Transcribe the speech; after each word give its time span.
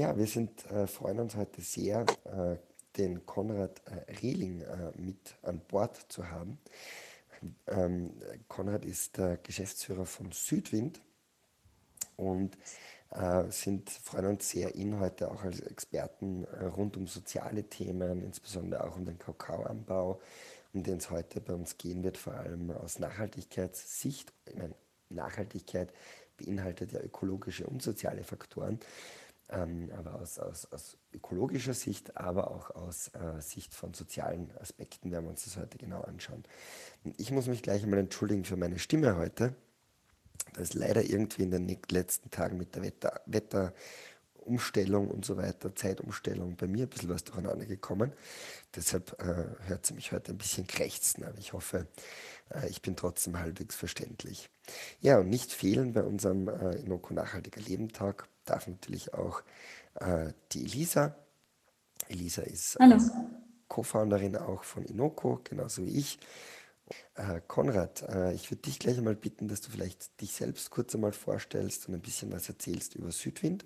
ja, 0.00 0.16
wir 0.16 0.26
sind, 0.26 0.64
äh, 0.70 0.86
freuen 0.86 1.20
uns 1.20 1.36
heute 1.36 1.60
sehr, 1.60 2.06
äh, 2.24 2.56
den 2.96 3.26
Konrad 3.26 3.82
äh, 3.84 4.12
Rehling 4.22 4.62
äh, 4.62 4.92
mit 4.96 5.36
an 5.42 5.60
Bord 5.60 6.06
zu 6.08 6.30
haben. 6.30 6.58
Ähm, 7.66 8.14
Konrad 8.48 8.86
ist 8.86 9.18
der 9.18 9.36
Geschäftsführer 9.36 10.06
von 10.06 10.32
Südwind 10.32 11.02
und 12.16 12.56
äh, 13.10 13.50
sind, 13.50 13.90
freuen 13.90 14.26
uns 14.26 14.48
sehr, 14.48 14.74
ihn 14.74 14.98
heute 14.98 15.30
auch 15.30 15.42
als 15.44 15.60
Experten 15.60 16.44
äh, 16.44 16.64
rund 16.64 16.96
um 16.96 17.06
soziale 17.06 17.64
Themen, 17.64 18.22
insbesondere 18.22 18.84
auch 18.84 18.96
um 18.96 19.04
den 19.04 19.18
Kakaoanbau, 19.18 20.18
um 20.72 20.82
den 20.82 20.96
es 20.96 21.10
heute 21.10 21.42
bei 21.42 21.52
uns 21.52 21.76
gehen 21.76 22.02
wird, 22.04 22.16
vor 22.16 22.34
allem 22.34 22.70
aus 22.70 22.98
Nachhaltigkeitssicht. 22.98 24.32
Ich 24.46 24.56
meine, 24.56 24.74
Nachhaltigkeit 25.10 25.92
beinhaltet 26.38 26.92
ja 26.92 27.00
ökologische 27.00 27.66
und 27.66 27.82
soziale 27.82 28.24
Faktoren, 28.24 28.80
ähm, 29.50 29.90
aber 29.96 30.14
aus, 30.14 30.38
aus, 30.38 30.66
aus, 30.72 30.96
ökologischer 31.12 31.74
Sicht, 31.74 32.16
aber 32.16 32.50
auch 32.50 32.70
aus 32.70 33.08
äh, 33.08 33.40
Sicht 33.40 33.74
von 33.74 33.94
sozialen 33.94 34.56
Aspekten 34.58 35.10
werden 35.10 35.24
wir 35.24 35.30
uns 35.30 35.44
das 35.44 35.56
heute 35.56 35.76
genau 35.76 36.02
anschauen. 36.02 36.44
Ich 37.16 37.30
muss 37.32 37.46
mich 37.46 37.62
gleich 37.62 37.82
einmal 37.82 37.98
entschuldigen 37.98 38.44
für 38.44 38.56
meine 38.56 38.78
Stimme 38.78 39.16
heute. 39.16 39.54
Da 40.54 40.60
ist 40.60 40.74
leider 40.74 41.02
irgendwie 41.02 41.42
in 41.42 41.50
den 41.50 41.78
letzten 41.90 42.30
Tagen 42.30 42.58
mit 42.58 42.74
der 42.74 42.82
Wetter, 42.82 43.20
Wetterumstellung 43.26 45.08
und 45.08 45.24
so 45.24 45.36
weiter, 45.36 45.74
Zeitumstellung 45.74 46.56
bei 46.56 46.66
mir 46.66 46.84
ein 46.84 46.88
bisschen 46.88 47.08
was 47.08 47.24
durcheinander 47.24 47.66
gekommen. 47.66 48.12
Deshalb 48.74 49.20
äh, 49.20 49.68
hört 49.68 49.86
sie 49.86 49.94
mich 49.94 50.12
heute 50.12 50.32
ein 50.32 50.38
bisschen 50.38 50.66
krächzen, 50.66 51.24
aber 51.24 51.38
ich 51.38 51.52
hoffe, 51.52 51.88
äh, 52.50 52.68
ich 52.68 52.82
bin 52.82 52.96
trotzdem 52.96 53.38
halbwegs 53.38 53.74
verständlich. 53.74 54.48
Ja, 55.00 55.18
und 55.18 55.28
nicht 55.28 55.52
fehlen 55.52 55.92
bei 55.92 56.02
unserem 56.02 56.48
äh, 56.48 56.76
Inoko 56.76 57.14
Nachhaltiger 57.14 57.60
Leben 57.60 57.88
Tag 57.88 58.28
darf 58.50 58.66
natürlich 58.66 59.14
auch 59.14 59.42
äh, 59.94 60.32
die 60.52 60.64
Elisa. 60.64 61.14
Elisa 62.08 62.42
ist 62.42 62.76
äh, 62.76 62.98
Co-Founderin 63.68 64.36
auch 64.36 64.64
von 64.64 64.84
Inoko, 64.84 65.40
genauso 65.44 65.86
wie 65.86 65.98
ich. 65.98 66.18
Äh, 67.14 67.40
Konrad, 67.46 68.02
äh, 68.08 68.34
ich 68.34 68.50
würde 68.50 68.62
dich 68.62 68.78
gleich 68.78 68.98
einmal 68.98 69.14
bitten, 69.14 69.46
dass 69.48 69.60
du 69.60 69.70
vielleicht 69.70 70.20
dich 70.20 70.32
selbst 70.32 70.70
kurz 70.70 70.94
einmal 70.94 71.12
vorstellst 71.12 71.88
und 71.88 71.94
ein 71.94 72.00
bisschen 72.00 72.32
was 72.32 72.48
erzählst 72.48 72.96
über 72.96 73.12
Südwind. 73.12 73.64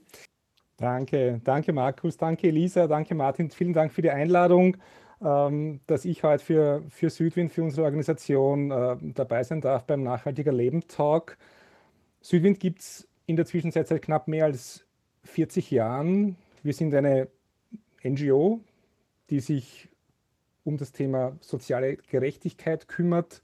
Danke, 0.77 1.41
danke 1.45 1.73
Markus, 1.73 2.17
danke 2.17 2.49
Elisa, 2.49 2.87
danke 2.87 3.15
Martin, 3.15 3.51
vielen 3.51 3.73
Dank 3.73 3.93
für 3.93 4.03
die 4.03 4.11
Einladung, 4.11 4.77
ähm, 5.23 5.81
dass 5.87 6.05
ich 6.05 6.23
heute 6.25 6.45
für, 6.45 6.83
für 6.91 7.11
Südwind, 7.11 7.53
für 7.53 7.63
unsere 7.63 7.85
Organisation 7.85 8.71
äh, 8.71 8.97
dabei 9.01 9.45
sein 9.45 9.61
darf 9.61 9.85
beim 9.85 10.03
Nachhaltiger 10.03 10.53
Leben 10.53 10.87
Talk. 10.89 11.39
Südwind 12.21 12.59
gibt 12.59 12.81
es 12.81 13.09
in 13.27 13.37
der 13.37 13.47
Zwischenzeit 13.47 13.89
seit 13.89 14.03
knapp 14.03 14.29
mehr 14.29 14.45
als 14.45 14.84
40 15.25 15.71
Jahren. 15.71 16.37
Wir 16.63 16.73
sind 16.73 16.95
eine 16.95 17.29
NGO, 18.03 18.61
die 19.31 19.41
sich 19.41 19.89
um 20.65 20.77
das 20.77 20.93
Thema 20.93 21.37
soziale 21.41 21.97
Gerechtigkeit 21.97 22.89
kümmert. 22.89 23.43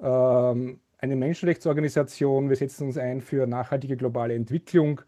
Ähm, 0.00 0.80
eine 0.98 1.16
Menschenrechtsorganisation. 1.16 2.48
Wir 2.48 2.56
setzen 2.56 2.86
uns 2.86 2.98
ein 2.98 3.20
für 3.20 3.46
nachhaltige 3.46 3.96
globale 3.96 4.34
Entwicklung, 4.34 5.00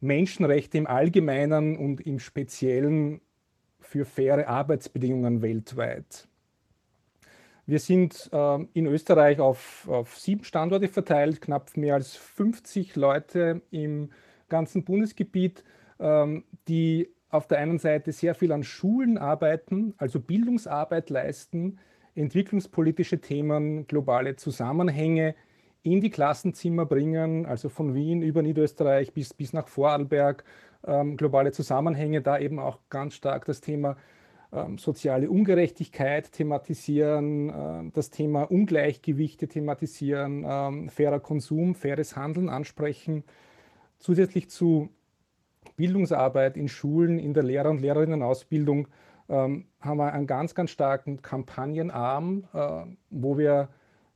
Menschenrechte 0.00 0.78
im 0.78 0.86
Allgemeinen 0.86 1.76
und 1.76 2.00
im 2.00 2.18
Speziellen 2.18 3.20
für 3.80 4.04
faire 4.04 4.48
Arbeitsbedingungen 4.48 5.42
weltweit. 5.42 6.28
Wir 7.66 7.78
sind 7.78 8.28
äh, 8.32 8.58
in 8.72 8.86
Österreich 8.86 9.38
auf, 9.38 9.88
auf, 9.88 10.18
sieben 10.18 10.44
Standorte 10.44 10.88
verteilt, 10.88 11.40
knapp 11.40 11.76
mehr 11.76 11.94
als 11.94 12.16
50 12.16 12.96
Leute 12.96 13.62
im 13.70 14.10
ganzen 14.52 14.84
Bundesgebiet, 14.84 15.64
ähm, 15.98 16.44
die 16.68 17.08
auf 17.30 17.48
der 17.48 17.58
einen 17.58 17.78
Seite 17.78 18.12
sehr 18.12 18.34
viel 18.34 18.52
an 18.52 18.62
Schulen 18.62 19.16
arbeiten, 19.16 19.94
also 19.96 20.20
Bildungsarbeit 20.20 21.08
leisten, 21.10 21.78
entwicklungspolitische 22.14 23.20
Themen, 23.20 23.86
globale 23.86 24.36
Zusammenhänge 24.36 25.34
in 25.82 26.02
die 26.02 26.10
Klassenzimmer 26.10 26.84
bringen, 26.84 27.46
also 27.46 27.70
von 27.70 27.94
Wien 27.94 28.22
über 28.22 28.42
Niederösterreich 28.42 29.14
bis, 29.14 29.32
bis 29.32 29.54
nach 29.54 29.66
Vorarlberg, 29.66 30.44
ähm, 30.86 31.16
globale 31.16 31.52
Zusammenhänge, 31.52 32.20
da 32.20 32.38
eben 32.38 32.58
auch 32.58 32.78
ganz 32.90 33.14
stark 33.14 33.46
das 33.46 33.62
Thema 33.62 33.96
ähm, 34.52 34.76
soziale 34.76 35.30
Ungerechtigkeit 35.30 36.32
thematisieren, 36.32 37.48
äh, 37.48 37.90
das 37.94 38.10
Thema 38.10 38.42
Ungleichgewichte 38.42 39.48
thematisieren, 39.48 40.44
ähm, 40.46 40.90
fairer 40.90 41.20
Konsum, 41.20 41.74
faires 41.74 42.14
Handeln 42.14 42.50
ansprechen, 42.50 43.24
zusätzlich 44.02 44.50
zu 44.50 44.90
Bildungsarbeit 45.76 46.56
in 46.56 46.68
Schulen, 46.68 47.18
in 47.18 47.34
der 47.34 47.44
Lehrer- 47.44 47.70
und 47.70 47.80
Lehrerinnenausbildung 47.80 48.88
ähm, 49.28 49.66
haben 49.80 49.98
wir 49.98 50.12
einen 50.12 50.26
ganz, 50.26 50.54
ganz 50.54 50.70
starken 50.70 51.22
Kampagnenarm, 51.22 52.44
äh, 52.52 52.84
wo 53.10 53.38
wir 53.38 53.68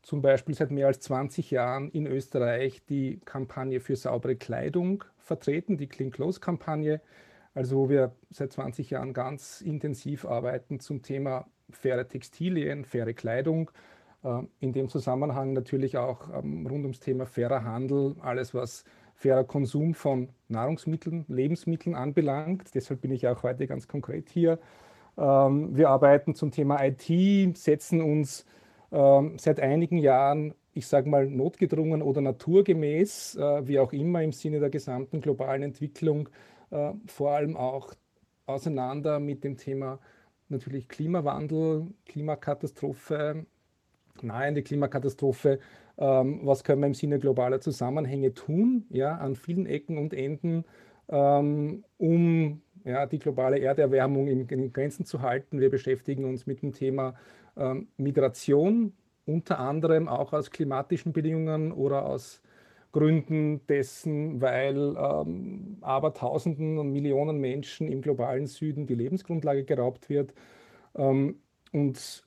zum 0.02 0.22
Beispiel 0.22 0.54
seit 0.54 0.70
mehr 0.70 0.88
als 0.88 1.00
20 1.00 1.50
Jahren 1.50 1.90
in 1.90 2.06
Österreich 2.06 2.84
die 2.84 3.20
Kampagne 3.24 3.80
für 3.80 3.96
saubere 3.96 4.36
Kleidung 4.36 5.04
vertreten, 5.18 5.76
die 5.76 5.88
Clean 5.88 6.10
Clothes 6.10 6.40
Kampagne, 6.40 7.00
also 7.54 7.76
wo 7.76 7.88
wir 7.88 8.12
seit 8.30 8.52
20 8.52 8.90
Jahren 8.90 9.14
ganz 9.14 9.60
intensiv 9.60 10.24
arbeiten 10.24 10.80
zum 10.80 11.02
Thema 11.02 11.46
faire 11.70 12.06
Textilien, 12.06 12.84
faire 12.84 13.14
Kleidung. 13.14 13.70
Äh, 14.24 14.42
in 14.58 14.72
dem 14.72 14.88
Zusammenhang 14.88 15.52
natürlich 15.52 15.96
auch 15.96 16.28
ähm, 16.36 16.66
rund 16.66 16.82
ums 16.82 17.00
Thema 17.00 17.24
fairer 17.24 17.64
Handel, 17.64 18.16
alles 18.20 18.52
was 18.52 18.84
fairer 19.16 19.44
Konsum 19.44 19.94
von 19.94 20.28
Nahrungsmitteln, 20.48 21.24
Lebensmitteln 21.28 21.96
anbelangt. 21.96 22.74
Deshalb 22.74 23.00
bin 23.00 23.10
ich 23.10 23.26
auch 23.26 23.42
heute 23.42 23.66
ganz 23.66 23.88
konkret 23.88 24.28
hier. 24.28 24.58
Ähm, 25.16 25.74
wir 25.74 25.88
arbeiten 25.88 26.34
zum 26.34 26.50
Thema 26.50 26.84
IT, 26.84 27.56
setzen 27.56 28.02
uns 28.02 28.44
ähm, 28.92 29.38
seit 29.38 29.58
einigen 29.58 29.96
Jahren, 29.96 30.54
ich 30.74 30.86
sage 30.86 31.08
mal 31.08 31.26
notgedrungen 31.26 32.02
oder 32.02 32.20
naturgemäß, 32.20 33.36
äh, 33.36 33.66
wie 33.66 33.78
auch 33.78 33.92
immer 33.92 34.22
im 34.22 34.32
Sinne 34.32 34.60
der 34.60 34.70
gesamten 34.70 35.22
globalen 35.22 35.62
Entwicklung, 35.62 36.28
äh, 36.70 36.92
vor 37.06 37.30
allem 37.32 37.56
auch 37.56 37.94
auseinander 38.44 39.18
mit 39.18 39.42
dem 39.42 39.56
Thema 39.56 39.98
natürlich 40.48 40.88
Klimawandel, 40.88 41.86
Klimakatastrophe, 42.04 43.46
nahende 44.22 44.62
Klimakatastrophe, 44.62 45.58
ähm, 45.98 46.40
was 46.44 46.64
können 46.64 46.80
wir 46.80 46.86
im 46.86 46.94
Sinne 46.94 47.18
globaler 47.18 47.60
Zusammenhänge 47.60 48.34
tun, 48.34 48.86
ja, 48.90 49.16
an 49.16 49.36
vielen 49.36 49.66
Ecken 49.66 49.98
und 49.98 50.12
Enden, 50.12 50.64
ähm, 51.08 51.84
um 51.98 52.62
ja, 52.84 53.06
die 53.06 53.18
globale 53.18 53.58
Erderwärmung 53.58 54.28
in, 54.28 54.46
in, 54.48 54.72
Grenzen 54.72 55.04
zu 55.04 55.22
halten. 55.22 55.60
Wir 55.60 55.70
beschäftigen 55.70 56.24
uns 56.24 56.46
mit 56.46 56.62
dem 56.62 56.72
Thema 56.72 57.14
ähm, 57.56 57.88
Migration, 57.96 58.92
unter 59.24 59.58
anderem 59.58 60.08
auch 60.08 60.32
aus 60.32 60.50
klimatischen 60.50 61.12
Bedingungen 61.12 61.72
oder 61.72 62.06
aus 62.06 62.42
Gründen 62.92 63.66
dessen, 63.66 64.40
weil 64.40 64.96
ähm, 64.96 65.78
Abertausenden 65.80 66.78
und 66.78 66.92
Millionen 66.92 67.38
Menschen 67.38 67.88
im 67.88 68.00
globalen 68.00 68.46
Süden 68.46 68.86
die 68.86 68.94
Lebensgrundlage 68.94 69.64
geraubt 69.64 70.08
wird. 70.08 70.32
Ähm, 70.94 71.40
und 71.72 72.25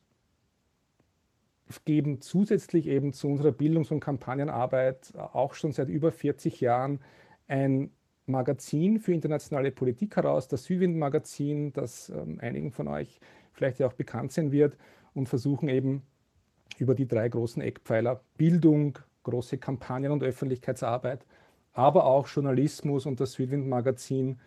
geben 1.85 2.22
zusätzlich 2.22 2.88
eben 2.88 3.13
zu 3.13 3.28
unserer 3.28 3.52
Bildungs- 3.52 3.91
und 3.91 4.00
Kampagnenarbeit 4.00 5.13
auch 5.16 5.53
schon 5.53 5.72
seit 5.72 5.90
über 5.90 6.12
40 6.12 6.62
Jahren 6.62 7.00
ein 7.47 7.91
Magazin 8.25 9.00
für 9.00 9.13
internationale 9.13 9.72
Politik 9.72 10.16
heraus, 10.16 10.47
das 10.47 10.66
Südwind-Magazin, 10.66 11.74
das 11.74 12.09
ähm, 12.09 12.40
einigen 12.40 12.72
von 12.72 12.88
euch 12.88 13.19
vielleicht 13.52 13.80
ja 13.80 13.88
auch 13.88 13.94
bekannt 13.94 14.31
sein 14.31 14.52
wird 14.52 14.78
und 15.13 15.28
versuchen 15.28 15.68
eben 15.68 16.03
über 16.78 16.96
die 16.96 17.07
drei 17.07 17.28
großen 17.28 17.62
Eckpfeiler 17.62 18.22
Bildung, 18.38 19.00
große 19.24 19.57
Kampagnen 19.57 20.12
und 20.12 20.24
Öffentlichkeitsarbeit, 20.24 21.25
aber 21.74 22.06
auch 22.06 22.28
Journalismus 22.28 23.06
und 23.06 23.19
das 23.19 23.34
Südwind-Magazin 23.34 24.40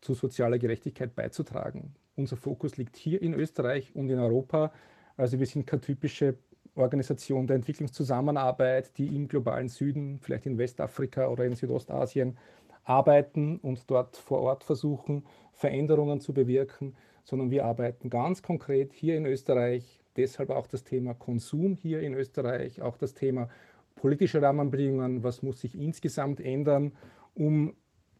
zu 0.00 0.14
sozialer 0.14 0.58
Gerechtigkeit 0.58 1.14
beizutragen. 1.14 1.94
Unser 2.16 2.36
Fokus 2.36 2.76
liegt 2.76 2.96
hier 2.96 3.20
in 3.20 3.34
Österreich 3.34 3.94
und 3.94 4.08
in 4.08 4.18
Europa. 4.18 4.72
Also 5.16 5.38
wir 5.38 5.46
sind 5.46 5.66
keine 5.66 5.80
typische 5.80 6.36
Organisation 6.74 7.46
der 7.46 7.56
Entwicklungszusammenarbeit, 7.56 8.96
die 8.98 9.14
im 9.14 9.28
globalen 9.28 9.68
Süden, 9.68 10.18
vielleicht 10.20 10.46
in 10.46 10.58
Westafrika 10.58 11.28
oder 11.28 11.44
in 11.44 11.54
Südostasien 11.54 12.36
arbeiten 12.84 13.58
und 13.58 13.90
dort 13.90 14.16
vor 14.16 14.40
Ort 14.40 14.64
versuchen, 14.64 15.24
Veränderungen 15.52 16.20
zu 16.20 16.32
bewirken, 16.32 16.94
sondern 17.24 17.50
wir 17.50 17.64
arbeiten 17.64 18.10
ganz 18.10 18.42
konkret 18.42 18.92
hier 18.92 19.16
in 19.16 19.26
Österreich, 19.26 20.00
deshalb 20.16 20.50
auch 20.50 20.66
das 20.66 20.84
Thema 20.84 21.14
Konsum 21.14 21.76
hier 21.76 22.00
in 22.00 22.14
Österreich, 22.14 22.82
auch 22.82 22.96
das 22.96 23.14
Thema 23.14 23.48
politische 23.96 24.40
Rahmenbedingungen, 24.40 25.22
was 25.22 25.42
muss 25.42 25.60
sich 25.60 25.78
insgesamt 25.78 26.40
ändern, 26.40 26.92
um 27.34 27.74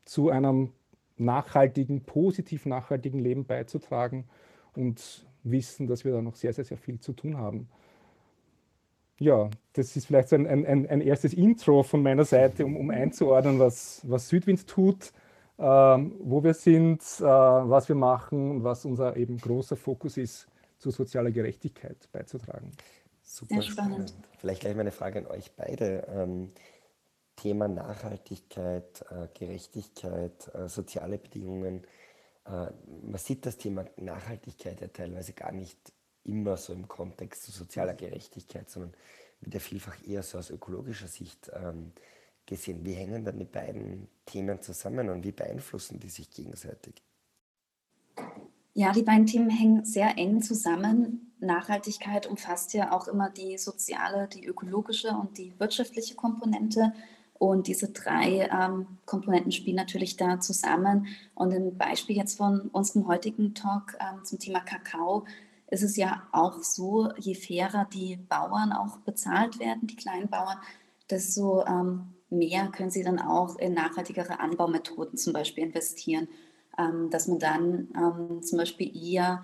zu 0.05 0.31
einem 0.31 0.73
nachhaltigen, 1.17 2.03
positiv 2.03 2.67
nachhaltigen 2.67 3.21
Leben 3.21 3.45
beizutragen 3.45 4.25
und 4.75 5.27
wissen, 5.43 5.87
dass 5.87 6.05
wir 6.05 6.13
da 6.13 6.23
noch 6.23 6.37
sehr, 6.37 6.53
sehr, 6.53 6.65
sehr 6.65 6.79
viel 6.79 7.01
zu 7.01 7.13
tun 7.13 7.37
haben. 7.37 7.69
Ja, 9.21 9.49
das 9.75 9.95
ist 9.95 10.07
vielleicht 10.07 10.31
so 10.31 10.37
ein, 10.37 10.47
ein, 10.47 10.89
ein 10.89 11.01
erstes 11.01 11.35
Intro 11.35 11.85
von 11.85 12.03
meiner 12.03 12.25
Seite, 12.25 12.65
um, 12.65 12.77
um 12.77 12.91
einzuordnen, 12.91 13.61
was, 13.61 14.01
was 14.05 14.29
Südwind 14.29 14.67
tut. 14.67 15.13
ähm, 15.61 16.17
wo 16.21 16.43
wir 16.43 16.55
sind, 16.55 17.03
äh, 17.21 17.23
was 17.23 17.89
wir 17.89 17.95
machen, 17.97 18.65
was 18.65 18.87
unser 18.87 19.17
eben 19.17 19.37
großer 19.37 19.77
Fokus 19.77 20.17
ist, 20.17 20.49
zu 20.79 20.91
sozialer 20.91 21.31
Gerechtigkeit 21.31 22.09
beizutragen. 22.13 22.73
Super 23.23 23.61
spannend. 23.61 24.15
Vielleicht 24.39 24.63
gleich 24.63 24.75
meine 24.75 24.91
Frage 24.91 25.19
an 25.19 25.27
euch 25.27 25.53
beide. 25.55 26.07
Ähm, 26.09 26.53
Thema 27.37 27.69
Nachhaltigkeit, 27.69 29.05
äh, 29.11 29.29
Gerechtigkeit, 29.39 30.51
äh, 30.55 30.69
soziale 30.69 31.19
Bedingungen. 31.19 31.85
Äh, 32.47 32.69
man 33.03 33.19
sieht 33.19 33.45
das 33.45 33.59
Thema 33.59 33.85
Nachhaltigkeit 33.97 34.81
ja 34.81 34.89
teilweise 34.89 35.35
gar 35.35 35.53
nicht 35.53 35.79
immer 36.25 36.57
so 36.57 36.73
im 36.73 36.89
Kontext 36.89 37.45
zu 37.45 37.51
sozialer 37.51 37.95
Gerechtigkeit, 37.95 38.71
sondern 38.71 38.93
wird 39.41 39.55
ja 39.55 39.61
vielfach 39.61 39.97
eher 40.07 40.23
so 40.23 40.39
aus 40.39 40.51
ökologischer 40.51 41.09
Sicht 41.09 41.51
ähm, 41.55 41.93
gesehen. 42.47 42.85
Wie 42.85 42.93
hängen 42.93 43.25
dann 43.25 43.39
die 43.39 43.45
beiden 43.45 44.09
Themen 44.27 44.61
zusammen 44.61 45.09
und 45.09 45.25
wie 45.25 45.33
beeinflussen 45.33 45.99
die 45.99 46.11
sich 46.11 46.31
gegenseitig? 46.31 47.03
Ja, 48.75 48.93
die 48.93 49.03
beiden 49.03 49.27
Themen 49.27 49.51
hängen 49.51 49.85
sehr 49.85 50.17
eng 50.17 50.43
zusammen. 50.43 51.33
Nachhaltigkeit 51.41 52.27
umfasst 52.27 52.75
ja 52.75 52.93
auch 52.93 53.09
immer 53.09 53.31
die 53.31 53.59
soziale, 53.59 54.29
die 54.29 54.45
ökologische 54.45 55.11
und 55.11 55.39
die 55.39 55.59
wirtschaftliche 55.59 56.15
Komponente. 56.15 56.93
Und 57.39 57.69
diese 57.69 57.89
drei 57.89 58.49
ähm, 58.53 58.99
Komponenten 59.07 59.51
spielen 59.51 59.77
natürlich 59.77 60.19
da 60.19 60.41
zusammen. 60.41 61.07
Und 61.35 61.53
im 61.53 61.79
Beispiel 61.79 62.17
jetzt 62.17 62.37
von 62.37 62.69
unserem 62.73 63.09
heutigen 63.09 63.55
Talk 63.55 63.97
ähm, 63.99 64.25
zum 64.25 64.39
Thema 64.39 64.61
Kakao 64.61 65.25
ist 65.71 65.83
es 65.83 65.97
ja 65.97 66.23
auch 66.33 66.63
so, 66.63 67.11
je 67.17 67.35
fairer 67.35 67.87
die 67.93 68.17
Bauern 68.17 68.73
auch 68.73 68.99
bezahlt 68.99 69.59
werden, 69.59 69.87
die 69.87 69.97
kleinen 69.97 70.29
Bauern, 70.29 70.59
desto 71.09 71.65
ähm, 71.67 72.15
mehr 72.29 72.69
können 72.69 72.91
sie 72.91 73.03
dann 73.03 73.19
auch 73.19 73.57
in 73.57 73.75
nachhaltigere 73.75 74.41
Anbaumethoden 74.41 75.17
zum 75.17 75.33
Beispiel 75.33 75.65
investieren. 75.65 76.29
Ähm, 76.79 77.11
dass 77.11 77.27
man 77.27 77.39
dann 77.39 77.89
ähm, 77.97 78.43
zum 78.43 78.59
Beispiel 78.59 78.97
eher 78.97 79.43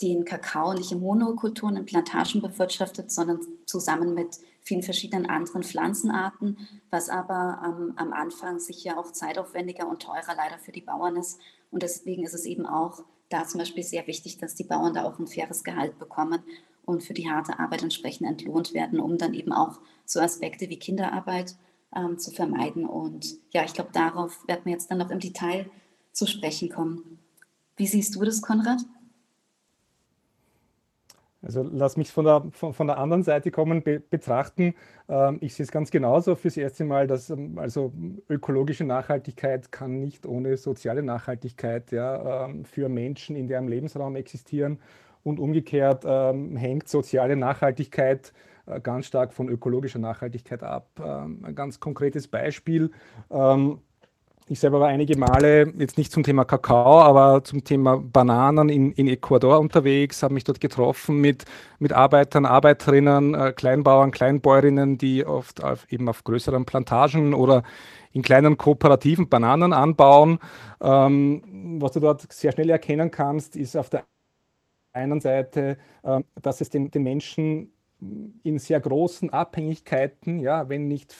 den 0.00 0.24
Kakao 0.24 0.72
nicht 0.72 0.92
in 0.92 1.00
Monokulturen, 1.00 1.76
in 1.76 1.84
Plantagen 1.84 2.40
bewirtschaftet, 2.40 3.10
sondern 3.10 3.40
zusammen 3.66 4.14
mit 4.14 4.38
vielen 4.62 4.82
verschiedenen 4.82 5.28
anderen 5.28 5.62
Pflanzenarten, 5.62 6.56
was 6.90 7.08
aber 7.08 7.60
ähm, 7.64 7.92
am 7.96 8.12
Anfang 8.12 8.60
sicher 8.60 8.98
auch 8.98 9.12
zeitaufwendiger 9.12 9.88
und 9.88 10.00
teurer 10.00 10.34
leider 10.36 10.58
für 10.58 10.72
die 10.72 10.80
Bauern 10.80 11.16
ist. 11.16 11.40
Und 11.70 11.82
deswegen 11.82 12.24
ist 12.24 12.34
es 12.34 12.46
eben 12.46 12.66
auch 12.66 13.02
da 13.30 13.46
zum 13.46 13.58
Beispiel 13.58 13.82
sehr 13.82 14.06
wichtig, 14.06 14.38
dass 14.38 14.54
die 14.54 14.64
Bauern 14.64 14.92
da 14.92 15.04
auch 15.04 15.18
ein 15.18 15.26
faires 15.26 15.64
Gehalt 15.64 15.98
bekommen 15.98 16.40
und 16.84 17.02
für 17.02 17.14
die 17.14 17.30
harte 17.30 17.58
Arbeit 17.58 17.82
entsprechend 17.82 18.28
entlohnt 18.28 18.74
werden, 18.74 19.00
um 19.00 19.16
dann 19.16 19.34
eben 19.34 19.52
auch 19.52 19.80
so 20.04 20.20
Aspekte 20.20 20.68
wie 20.68 20.78
Kinderarbeit 20.78 21.56
ähm, 21.94 22.18
zu 22.18 22.30
vermeiden. 22.30 22.84
Und 22.84 23.38
ja, 23.52 23.64
ich 23.64 23.72
glaube, 23.72 23.90
darauf 23.92 24.46
werden 24.46 24.62
wir 24.64 24.72
jetzt 24.72 24.90
dann 24.90 24.98
noch 24.98 25.10
im 25.10 25.20
Detail 25.20 25.70
zu 26.12 26.26
sprechen 26.26 26.68
kommen. 26.68 27.18
Wie 27.76 27.86
siehst 27.86 28.14
du 28.14 28.24
das, 28.24 28.42
Konrad? 28.42 28.80
Also 31.42 31.62
lass 31.62 31.96
mich 31.96 32.12
von 32.12 32.26
der, 32.26 32.44
von, 32.52 32.74
von 32.74 32.86
der 32.86 32.98
anderen 32.98 33.22
Seite 33.22 33.50
kommen, 33.50 33.82
be, 33.82 34.00
betrachten. 34.00 34.74
Ähm, 35.08 35.38
ich 35.40 35.54
sehe 35.54 35.64
es 35.64 35.72
ganz 35.72 35.90
genauso 35.90 36.34
fürs 36.34 36.56
erste 36.56 36.84
Mal, 36.84 37.06
dass 37.06 37.30
ähm, 37.30 37.58
also 37.58 37.92
ökologische 38.28 38.84
Nachhaltigkeit 38.84 39.72
kann 39.72 40.00
nicht 40.00 40.26
ohne 40.26 40.56
soziale 40.58 41.02
Nachhaltigkeit 41.02 41.92
ja, 41.92 42.44
ähm, 42.44 42.64
für 42.64 42.88
Menschen 42.88 43.36
in 43.36 43.48
deren 43.48 43.68
Lebensraum 43.68 44.16
existieren. 44.16 44.78
Und 45.22 45.38
umgekehrt 45.38 46.04
ähm, 46.06 46.56
hängt 46.56 46.88
soziale 46.88 47.36
Nachhaltigkeit 47.36 48.32
äh, 48.66 48.80
ganz 48.80 49.06
stark 49.06 49.32
von 49.32 49.48
ökologischer 49.48 49.98
Nachhaltigkeit 49.98 50.62
ab. 50.62 50.88
Ähm, 51.02 51.42
ein 51.44 51.54
ganz 51.54 51.80
konkretes 51.80 52.28
Beispiel. 52.28 52.90
Ähm, 53.30 53.80
ich 54.50 54.58
selber 54.58 54.80
war 54.80 54.88
einige 54.88 55.16
Male, 55.16 55.72
jetzt 55.78 55.96
nicht 55.96 56.10
zum 56.10 56.24
Thema 56.24 56.44
Kakao, 56.44 57.00
aber 57.02 57.44
zum 57.44 57.62
Thema 57.62 57.98
Bananen 57.98 58.68
in, 58.68 58.90
in 58.92 59.06
Ecuador 59.06 59.60
unterwegs, 59.60 60.24
habe 60.24 60.34
mich 60.34 60.42
dort 60.42 60.60
getroffen 60.60 61.20
mit, 61.20 61.44
mit 61.78 61.92
Arbeitern, 61.92 62.46
Arbeiterinnen, 62.46 63.34
äh, 63.34 63.52
Kleinbauern, 63.52 64.10
Kleinbäuerinnen, 64.10 64.98
die 64.98 65.24
oft 65.24 65.62
auf, 65.62 65.86
eben 65.92 66.08
auf 66.08 66.24
größeren 66.24 66.64
Plantagen 66.64 67.32
oder 67.32 67.62
in 68.12 68.22
kleinen 68.22 68.58
kooperativen 68.58 69.28
Bananen 69.28 69.72
anbauen. 69.72 70.40
Ähm, 70.80 71.78
was 71.80 71.92
du 71.92 72.00
dort 72.00 72.32
sehr 72.32 72.50
schnell 72.50 72.70
erkennen 72.70 73.12
kannst, 73.12 73.54
ist 73.54 73.76
auf 73.76 73.88
der 73.88 74.02
einen 74.92 75.20
Seite, 75.20 75.78
äh, 76.02 76.22
dass 76.42 76.60
es 76.60 76.70
den, 76.70 76.90
den 76.90 77.04
Menschen 77.04 77.72
in 78.42 78.58
sehr 78.58 78.80
großen 78.80 79.30
Abhängigkeiten, 79.30 80.38
ja, 80.38 80.68
wenn 80.68 80.88
nicht 80.88 81.14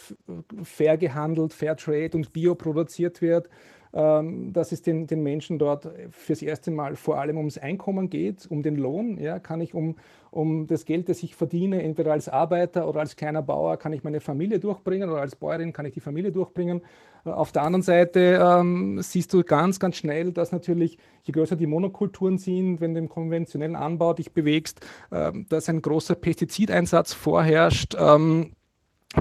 fair 0.63 0.97
gehandelt, 0.97 1.53
Fair 1.53 1.77
Trade 1.77 2.11
und 2.15 2.33
Bio 2.33 2.55
produziert 2.55 3.21
wird, 3.21 3.49
ähm, 3.93 4.53
dass 4.53 4.73
es 4.73 4.83
den, 4.83 5.07
den 5.07 5.23
Menschen 5.23 5.59
dort 5.59 5.89
fürs 6.11 6.43
erste 6.43 6.71
Mal 6.71 6.97
vor 6.97 7.19
allem 7.19 7.37
ums 7.37 7.59
Einkommen 7.59 8.09
geht, 8.09 8.47
um 8.49 8.63
den 8.63 8.77
Lohn. 8.77 9.19
Ja, 9.19 9.39
kann 9.41 9.61
ich 9.61 9.75
um, 9.75 9.97
um 10.31 10.67
das 10.67 10.85
Geld, 10.85 11.09
das 11.09 11.23
ich 11.23 11.35
verdiene, 11.35 11.83
entweder 11.83 12.13
als 12.13 12.29
Arbeiter 12.29 12.89
oder 12.89 13.01
als 13.01 13.17
kleiner 13.17 13.43
Bauer, 13.43 13.77
kann 13.79 13.93
ich 13.93 14.05
meine 14.05 14.21
Familie 14.21 14.61
durchbringen 14.61 15.11
oder 15.11 15.21
als 15.21 15.35
Bäuerin 15.35 15.73
kann 15.73 15.87
ich 15.87 15.95
die 15.95 16.01
Familie 16.01 16.31
durchbringen. 16.31 16.83
Auf 17.25 17.53
der 17.53 17.63
anderen 17.63 17.83
Seite 17.83 18.41
ähm, 18.43 19.01
siehst 19.03 19.33
du 19.33 19.43
ganz, 19.45 19.79
ganz 19.79 19.97
schnell, 19.97 20.33
dass 20.33 20.53
natürlich, 20.53 20.99
je 21.23 21.33
größer 21.33 21.57
die 21.57 21.67
Monokulturen 21.67 22.39
sind, 22.39 22.81
wenn 22.81 22.95
du 22.95 23.01
im 23.01 23.09
konventionellen 23.09 23.77
Anbau 23.77 24.15
dich 24.15 24.33
bewegst, 24.33 24.81
äh, 25.11 25.33
dass 25.49 25.69
ein 25.69 25.83
großer 25.83 26.15
Pestizideinsatz 26.15 27.13
vorherrscht. 27.13 27.95
Ähm, 27.99 28.53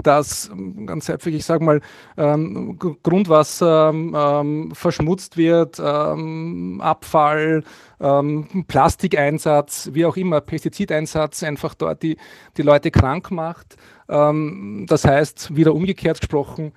dass 0.02 0.48
ähm, 0.48 0.86
ganz 0.86 1.08
häufig, 1.08 1.34
ich 1.34 1.44
sage 1.44 1.64
mal, 1.64 1.80
ähm, 2.16 2.78
Grundwasser 2.78 3.90
ähm, 3.92 4.70
verschmutzt 4.72 5.36
wird, 5.36 5.80
ähm, 5.84 6.80
Abfall, 6.80 7.64
ähm, 8.00 8.64
Plastikeinsatz, 8.68 9.90
wie 9.92 10.06
auch 10.06 10.16
immer, 10.16 10.40
Pestizideinsatz 10.40 11.42
einfach 11.42 11.74
dort 11.74 12.02
die, 12.02 12.16
die 12.56 12.62
Leute 12.62 12.90
krank 12.90 13.30
macht. 13.30 13.76
Ähm, 14.08 14.86
das 14.88 15.04
heißt, 15.04 15.56
wieder 15.56 15.74
umgekehrt 15.74 16.20
gesprochen, 16.20 16.72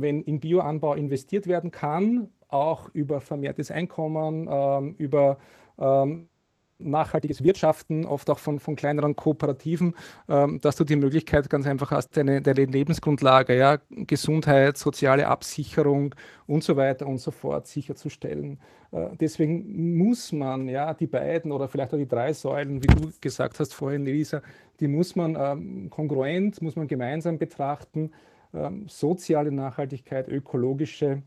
wenn 0.00 0.22
in 0.22 0.40
Bioanbau 0.40 0.94
investiert 0.94 1.46
werden 1.46 1.70
kann, 1.70 2.28
auch 2.48 2.88
über 2.94 3.20
vermehrtes 3.20 3.70
Einkommen, 3.70 4.94
über 4.96 5.38
nachhaltiges 6.78 7.42
Wirtschaften, 7.42 8.06
oft 8.06 8.30
auch 8.30 8.38
von, 8.38 8.60
von 8.60 8.76
kleineren 8.76 9.16
Kooperativen, 9.16 9.94
ähm, 10.28 10.60
dass 10.60 10.76
du 10.76 10.84
die 10.84 10.96
Möglichkeit 10.96 11.50
ganz 11.50 11.66
einfach 11.66 11.90
hast, 11.90 12.16
deine, 12.16 12.40
deine 12.40 12.64
Lebensgrundlage, 12.64 13.56
ja, 13.56 13.78
Gesundheit, 13.90 14.76
soziale 14.76 15.26
Absicherung 15.26 16.14
und 16.46 16.62
so 16.62 16.76
weiter 16.76 17.06
und 17.06 17.18
so 17.18 17.30
fort 17.30 17.66
sicherzustellen. 17.66 18.60
Äh, 18.92 19.08
deswegen 19.20 19.96
muss 19.96 20.32
man 20.32 20.68
ja 20.68 20.94
die 20.94 21.06
beiden 21.06 21.52
oder 21.52 21.68
vielleicht 21.68 21.92
auch 21.92 21.98
die 21.98 22.08
drei 22.08 22.32
Säulen, 22.32 22.82
wie 22.82 22.86
du 22.86 23.10
gesagt 23.20 23.58
hast 23.58 23.74
vorhin, 23.74 24.06
Elisa, 24.06 24.42
die 24.80 24.88
muss 24.88 25.16
man 25.16 25.36
ähm, 25.38 25.90
kongruent, 25.90 26.62
muss 26.62 26.76
man 26.76 26.86
gemeinsam 26.86 27.38
betrachten. 27.38 28.12
Ähm, 28.54 28.88
soziale 28.88 29.52
Nachhaltigkeit, 29.52 30.28
ökologische 30.28 31.22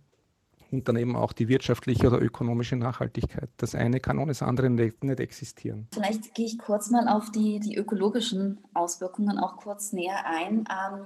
und 0.72 0.88
dann 0.88 0.96
eben 0.96 1.16
auch 1.16 1.34
die 1.34 1.48
wirtschaftliche 1.48 2.08
oder 2.08 2.22
ökonomische 2.22 2.76
Nachhaltigkeit. 2.76 3.50
Das 3.58 3.76
eine 3.76 4.00
kann 4.00 4.18
ohne 4.18 4.32
das 4.32 4.42
andere 4.42 4.70
nicht, 4.70 5.04
nicht 5.04 5.20
existieren. 5.20 5.88
Vielleicht 5.94 6.34
gehe 6.34 6.46
ich 6.46 6.58
kurz 6.58 6.90
mal 6.90 7.08
auf 7.08 7.32
die, 7.32 7.60
die 7.60 7.76
ökologischen 7.76 8.60
Auswirkungen 8.74 9.38
auch 9.38 9.58
kurz 9.58 9.92
näher 9.92 10.26
ein. 10.26 10.64
Ähm, 10.70 11.06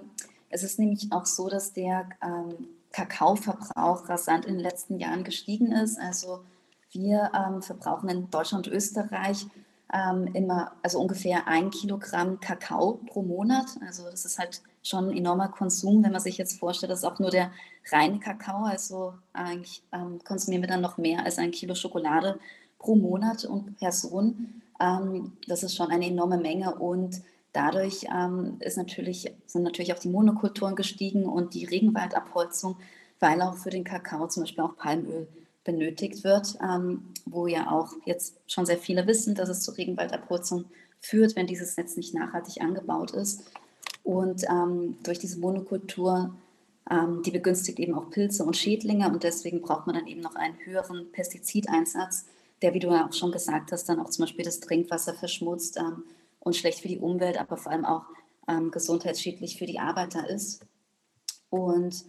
es 0.49 0.63
ist 0.63 0.79
nämlich 0.79 1.07
auch 1.11 1.25
so, 1.25 1.49
dass 1.49 1.73
der 1.73 2.07
ähm, 2.23 2.67
Kakaoverbrauch 2.91 4.07
rasant 4.07 4.45
in 4.45 4.53
den 4.53 4.63
letzten 4.63 4.99
Jahren 4.99 5.23
gestiegen 5.23 5.71
ist. 5.71 5.99
Also 5.99 6.43
wir 6.91 7.31
ähm, 7.33 7.61
verbrauchen 7.61 8.07
in 8.09 8.29
Deutschland 8.29 8.67
und 8.67 8.73
Österreich 8.73 9.47
ähm, 9.91 10.27
immer, 10.33 10.71
also 10.81 11.01
ungefähr 11.01 11.47
ein 11.47 11.71
Kilogramm 11.71 12.39
Kakao 12.39 13.01
pro 13.07 13.21
Monat. 13.21 13.65
Also 13.85 14.05
das 14.09 14.25
ist 14.25 14.39
halt 14.39 14.61
schon 14.85 15.09
ein 15.09 15.17
enormer 15.17 15.49
Konsum, 15.49 16.03
wenn 16.03 16.11
man 16.11 16.21
sich 16.21 16.37
jetzt 16.37 16.59
vorstellt, 16.59 16.91
dass 16.91 17.03
auch 17.03 17.19
nur 17.19 17.31
der 17.31 17.51
reine 17.91 18.19
Kakao, 18.19 18.65
also 18.65 19.13
eigentlich 19.33 19.81
ähm, 19.91 20.19
konsumieren 20.23 20.63
wir 20.63 20.69
dann 20.69 20.81
noch 20.81 20.97
mehr 20.97 21.25
als 21.25 21.37
ein 21.37 21.51
Kilo 21.51 21.75
Schokolade 21.75 22.39
pro 22.77 22.95
Monat 22.95 23.45
und 23.45 23.77
Person. 23.77 24.61
Ähm, 24.79 25.33
das 25.47 25.63
ist 25.63 25.75
schon 25.75 25.89
eine 25.89 26.05
enorme 26.05 26.37
Menge 26.37 26.75
und 26.75 27.21
dadurch 27.51 28.05
ähm, 28.13 28.57
ist 28.59 28.77
natürlich, 28.77 29.33
sind 29.45 29.63
natürlich 29.63 29.93
auch 29.93 29.99
die 29.99 30.09
Monokulturen 30.09 30.75
gestiegen 30.75 31.25
und 31.25 31.53
die 31.53 31.65
Regenwaldabholzung, 31.65 32.77
weil 33.19 33.41
auch 33.41 33.55
für 33.55 33.69
den 33.71 33.83
Kakao 33.83 34.27
zum 34.27 34.43
Beispiel 34.43 34.63
auch 34.63 34.77
Palmöl 34.77 35.27
benötigt 35.63 36.23
wird, 36.23 36.57
ähm, 36.61 37.13
wo 37.25 37.47
ja 37.47 37.71
auch 37.71 37.93
jetzt 38.05 38.35
schon 38.45 38.67
sehr 38.67 38.77
viele 38.77 39.07
wissen, 39.07 39.33
dass 39.33 39.49
es 39.49 39.61
zur 39.61 39.77
Regenwaldabholzung 39.77 40.65
führt, 40.99 41.35
wenn 41.35 41.47
dieses 41.47 41.75
Netz 41.75 41.97
nicht 41.97 42.13
nachhaltig 42.13 42.61
angebaut 42.61 43.11
ist. 43.11 43.51
Und 44.05 44.45
ähm, 44.49 44.97
durch 45.03 45.19
diese 45.19 45.39
Monokultur, 45.39 46.33
ähm, 46.89 47.23
die 47.23 47.31
begünstigt 47.31 47.79
eben 47.79 47.95
auch 47.95 48.11
Pilze 48.11 48.45
und 48.45 48.55
Schädlinge 48.55 49.09
und 49.09 49.23
deswegen 49.23 49.61
braucht 49.61 49.87
man 49.87 49.95
dann 49.95 50.07
eben 50.07 50.21
noch 50.21 50.35
einen 50.35 50.55
höheren 50.63 51.11
Pestizideinsatz, 51.11 52.25
der, 52.61 52.73
wie 52.73 52.79
du 52.79 52.89
ja 52.89 53.07
auch 53.07 53.13
schon 53.13 53.31
gesagt 53.31 53.71
hast, 53.71 53.89
dann 53.89 53.99
auch 53.99 54.11
zum 54.11 54.23
Beispiel 54.25 54.45
das 54.45 54.59
Trinkwasser 54.59 55.15
verschmutzt 55.15 55.77
ähm, 55.77 56.03
und 56.39 56.55
schlecht 56.55 56.81
für 56.81 56.87
die 56.87 56.99
Umwelt, 56.99 57.39
aber 57.39 57.57
vor 57.57 57.71
allem 57.71 57.83
auch 57.83 58.05
ähm, 58.47 58.69
gesundheitsschädlich 58.69 59.57
für 59.57 59.65
die 59.65 59.79
Arbeiter 59.79 60.29
ist. 60.29 60.63
Und 61.49 62.05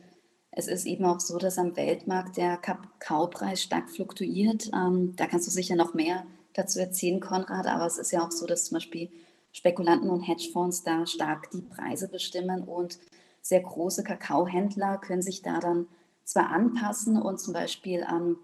Es 0.59 0.69
ist 0.69 0.87
eben 0.87 1.05
auch 1.05 1.21
so, 1.21 1.37
dass 1.37 1.59
am 1.59 1.77
Weltmarkt 1.77 2.39
der 2.39 2.57
Kakaopreis 2.57 3.63
stark 3.63 3.91
fluktuiert. 3.91 4.71
Ähm, 4.75 5.15
da 5.15 5.27
kannst 5.27 5.47
du 5.47 5.51
sicher 5.51 5.77
noch 5.77 5.93
mehr 5.93 6.27
dazu 6.55 6.79
erzählen, 6.81 7.21
Konrad, 7.21 7.67
aber 7.67 7.85
es 7.87 7.99
ist 7.99 8.11
ja 8.11 8.25
auch 8.25 8.33
so, 8.33 8.47
dass 8.47 8.65
zum 8.65 8.77
Beispiel 8.77 9.11
Spekulanten 9.57 10.11
und 10.11 10.21
Hedgefonds 10.21 10.83
da 10.83 11.07
stark 11.07 11.51
die 11.51 11.63
Preise 11.63 12.09
bestimmen 12.09 12.65
und 12.65 12.99
sehr 13.41 13.63
große 13.63 14.05
Kakaohändler 14.05 14.99
können 14.99 15.23
sich 15.23 15.41
da 15.41 15.61
dann 15.61 15.87
zwar 16.25 16.51
anpassen 16.51 17.17
und 17.17 17.41
zum 17.41 17.55
Beispiel 17.55 18.07
ähm, 18.13 18.37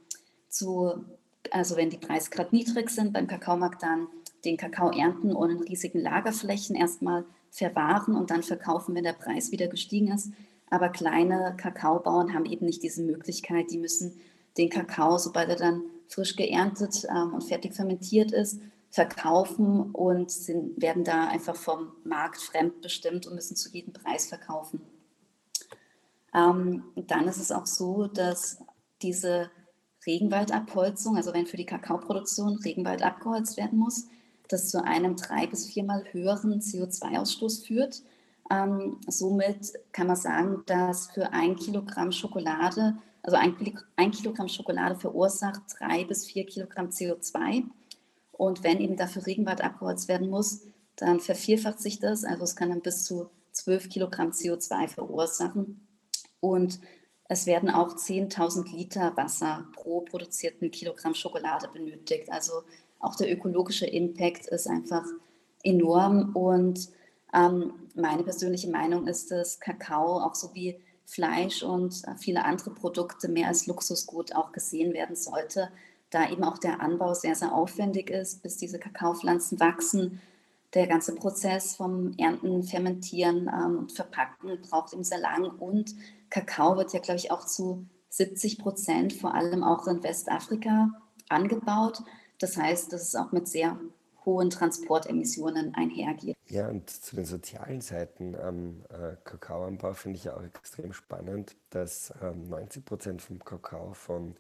zu, 0.48 1.04
also 1.50 1.76
wenn 1.76 1.90
die 1.90 1.98
Preise 1.98 2.30
gerade 2.30 2.56
niedrig 2.56 2.88
sind 2.88 3.12
beim 3.12 3.26
Kakaomarkt, 3.26 3.82
dann 3.82 4.06
den 4.46 4.56
Kakao 4.56 4.90
ernten 4.90 5.34
und 5.34 5.50
in 5.50 5.60
riesigen 5.60 6.00
Lagerflächen 6.00 6.76
erstmal 6.76 7.26
verwahren 7.50 8.16
und 8.16 8.30
dann 8.30 8.42
verkaufen, 8.42 8.94
wenn 8.94 9.04
der 9.04 9.12
Preis 9.12 9.52
wieder 9.52 9.66
gestiegen 9.66 10.12
ist. 10.12 10.30
Aber 10.70 10.88
kleine 10.88 11.54
Kakaobauern 11.58 12.32
haben 12.32 12.46
eben 12.46 12.64
nicht 12.64 12.82
diese 12.82 13.02
Möglichkeit. 13.02 13.70
Die 13.70 13.78
müssen 13.78 14.18
den 14.56 14.70
Kakao, 14.70 15.18
sobald 15.18 15.50
er 15.50 15.56
dann 15.56 15.82
frisch 16.08 16.36
geerntet 16.36 17.06
ähm, 17.10 17.34
und 17.34 17.44
fertig 17.44 17.74
fermentiert 17.74 18.32
ist, 18.32 18.62
verkaufen 18.92 19.90
und 19.90 20.30
sind, 20.30 20.80
werden 20.80 21.02
da 21.02 21.26
einfach 21.28 21.56
vom 21.56 21.92
Markt 22.04 22.42
fremdbestimmt 22.42 23.26
und 23.26 23.34
müssen 23.34 23.56
zu 23.56 23.70
jedem 23.70 23.94
Preis 23.94 24.26
verkaufen. 24.26 24.82
Ähm, 26.34 26.84
dann 26.94 27.26
ist 27.26 27.38
es 27.38 27.50
auch 27.50 27.66
so, 27.66 28.06
dass 28.06 28.58
diese 29.00 29.50
Regenwaldabholzung, 30.06 31.16
also 31.16 31.32
wenn 31.32 31.46
für 31.46 31.56
die 31.56 31.66
Kakaoproduktion 31.66 32.58
Regenwald 32.58 33.02
abgeholzt 33.02 33.56
werden 33.56 33.78
muss, 33.78 34.08
das 34.48 34.68
zu 34.68 34.84
einem 34.84 35.16
drei 35.16 35.46
bis 35.46 35.66
viermal 35.66 36.04
höheren 36.12 36.60
CO2-Ausstoß 36.60 37.66
führt. 37.66 38.02
Ähm, 38.50 38.98
somit 39.08 39.72
kann 39.92 40.08
man 40.08 40.16
sagen, 40.16 40.64
dass 40.66 41.10
für 41.12 41.32
ein 41.32 41.56
Kilogramm 41.56 42.12
Schokolade, 42.12 42.98
also 43.22 43.38
ein, 43.38 43.56
ein 43.96 44.10
Kilogramm 44.10 44.48
Schokolade 44.48 44.96
verursacht 44.96 45.62
drei 45.78 46.04
bis 46.04 46.26
vier 46.26 46.44
Kilogramm 46.44 46.88
CO2. 46.88 47.64
Und 48.42 48.64
wenn 48.64 48.80
eben 48.80 48.96
dafür 48.96 49.24
Regenwald 49.24 49.62
abgeholzt 49.62 50.08
werden 50.08 50.28
muss, 50.28 50.62
dann 50.96 51.20
vervierfacht 51.20 51.78
sich 51.78 52.00
das. 52.00 52.24
Also 52.24 52.42
es 52.42 52.56
kann 52.56 52.70
dann 52.70 52.80
bis 52.80 53.04
zu 53.04 53.30
12 53.52 53.88
Kilogramm 53.88 54.30
CO2 54.30 54.88
verursachen. 54.88 55.86
Und 56.40 56.80
es 57.28 57.46
werden 57.46 57.70
auch 57.70 57.94
10.000 57.94 58.74
Liter 58.74 59.16
Wasser 59.16 59.68
pro 59.76 60.00
produzierten 60.00 60.72
Kilogramm 60.72 61.14
Schokolade 61.14 61.68
benötigt. 61.72 62.32
Also 62.32 62.64
auch 62.98 63.14
der 63.14 63.32
ökologische 63.32 63.86
Impact 63.86 64.48
ist 64.48 64.66
einfach 64.66 65.06
enorm. 65.62 66.34
Und 66.34 66.88
ähm, 67.32 67.74
meine 67.94 68.24
persönliche 68.24 68.70
Meinung 68.70 69.06
ist, 69.06 69.30
dass 69.30 69.60
Kakao 69.60 70.18
auch 70.18 70.34
so 70.34 70.52
wie 70.52 70.80
Fleisch 71.06 71.62
und 71.62 72.02
viele 72.18 72.44
andere 72.44 72.70
Produkte 72.70 73.28
mehr 73.28 73.46
als 73.46 73.68
Luxusgut 73.68 74.34
auch 74.34 74.50
gesehen 74.50 74.94
werden 74.94 75.14
sollte, 75.14 75.68
da 76.12 76.30
eben 76.30 76.44
auch 76.44 76.58
der 76.58 76.80
Anbau 76.80 77.14
sehr, 77.14 77.34
sehr 77.34 77.52
aufwendig 77.52 78.10
ist, 78.10 78.42
bis 78.42 78.58
diese 78.58 78.78
Kakaopflanzen 78.78 79.58
wachsen. 79.58 80.20
Der 80.74 80.86
ganze 80.86 81.14
Prozess 81.14 81.74
vom 81.74 82.14
Ernten, 82.18 82.62
Fermentieren 82.62 83.50
ähm, 83.52 83.78
und 83.78 83.92
Verpacken 83.92 84.60
braucht 84.62 84.92
eben 84.92 85.04
sehr 85.04 85.18
lang 85.18 85.44
und 85.58 85.94
Kakao 86.30 86.76
wird 86.76 86.92
ja, 86.92 87.00
glaube 87.00 87.18
ich, 87.18 87.30
auch 87.30 87.44
zu 87.44 87.86
70 88.10 88.58
Prozent, 88.58 89.12
vor 89.12 89.34
allem 89.34 89.64
auch 89.64 89.86
in 89.86 90.02
Westafrika, 90.02 90.90
angebaut. 91.28 92.02
Das 92.38 92.56
heißt, 92.56 92.92
dass 92.92 93.02
es 93.02 93.14
auch 93.14 93.32
mit 93.32 93.48
sehr 93.48 93.78
hohen 94.24 94.50
Transportemissionen 94.50 95.74
einhergeht. 95.74 96.36
Ja, 96.48 96.68
und 96.68 96.88
zu 96.88 97.16
den 97.16 97.24
sozialen 97.24 97.80
Seiten 97.80 98.36
am 98.36 98.84
äh, 98.90 99.16
Kakaoanbau 99.24 99.94
finde 99.94 100.18
ich 100.18 100.30
auch 100.30 100.42
extrem 100.42 100.92
spannend, 100.92 101.56
dass 101.70 102.12
ähm, 102.22 102.48
90 102.48 102.84
Prozent 102.84 103.22
vom 103.22 103.38
Kakao 103.44 103.94
von 103.94 104.36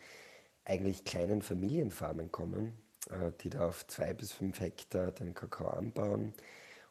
eigentlich 0.64 1.04
kleinen 1.04 1.42
Familienfarmen 1.42 2.30
kommen, 2.30 2.72
äh, 3.10 3.32
die 3.40 3.50
da 3.50 3.68
auf 3.68 3.86
zwei 3.86 4.14
bis 4.14 4.32
fünf 4.32 4.60
Hektar 4.60 5.10
den 5.12 5.34
Kakao 5.34 5.68
anbauen 5.68 6.34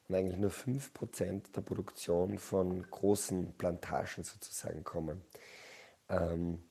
und 0.07 0.15
eigentlich 0.15 0.37
nur 0.37 0.51
5% 0.51 1.53
der 1.55 1.61
Produktion 1.61 2.37
von 2.37 2.81
großen 2.89 3.53
Plantagen 3.57 4.23
sozusagen 4.23 4.83
kommen. 4.83 5.21
Ähm, 6.09 6.63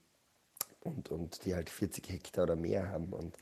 und, 0.80 1.10
und 1.10 1.44
die 1.44 1.54
halt 1.54 1.70
40 1.70 2.08
Hektar 2.10 2.44
oder 2.44 2.56
mehr 2.56 2.90
haben. 2.90 3.12
Und 3.12 3.36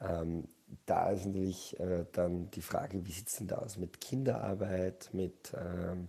ähm, 0.00 0.44
da 0.86 1.10
ist 1.10 1.26
natürlich 1.26 1.78
äh, 1.80 2.06
dann 2.12 2.50
die 2.50 2.62
Frage, 2.62 3.04
wie 3.06 3.12
sieht 3.12 3.28
es 3.28 3.36
denn 3.36 3.48
da 3.48 3.56
aus 3.56 3.76
mit 3.76 4.00
Kinderarbeit, 4.00 5.10
mit 5.12 5.52
ähm, 5.54 6.08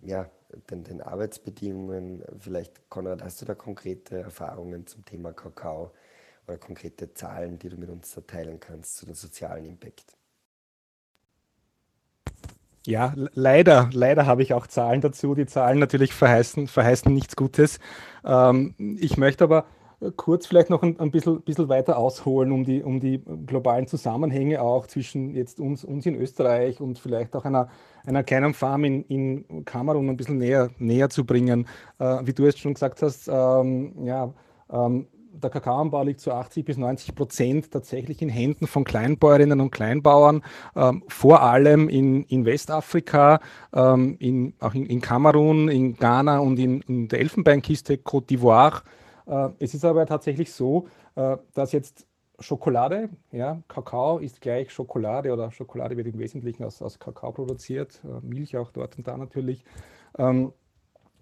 ja, 0.00 0.30
den, 0.70 0.84
den, 0.84 1.00
Arbeitsbedingungen? 1.00 2.24
Vielleicht, 2.38 2.88
Konrad, 2.90 3.22
hast 3.22 3.40
du 3.42 3.46
da 3.46 3.54
konkrete 3.54 4.18
Erfahrungen 4.18 4.86
zum 4.86 5.04
Thema 5.04 5.32
Kakao 5.32 5.92
oder 6.46 6.58
konkrete 6.58 7.12
Zahlen, 7.14 7.58
die 7.58 7.68
du 7.68 7.76
mit 7.76 7.90
uns 7.90 8.18
teilen 8.26 8.60
kannst 8.60 8.96
zu 8.96 9.06
dem 9.06 9.14
sozialen 9.14 9.64
Impact? 9.64 10.16
Ja, 12.86 13.14
leider, 13.16 13.88
leider 13.92 14.26
habe 14.26 14.42
ich 14.42 14.52
auch 14.52 14.66
Zahlen 14.66 15.00
dazu. 15.00 15.34
Die 15.34 15.46
Zahlen 15.46 15.78
natürlich 15.78 16.12
verheißen, 16.12 16.66
verheißen 16.66 17.12
nichts 17.12 17.34
Gutes. 17.34 17.80
Ähm, 18.24 18.74
ich 19.00 19.16
möchte 19.16 19.44
aber 19.44 19.64
kurz 20.16 20.46
vielleicht 20.46 20.70
noch 20.70 20.82
ein, 20.82 20.98
ein 21.00 21.10
bisschen, 21.10 21.40
bisschen, 21.42 21.68
weiter 21.68 21.96
ausholen, 21.96 22.52
um 22.52 22.64
die, 22.64 22.82
um 22.82 23.00
die 23.00 23.22
globalen 23.46 23.86
Zusammenhänge 23.86 24.60
auch 24.60 24.86
zwischen 24.86 25.34
jetzt 25.34 25.60
uns, 25.60 25.82
uns 25.82 26.04
in 26.04 26.14
Österreich 26.14 26.80
und 26.80 26.98
vielleicht 26.98 27.34
auch 27.36 27.44
einer, 27.44 27.68
einer 28.04 28.22
kleinen 28.22 28.54
Farm 28.54 28.84
in, 28.84 29.04
in 29.04 29.64
Kamerun 29.64 30.10
ein 30.10 30.16
bisschen 30.16 30.38
näher, 30.38 30.70
näher 30.78 31.08
zu 31.08 31.24
bringen. 31.24 31.66
Äh, 31.98 32.18
wie 32.24 32.32
du 32.32 32.44
es 32.44 32.58
schon 32.58 32.74
gesagt 32.74 33.02
hast, 33.02 33.28
ähm, 33.28 34.04
ja, 34.04 34.32
ähm, 34.70 35.06
der 35.42 35.50
Kakaoanbau 35.50 36.02
liegt 36.02 36.20
zu 36.20 36.32
80 36.32 36.64
bis 36.64 36.76
90 36.76 37.14
Prozent 37.14 37.70
tatsächlich 37.70 38.22
in 38.22 38.28
Händen 38.28 38.66
von 38.66 38.84
Kleinbäuerinnen 38.84 39.60
und 39.60 39.70
Kleinbauern, 39.70 40.42
ähm, 40.76 41.02
vor 41.08 41.42
allem 41.42 41.88
in, 41.88 42.24
in 42.24 42.44
Westafrika, 42.44 43.40
ähm, 43.72 44.16
in, 44.18 44.54
auch 44.60 44.74
in, 44.74 44.86
in, 44.86 45.00
Kamerun, 45.00 45.68
in 45.68 45.96
Ghana 45.96 46.38
und 46.38 46.58
in, 46.58 46.80
in 46.82 47.08
der 47.08 47.20
Elfenbeinkiste 47.20 47.94
Côte 47.94 48.28
d'Ivoire. 48.28 48.82
Äh, 49.26 49.50
es 49.58 49.74
ist 49.74 49.84
aber 49.84 50.06
tatsächlich 50.06 50.52
so, 50.52 50.88
äh, 51.16 51.36
dass 51.54 51.72
jetzt 51.72 52.06
Schokolade, 52.40 53.10
ja, 53.30 53.62
Kakao 53.68 54.18
ist 54.18 54.40
gleich 54.40 54.72
Schokolade 54.72 55.32
oder 55.32 55.52
Schokolade 55.52 55.96
wird 55.96 56.08
im 56.08 56.18
Wesentlichen 56.18 56.64
aus, 56.64 56.82
aus 56.82 56.98
Kakao 56.98 57.32
produziert, 57.32 58.00
äh, 58.04 58.26
Milch 58.26 58.56
auch 58.56 58.72
dort 58.72 58.98
und 58.98 59.06
da 59.06 59.16
natürlich. 59.16 59.64
Ähm, 60.18 60.52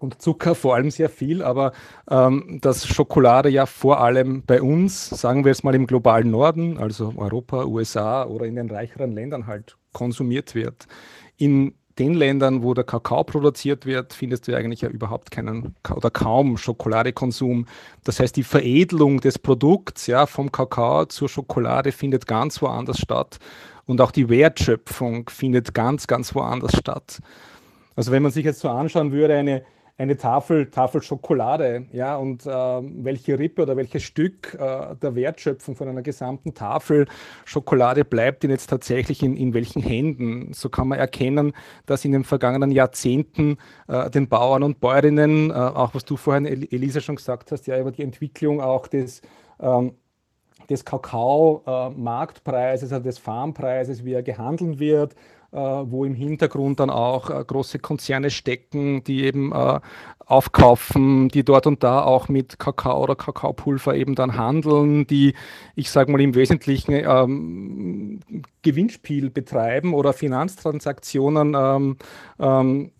und 0.03 0.21
Zucker 0.21 0.53
vor 0.53 0.75
allem 0.75 0.91
sehr 0.91 1.09
viel, 1.09 1.41
aber 1.41 1.71
ähm, 2.11 2.59
dass 2.61 2.85
Schokolade 2.85 3.49
ja 3.49 3.65
vor 3.65 4.01
allem 4.01 4.43
bei 4.45 4.61
uns, 4.61 5.09
sagen 5.09 5.45
wir 5.45 5.51
es 5.53 5.63
mal 5.63 5.73
im 5.73 5.87
globalen 5.87 6.29
Norden, 6.29 6.77
also 6.77 7.13
Europa, 7.15 7.63
USA 7.63 8.25
oder 8.25 8.45
in 8.45 8.57
den 8.57 8.69
reicheren 8.69 9.13
Ländern 9.13 9.47
halt 9.47 9.77
konsumiert 9.93 10.55
wird. 10.55 10.87
In 11.37 11.75
den 11.97 12.15
Ländern, 12.15 12.63
wo 12.63 12.73
der 12.73 12.83
Kakao 12.83 13.23
produziert 13.23 13.85
wird, 13.85 14.13
findest 14.13 14.47
du 14.47 14.57
eigentlich 14.57 14.81
ja 14.81 14.89
überhaupt 14.89 15.31
keinen 15.31 15.75
oder 15.95 16.09
kaum 16.09 16.57
Schokoladekonsum. 16.57 17.67
Das 18.03 18.19
heißt, 18.19 18.35
die 18.35 18.43
Veredelung 18.43 19.21
des 19.21 19.39
Produkts 19.39 20.07
ja, 20.07 20.25
vom 20.25 20.51
Kakao 20.51 21.05
zur 21.05 21.29
Schokolade 21.29 21.93
findet 21.93 22.27
ganz 22.27 22.61
woanders 22.61 22.99
statt 22.99 23.39
und 23.85 24.01
auch 24.01 24.11
die 24.11 24.27
Wertschöpfung 24.27 25.29
findet 25.29 25.73
ganz, 25.73 26.07
ganz 26.07 26.35
woanders 26.35 26.75
statt. 26.75 27.19
Also 27.95 28.11
wenn 28.11 28.23
man 28.23 28.31
sich 28.31 28.43
jetzt 28.43 28.59
so 28.59 28.69
anschauen 28.69 29.11
würde, 29.11 29.35
eine 29.35 29.63
eine 29.97 30.17
Tafel, 30.17 30.71
Tafel 30.71 31.03
Schokolade, 31.03 31.85
ja, 31.91 32.17
und 32.17 32.45
äh, 32.45 32.49
welche 32.49 33.37
Rippe 33.37 33.61
oder 33.61 33.77
welches 33.77 34.03
Stück 34.03 34.55
äh, 34.55 34.95
der 34.95 35.15
Wertschöpfung 35.15 35.75
von 35.75 35.87
einer 35.87 36.01
gesamten 36.01 36.55
Tafel 36.55 37.05
Schokolade 37.45 38.03
bleibt 38.03 38.41
denn 38.41 38.49
jetzt 38.49 38.71
tatsächlich 38.71 39.21
in, 39.21 39.37
in 39.37 39.53
welchen 39.53 39.83
Händen? 39.83 40.51
So 40.53 40.69
kann 40.69 40.87
man 40.87 40.97
erkennen, 40.97 41.53
dass 41.85 42.05
in 42.05 42.11
den 42.11 42.23
vergangenen 42.23 42.71
Jahrzehnten 42.71 43.57
äh, 43.87 44.09
den 44.09 44.27
Bauern 44.27 44.63
und 44.63 44.79
Bäuerinnen, 44.79 45.51
äh, 45.51 45.53
auch 45.53 45.93
was 45.93 46.05
du 46.05 46.17
vorhin, 46.17 46.45
Elisa, 46.45 46.99
schon 46.99 47.17
gesagt 47.17 47.51
hast, 47.51 47.67
ja, 47.67 47.79
über 47.79 47.91
die 47.91 48.01
Entwicklung 48.01 48.61
auch 48.61 48.87
des 48.87 49.21
ähm, 49.59 49.93
des 50.69 50.85
Kakao-Marktpreises, 50.85 52.93
also 52.93 53.03
des 53.03 53.17
Farmpreises, 53.17 54.05
wie 54.05 54.13
er 54.13 54.23
gehandelt 54.23 54.79
wird, 54.79 55.13
äh, 55.13 55.17
wo 55.55 56.05
im 56.05 56.15
Hintergrund 56.15 56.79
dann 56.79 56.89
auch 56.89 57.29
äh, 57.29 57.43
große 57.45 57.79
Konzerne 57.79 58.29
stecken, 58.29 59.03
die 59.03 59.23
eben 59.23 59.51
äh, 59.51 59.79
aufkaufen, 60.25 61.29
die 61.29 61.43
dort 61.43 61.67
und 61.67 61.83
da 61.83 62.03
auch 62.03 62.29
mit 62.29 62.59
Kakao 62.59 63.03
oder 63.03 63.15
Kakaopulver 63.15 63.95
eben 63.95 64.15
dann 64.15 64.37
handeln, 64.37 65.05
die, 65.05 65.33
ich 65.75 65.89
sage 65.91 66.11
mal 66.11 66.21
im 66.21 66.33
Wesentlichen 66.33 66.93
ähm, 66.93 68.19
Gewinnspiel 68.61 69.29
betreiben 69.29 69.93
oder 69.93 70.13
Finanztransaktionen 70.13 71.55
ähm, 71.55 71.97
ähm, 72.39 72.91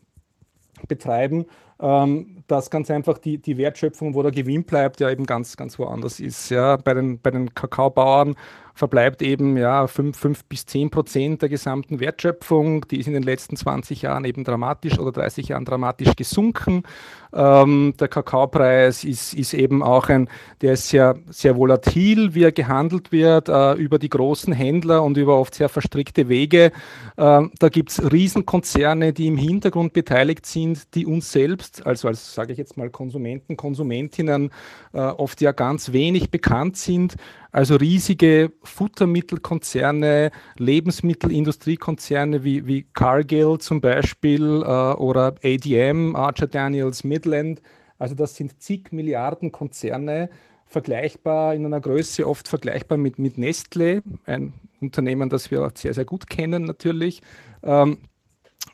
betreiben 0.88 1.46
ähm, 1.84 2.44
dass 2.48 2.70
ganz 2.70 2.90
einfach 2.90 3.18
die, 3.18 3.40
die 3.40 3.58
Wertschöpfung, 3.58 4.16
wo 4.16 4.22
der 4.22 4.32
Gewinn 4.32 4.64
bleibt, 4.64 5.02
ja 5.02 5.10
eben 5.10 5.26
ganz, 5.26 5.58
ganz 5.58 5.78
woanders 5.78 6.20
ist. 6.20 6.50
Ja. 6.50 6.78
Bei, 6.78 6.94
den, 6.94 7.20
bei 7.20 7.30
den 7.30 7.54
Kakaobauern 7.54 8.36
verbleibt 8.74 9.22
eben 9.22 9.56
ja 9.56 9.86
5, 9.88 10.18
5 10.18 10.46
bis 10.46 10.66
10 10.66 10.90
Prozent 10.90 11.42
der 11.42 11.50
gesamten 11.50 12.00
Wertschöpfung. 12.00 12.88
Die 12.88 13.00
ist 13.00 13.08
in 13.08 13.14
den 13.14 13.24
letzten 13.24 13.56
20 13.56 14.02
Jahren 14.02 14.26
eben 14.26 14.44
dramatisch 14.44 14.98
oder 14.98 15.12
30 15.12 15.50
Jahren 15.50 15.66
dramatisch 15.66 16.16
gesunken. 16.16 16.84
Ähm, 17.34 17.94
der 18.00 18.08
Kakaopreis 18.08 19.04
ist, 19.04 19.34
ist 19.34 19.54
eben 19.54 19.82
auch 19.82 20.10
ein, 20.10 20.30
der 20.62 20.74
ist 20.74 20.90
sehr, 20.90 21.16
sehr 21.30 21.56
volatil, 21.56 22.36
wie 22.36 22.44
er 22.44 22.52
gehandelt 22.52 23.12
wird, 23.12 23.50
äh, 23.50 23.74
über 23.74 23.98
die 23.98 24.10
großen 24.10 24.54
Händler 24.54 25.04
und 25.04 25.18
über 25.18 25.40
oft 25.40 25.56
sehr 25.56 25.70
verstrickte 25.70 26.30
Wege. 26.30 26.72
Äh, 27.18 27.42
da 27.60 27.70
gibt 27.70 27.92
es 27.92 28.12
Riesenkonzerne, 28.12 29.14
die 29.14 29.28
im 29.28 29.38
Hintergrund 29.38 29.94
beteiligt 29.94 30.46
sind, 30.46 30.94
die 30.96 31.06
uns 31.06 31.32
selbst, 31.32 31.86
also 31.86 32.08
als 32.08 32.34
sage 32.36 32.52
ich 32.52 32.58
jetzt 32.58 32.78
mal 32.78 32.90
Konsumenten, 32.90 33.58
Konsumentinnen, 33.58 34.52
äh, 34.94 35.00
oft 35.00 35.42
ja 35.42 35.52
ganz 35.52 35.92
wenig 35.92 36.30
bekannt 36.30 36.78
sind. 36.78 37.16
Also 37.54 37.76
riesige 37.76 38.52
Futtermittelkonzerne, 38.64 40.32
Lebensmittelindustriekonzerne 40.58 42.44
wie, 42.44 42.66
wie 42.66 42.82
Cargill 42.94 43.60
zum 43.60 43.80
Beispiel 43.80 44.64
äh, 44.64 44.94
oder 44.96 45.36
ADM, 45.44 46.16
Archer 46.16 46.48
Daniels 46.48 47.04
Midland. 47.04 47.62
Also 48.00 48.16
das 48.16 48.36
sind 48.36 48.60
zig 48.60 48.92
Milliarden 48.92 49.52
Konzerne, 49.52 50.32
vergleichbar 50.66 51.54
in 51.54 51.68
einer 51.68 51.80
Größe, 51.80 52.28
oft 52.28 52.48
vergleichbar 52.48 52.98
mit, 52.98 53.20
mit 53.20 53.38
Nestle, 53.38 54.02
ein 54.26 54.54
Unternehmen, 54.82 55.30
das 55.30 55.52
wir 55.52 55.72
sehr, 55.76 55.94
sehr 55.94 56.06
gut 56.06 56.28
kennen 56.28 56.64
natürlich. 56.64 57.22
Ähm, 57.62 58.00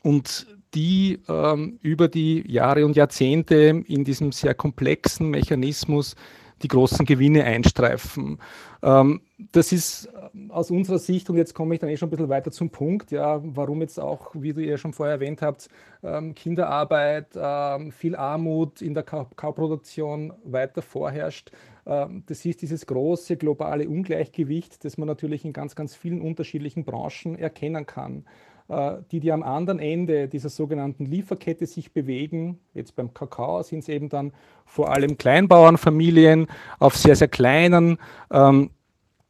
und 0.02 0.46
die 0.72 1.18
ähm, 1.28 1.78
über 1.82 2.08
die 2.08 2.50
Jahre 2.50 2.86
und 2.86 2.96
Jahrzehnte 2.96 3.82
in 3.86 4.04
diesem 4.04 4.32
sehr 4.32 4.54
komplexen 4.54 5.28
Mechanismus 5.28 6.16
die 6.62 6.68
großen 6.68 7.06
Gewinne 7.06 7.44
einstreifen. 7.44 8.38
Ähm, 8.82 9.20
das 9.52 9.72
ist 9.72 10.06
äh, 10.06 10.50
aus 10.50 10.70
unserer 10.70 10.98
Sicht, 10.98 11.28
und 11.30 11.36
jetzt 11.36 11.54
komme 11.54 11.74
ich 11.74 11.80
dann 11.80 11.90
eh 11.90 11.96
schon 11.96 12.08
ein 12.08 12.10
bisschen 12.10 12.28
weiter 12.28 12.50
zum 12.50 12.70
Punkt, 12.70 13.10
ja, 13.10 13.40
warum 13.42 13.80
jetzt 13.80 13.98
auch, 13.98 14.30
wie 14.34 14.52
du 14.52 14.62
ja 14.62 14.78
schon 14.78 14.92
vorher 14.92 15.14
erwähnt 15.14 15.42
habt, 15.42 15.68
ähm, 16.02 16.34
Kinderarbeit, 16.34 17.28
ähm, 17.36 17.92
viel 17.92 18.16
Armut 18.16 18.82
in 18.82 18.94
der 18.94 19.02
Kauproduktion 19.02 20.32
weiter 20.44 20.82
vorherrscht. 20.82 21.50
Ähm, 21.86 22.24
das 22.26 22.44
ist 22.44 22.62
dieses 22.62 22.86
große 22.86 23.36
globale 23.36 23.88
Ungleichgewicht, 23.88 24.84
das 24.84 24.98
man 24.98 25.08
natürlich 25.08 25.44
in 25.44 25.52
ganz, 25.52 25.74
ganz 25.74 25.94
vielen 25.94 26.20
unterschiedlichen 26.20 26.84
Branchen 26.84 27.36
erkennen 27.38 27.86
kann. 27.86 28.24
Äh, 28.70 29.02
die, 29.10 29.18
die 29.18 29.32
am 29.32 29.42
anderen 29.42 29.80
Ende 29.80 30.28
dieser 30.28 30.48
sogenannten 30.48 31.04
Lieferkette 31.04 31.66
sich 31.66 31.92
bewegen. 31.92 32.60
Jetzt 32.72 32.94
beim 32.94 33.12
Kakao 33.12 33.62
sind 33.64 33.80
es 33.80 33.88
eben 33.88 34.08
dann 34.08 34.32
vor 34.64 34.94
allem 34.94 35.18
Kleinbauernfamilien 35.18 36.46
auf 36.78 36.96
sehr, 36.96 37.16
sehr 37.16 37.26
kleinen 37.26 37.98
ähm, 38.30 38.70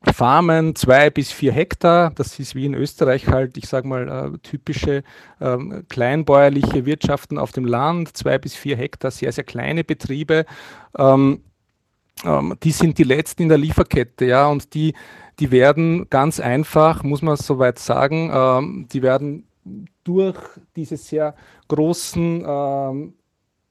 Farmen, 0.02 0.76
zwei 0.76 1.08
bis 1.08 1.32
vier 1.32 1.52
Hektar. 1.52 2.10
Das 2.14 2.38
ist 2.38 2.54
wie 2.54 2.66
in 2.66 2.74
Österreich 2.74 3.28
halt, 3.28 3.56
ich 3.56 3.66
sage 3.66 3.88
mal, 3.88 4.08
äh, 4.08 4.38
typische 4.40 5.04
ähm, 5.40 5.86
kleinbäuerliche 5.88 6.84
Wirtschaften 6.84 7.38
auf 7.38 7.52
dem 7.52 7.64
Land, 7.64 8.14
zwei 8.14 8.36
bis 8.36 8.54
vier 8.54 8.76
Hektar, 8.76 9.10
sehr, 9.10 9.32
sehr 9.32 9.44
kleine 9.44 9.84
Betriebe. 9.84 10.44
Ähm, 10.98 11.44
ähm, 12.26 12.56
die 12.62 12.72
sind 12.72 12.98
die 12.98 13.04
letzten 13.04 13.44
in 13.44 13.48
der 13.48 13.58
Lieferkette, 13.58 14.26
ja, 14.26 14.48
und 14.48 14.74
die 14.74 14.92
die 15.40 15.50
werden 15.50 16.08
ganz 16.10 16.38
einfach, 16.38 17.02
muss 17.02 17.22
man 17.22 17.36
soweit 17.36 17.78
sagen, 17.78 18.30
ähm, 18.32 18.86
die 18.92 19.02
werden 19.02 19.46
durch 20.04 20.38
diese 20.76 20.96
sehr 20.96 21.34
großen 21.68 22.44
ähm, 22.46 23.14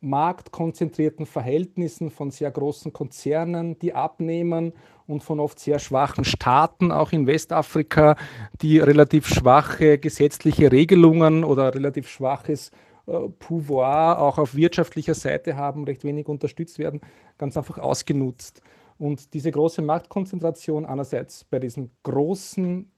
marktkonzentrierten 0.02 1.26
Verhältnissen 1.26 2.10
von 2.10 2.32
sehr 2.32 2.50
großen 2.52 2.92
Konzernen, 2.92 3.78
die 3.80 3.94
abnehmen 3.94 4.74
und 5.08 5.24
von 5.24 5.40
oft 5.40 5.60
sehr 5.60 5.80
schwachen 5.80 6.24
Staaten, 6.24 6.92
auch 6.92 7.12
in 7.12 7.28
Westafrika, 7.28 8.16
die 8.62 8.80
relativ 8.80 9.28
schwache 9.28 9.98
gesetzliche 9.98 10.72
Regelungen 10.72 11.44
oder 11.44 11.74
relativ 11.74 12.08
schwaches 12.08 12.72
äh, 13.08 13.30
Pouvoir 13.40 14.20
auch 14.20 14.38
auf 14.38 14.56
wirtschaftlicher 14.56 15.16
Seite 15.16 15.56
haben, 15.56 15.84
recht 15.84 16.04
wenig 16.04 16.28
unterstützt 16.28 16.80
werden, 16.80 17.02
ganz 17.38 17.58
einfach 17.58 17.78
ausgenutzt. 17.78 18.62
Und 19.00 19.34
diese 19.34 19.52
große 19.52 19.82
Marktkonzentration 19.82 20.86
einerseits 20.86 21.46
bei 21.46 21.58
diesen 21.58 21.90
großen 22.04 22.92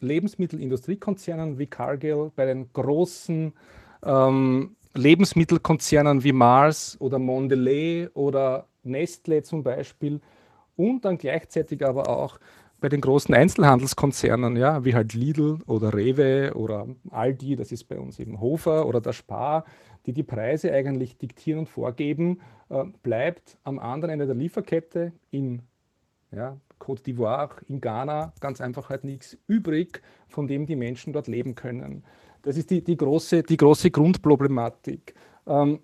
Lebensmittelindustriekonzernen 0.00 1.58
wie 1.58 1.66
Cargill, 1.66 2.32
bei 2.34 2.46
den 2.46 2.72
großen 2.72 3.52
ähm, 4.02 4.76
Lebensmittelkonzernen 4.94 6.24
wie 6.24 6.32
Mars 6.32 6.96
oder 6.98 7.18
Mondelez 7.18 8.10
oder 8.14 8.66
Nestle 8.82 9.42
zum 9.42 9.62
Beispiel 9.62 10.20
und 10.76 11.04
dann 11.04 11.18
gleichzeitig 11.18 11.84
aber 11.84 12.08
auch 12.08 12.38
bei 12.80 12.88
den 12.88 13.02
großen 13.02 13.34
Einzelhandelskonzernen, 13.34 14.56
ja, 14.56 14.84
wie 14.84 14.94
halt 14.94 15.12
Lidl 15.12 15.58
oder 15.66 15.92
Rewe 15.92 16.52
oder 16.54 16.86
Aldi, 17.10 17.56
das 17.56 17.72
ist 17.72 17.84
bei 17.84 17.98
uns 17.98 18.18
eben 18.18 18.40
Hofer 18.40 18.86
oder 18.86 19.02
der 19.02 19.12
Spar, 19.12 19.66
die 20.06 20.12
die 20.12 20.22
Preise 20.22 20.72
eigentlich 20.72 21.18
diktieren 21.18 21.60
und 21.60 21.68
vorgeben, 21.68 22.40
äh, 22.68 22.84
bleibt 23.02 23.58
am 23.64 23.78
anderen 23.78 24.12
Ende 24.12 24.26
der 24.26 24.34
Lieferkette 24.34 25.12
in 25.30 25.62
ja, 26.32 26.56
Côte 26.78 27.02
d'Ivoire, 27.02 27.50
in 27.68 27.80
Ghana 27.80 28.32
ganz 28.40 28.60
einfach 28.60 28.88
halt 28.88 29.04
nichts 29.04 29.36
übrig, 29.46 30.02
von 30.28 30.46
dem 30.46 30.66
die 30.66 30.76
Menschen 30.76 31.12
dort 31.12 31.28
leben 31.28 31.54
können. 31.54 32.04
Das 32.42 32.56
ist 32.56 32.70
die, 32.70 32.82
die, 32.82 32.96
große, 32.96 33.42
die 33.42 33.56
große 33.56 33.90
Grundproblematik. 33.90 35.14
Ähm, 35.46 35.80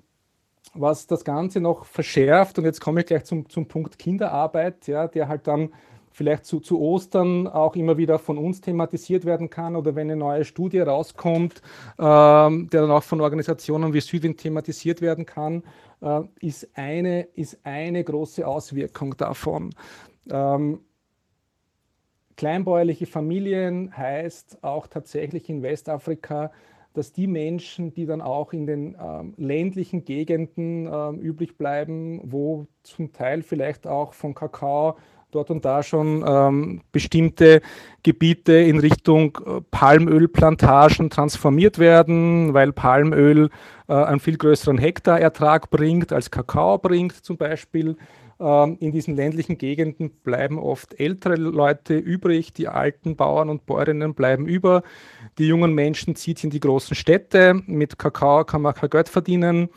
was 0.74 1.06
das 1.06 1.24
Ganze 1.24 1.60
noch 1.60 1.84
verschärft, 1.84 2.58
und 2.58 2.64
jetzt 2.64 2.80
komme 2.80 3.00
ich 3.00 3.06
gleich 3.06 3.24
zum, 3.24 3.48
zum 3.48 3.68
Punkt 3.68 3.98
Kinderarbeit, 3.98 4.86
ja, 4.86 5.06
der 5.06 5.28
halt 5.28 5.46
dann 5.46 5.70
vielleicht 6.16 6.46
zu, 6.46 6.60
zu 6.60 6.80
Ostern 6.80 7.46
auch 7.46 7.76
immer 7.76 7.98
wieder 7.98 8.18
von 8.18 8.38
uns 8.38 8.62
thematisiert 8.62 9.26
werden 9.26 9.50
kann 9.50 9.76
oder 9.76 9.94
wenn 9.94 10.10
eine 10.10 10.16
neue 10.16 10.46
Studie 10.46 10.80
rauskommt, 10.80 11.60
ähm, 11.98 12.70
der 12.70 12.80
dann 12.80 12.90
auch 12.90 13.02
von 13.02 13.20
Organisationen 13.20 13.92
wie 13.92 14.00
Südwind 14.00 14.38
thematisiert 14.38 15.02
werden 15.02 15.26
kann, 15.26 15.62
äh, 16.00 16.22
ist, 16.40 16.70
eine, 16.72 17.24
ist 17.34 17.58
eine 17.64 18.02
große 18.02 18.46
Auswirkung 18.46 19.14
davon. 19.18 19.74
Ähm, 20.30 20.80
kleinbäuerliche 22.38 23.04
Familien 23.04 23.94
heißt 23.94 24.64
auch 24.64 24.86
tatsächlich 24.86 25.50
in 25.50 25.62
Westafrika, 25.62 26.50
dass 26.94 27.12
die 27.12 27.26
Menschen, 27.26 27.92
die 27.92 28.06
dann 28.06 28.22
auch 28.22 28.54
in 28.54 28.66
den 28.66 28.96
ähm, 28.98 29.34
ländlichen 29.36 30.06
Gegenden 30.06 30.86
ähm, 30.90 31.20
üblich 31.20 31.58
bleiben, 31.58 32.22
wo 32.24 32.68
zum 32.84 33.12
Teil 33.12 33.42
vielleicht 33.42 33.86
auch 33.86 34.14
von 34.14 34.34
Kakao 34.34 34.96
dort 35.30 35.50
und 35.50 35.64
da 35.64 35.82
schon 35.82 36.24
ähm, 36.26 36.80
bestimmte 36.92 37.60
Gebiete 38.02 38.54
in 38.54 38.78
Richtung 38.78 39.38
äh, 39.44 39.60
Palmölplantagen 39.70 41.10
transformiert 41.10 41.78
werden, 41.78 42.54
weil 42.54 42.72
Palmöl 42.72 43.50
äh, 43.88 43.92
einen 43.94 44.20
viel 44.20 44.36
größeren 44.36 44.78
Hektarertrag 44.78 45.70
bringt, 45.70 46.12
als 46.12 46.30
Kakao 46.30 46.78
bringt 46.78 47.12
zum 47.12 47.36
Beispiel. 47.36 47.96
Ähm, 48.38 48.76
in 48.80 48.92
diesen 48.92 49.16
ländlichen 49.16 49.56
Gegenden 49.56 50.10
bleiben 50.10 50.58
oft 50.58 50.98
ältere 51.00 51.36
Leute 51.36 51.96
übrig, 51.96 52.52
die 52.52 52.68
alten 52.68 53.16
Bauern 53.16 53.48
und 53.48 53.66
Bäuerinnen 53.66 54.14
bleiben 54.14 54.46
über. 54.46 54.82
Die 55.38 55.46
jungen 55.46 55.74
Menschen 55.74 56.16
ziehen 56.16 56.36
in 56.42 56.50
die 56.50 56.60
großen 56.60 56.94
Städte. 56.94 57.62
Mit 57.66 57.98
Kakao 57.98 58.44
kann 58.44 58.62
man 58.62 58.74
kein 58.74 58.90
Geld 58.90 59.08
verdienen. 59.08 59.70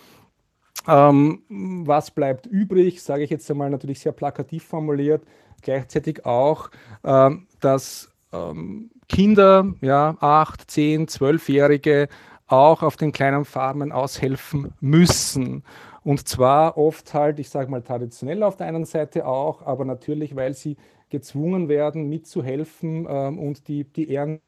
Ähm, 0.89 1.43
was 1.85 2.09
bleibt 2.09 2.47
übrig, 2.47 3.03
sage 3.03 3.23
ich 3.23 3.29
jetzt 3.29 3.49
einmal 3.51 3.69
natürlich 3.69 3.99
sehr 3.99 4.11
plakativ 4.11 4.63
formuliert, 4.63 5.23
gleichzeitig 5.61 6.25
auch, 6.25 6.71
ähm, 7.03 7.47
dass 7.59 8.11
ähm, 8.33 8.89
Kinder, 9.07 9.71
ja, 9.81 10.17
8, 10.19 10.69
10, 10.69 11.07
12-Jährige 11.07 12.07
auch 12.47 12.81
auf 12.81 12.97
den 12.97 13.11
kleinen 13.11 13.45
Farmen 13.45 13.91
aushelfen 13.91 14.73
müssen. 14.79 15.63
Und 16.03 16.27
zwar 16.27 16.77
oft 16.77 17.13
halt, 17.13 17.37
ich 17.39 17.49
sage 17.49 17.69
mal 17.69 17.83
traditionell 17.83 18.41
auf 18.41 18.55
der 18.55 18.67
einen 18.67 18.85
Seite 18.85 19.27
auch, 19.27 19.61
aber 19.61 19.85
natürlich, 19.85 20.35
weil 20.35 20.55
sie 20.55 20.77
gezwungen 21.09 21.69
werden, 21.69 22.09
mitzuhelfen 22.09 23.05
ähm, 23.07 23.37
und 23.37 23.67
die, 23.67 23.83
die 23.83 24.15
Ernte 24.15 24.41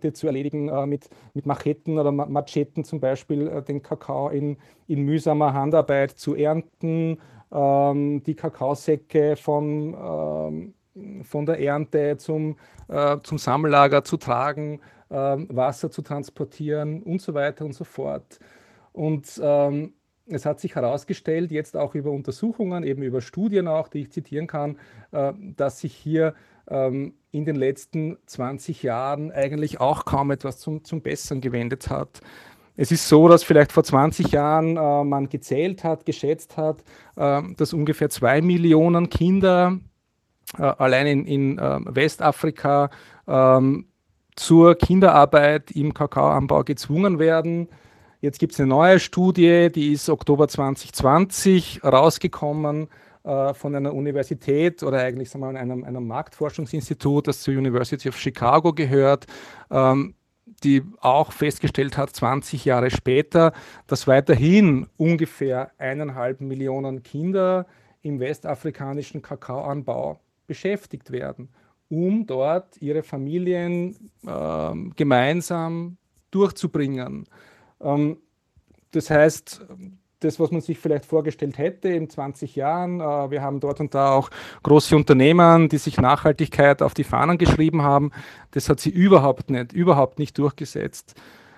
zu 0.00 0.26
erledigen 0.26 0.68
äh, 0.68 0.86
mit, 0.86 1.08
mit 1.34 1.46
Macheten 1.46 1.98
oder 1.98 2.12
Macheten 2.12 2.84
zum 2.84 3.00
Beispiel, 3.00 3.48
äh, 3.48 3.62
den 3.62 3.82
Kakao 3.82 4.28
in, 4.28 4.56
in 4.86 5.02
mühsamer 5.02 5.52
Handarbeit 5.52 6.12
zu 6.12 6.34
ernten, 6.34 7.18
ähm, 7.52 8.22
die 8.24 8.34
Kakaosäcke 8.34 9.36
von, 9.36 9.94
ähm, 10.96 11.24
von 11.24 11.46
der 11.46 11.60
Ernte 11.60 12.16
zum, 12.18 12.56
äh, 12.88 13.18
zum 13.22 13.38
Sammellager 13.38 14.04
zu 14.04 14.16
tragen, 14.16 14.80
äh, 15.10 15.14
Wasser 15.14 15.90
zu 15.90 16.02
transportieren 16.02 17.02
und 17.02 17.20
so 17.20 17.34
weiter 17.34 17.64
und 17.64 17.72
so 17.72 17.84
fort. 17.84 18.38
Und 18.92 19.40
ähm, 19.42 19.94
es 20.26 20.46
hat 20.46 20.60
sich 20.60 20.74
herausgestellt, 20.74 21.50
jetzt 21.50 21.76
auch 21.76 21.94
über 21.94 22.10
Untersuchungen, 22.10 22.82
eben 22.82 23.02
über 23.02 23.20
Studien 23.20 23.68
auch, 23.68 23.88
die 23.88 24.02
ich 24.02 24.12
zitieren 24.12 24.46
kann, 24.46 24.78
äh, 25.12 25.32
dass 25.56 25.80
sich 25.80 25.94
hier 25.94 26.34
ähm, 26.68 27.14
in 27.30 27.44
den 27.44 27.56
letzten 27.56 28.16
20 28.26 28.82
Jahren 28.82 29.32
eigentlich 29.32 29.80
auch 29.80 30.04
kaum 30.04 30.30
etwas 30.30 30.58
zum, 30.58 30.84
zum 30.84 31.02
Besseren 31.02 31.40
gewendet 31.40 31.90
hat. 31.90 32.20
Es 32.76 32.90
ist 32.90 33.08
so, 33.08 33.28
dass 33.28 33.44
vielleicht 33.44 33.72
vor 33.72 33.84
20 33.84 34.32
Jahren 34.32 34.76
äh, 34.76 35.04
man 35.04 35.28
gezählt 35.28 35.84
hat, 35.84 36.06
geschätzt 36.06 36.56
hat, 36.56 36.82
äh, 37.16 37.42
dass 37.56 37.72
ungefähr 37.72 38.10
zwei 38.10 38.40
Millionen 38.40 39.10
Kinder 39.10 39.78
äh, 40.58 40.62
allein 40.62 41.06
in, 41.06 41.26
in 41.26 41.58
äh, 41.58 41.80
Westafrika 41.84 42.90
ähm, 43.28 43.86
zur 44.36 44.74
Kinderarbeit 44.74 45.70
im 45.70 45.94
Kakaoanbau 45.94 46.64
gezwungen 46.64 47.18
werden. 47.18 47.68
Jetzt 48.20 48.38
gibt 48.38 48.54
es 48.54 48.60
eine 48.60 48.68
neue 48.68 48.98
Studie, 48.98 49.70
die 49.72 49.92
ist 49.92 50.08
Oktober 50.08 50.48
2020 50.48 51.84
rausgekommen 51.84 52.88
äh, 53.24 53.54
von 53.54 53.74
einer 53.74 53.94
Universität 53.94 54.82
oder 54.82 54.98
eigentlich 54.98 55.30
sagen 55.30 55.44
wir 55.44 55.52
mal, 55.52 55.58
einem, 55.58 55.84
einem 55.84 56.06
Marktforschungsinstitut, 56.06 57.26
das 57.26 57.42
zur 57.42 57.54
University 57.54 58.08
of 58.08 58.18
Chicago 58.18 58.72
gehört. 58.72 59.26
Ähm, 59.70 60.14
die 60.62 60.82
auch 61.00 61.32
festgestellt 61.32 61.96
hat, 61.96 62.10
20 62.10 62.64
Jahre 62.64 62.90
später, 62.90 63.52
dass 63.86 64.06
weiterhin 64.06 64.86
ungefähr 64.96 65.70
eineinhalb 65.78 66.40
Millionen 66.40 67.02
Kinder 67.02 67.66
im 68.02 68.20
westafrikanischen 68.20 69.22
Kakaoanbau 69.22 70.20
beschäftigt 70.46 71.10
werden, 71.10 71.48
um 71.88 72.26
dort 72.26 72.80
ihre 72.80 73.02
Familien 73.02 74.10
äh, 74.26 74.74
gemeinsam 74.96 75.96
durchzubringen. 76.30 77.26
Ähm, 77.80 78.18
das 78.90 79.10
heißt, 79.10 79.64
das, 80.24 80.40
was 80.40 80.50
man 80.50 80.60
sich 80.60 80.78
vielleicht 80.78 81.04
vorgestellt 81.04 81.58
hätte 81.58 81.88
in 81.88 82.08
20 82.08 82.56
Jahren. 82.56 83.00
Äh, 83.00 83.30
wir 83.30 83.42
haben 83.42 83.60
dort 83.60 83.80
und 83.80 83.94
da 83.94 84.12
auch 84.12 84.30
große 84.62 84.96
Unternehmen, 84.96 85.68
die 85.68 85.78
sich 85.78 86.00
Nachhaltigkeit 86.00 86.82
auf 86.82 86.94
die 86.94 87.04
Fahnen 87.04 87.38
geschrieben 87.38 87.82
haben. 87.82 88.10
Das 88.52 88.68
hat 88.68 88.80
sie 88.80 88.90
überhaupt 88.90 89.50
nicht, 89.50 89.72
überhaupt 89.72 90.18
nicht 90.18 90.38
durchgesetzt. 90.38 91.14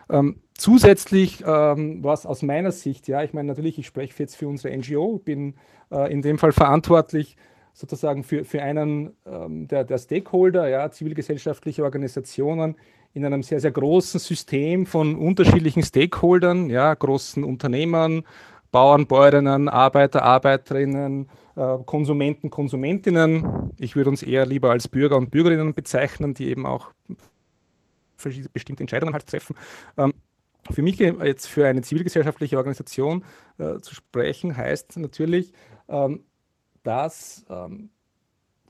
Ähm, 0.08 0.40
zusätzlich, 0.54 1.42
ähm, 1.46 2.02
was 2.02 2.26
aus 2.26 2.42
meiner 2.42 2.72
Sicht, 2.72 3.08
ja, 3.08 3.22
ich 3.22 3.32
meine 3.32 3.48
natürlich, 3.48 3.78
ich 3.78 3.86
spreche 3.86 4.14
jetzt 4.18 4.36
für 4.36 4.48
unsere 4.48 4.76
NGO, 4.76 5.18
bin 5.18 5.54
äh, 5.90 6.12
in 6.12 6.22
dem 6.22 6.38
Fall 6.38 6.52
verantwortlich 6.52 7.36
sozusagen 7.72 8.24
für, 8.24 8.44
für 8.44 8.62
einen 8.62 9.12
ähm, 9.26 9.68
der, 9.68 9.84
der 9.84 9.98
Stakeholder, 9.98 10.68
ja, 10.68 10.90
zivilgesellschaftliche 10.90 11.84
Organisationen 11.84 12.76
in 13.12 13.24
einem 13.24 13.42
sehr, 13.42 13.60
sehr 13.60 13.70
großen 13.70 14.20
System 14.20 14.86
von 14.86 15.14
unterschiedlichen 15.16 15.82
Stakeholdern, 15.82 16.70
ja, 16.70 16.92
großen 16.94 17.44
Unternehmern, 17.44 18.24
Bauern, 18.70 19.06
Bäuerinnen, 19.06 19.68
Arbeiter, 19.68 20.22
Arbeiterinnen, 20.22 21.28
äh, 21.56 21.78
Konsumenten, 21.84 22.50
Konsumentinnen. 22.50 23.72
Ich 23.78 23.96
würde 23.96 24.10
uns 24.10 24.22
eher 24.22 24.46
lieber 24.46 24.70
als 24.70 24.88
Bürger 24.88 25.16
und 25.16 25.30
Bürgerinnen 25.30 25.74
bezeichnen, 25.74 26.34
die 26.34 26.48
eben 26.48 26.66
auch 26.66 26.90
bestimmte 28.52 28.82
Entscheidungen 28.82 29.12
halt 29.12 29.26
treffen. 29.26 29.56
Ähm, 29.96 30.14
für 30.70 30.82
mich 30.82 30.98
jetzt 30.98 31.46
für 31.46 31.66
eine 31.66 31.82
zivilgesellschaftliche 31.82 32.56
Organisation 32.56 33.24
äh, 33.58 33.78
zu 33.78 33.94
sprechen, 33.94 34.56
heißt 34.56 34.96
natürlich, 34.98 35.52
ähm, 35.88 36.24
dass 36.82 37.44
ähm, 37.48 37.90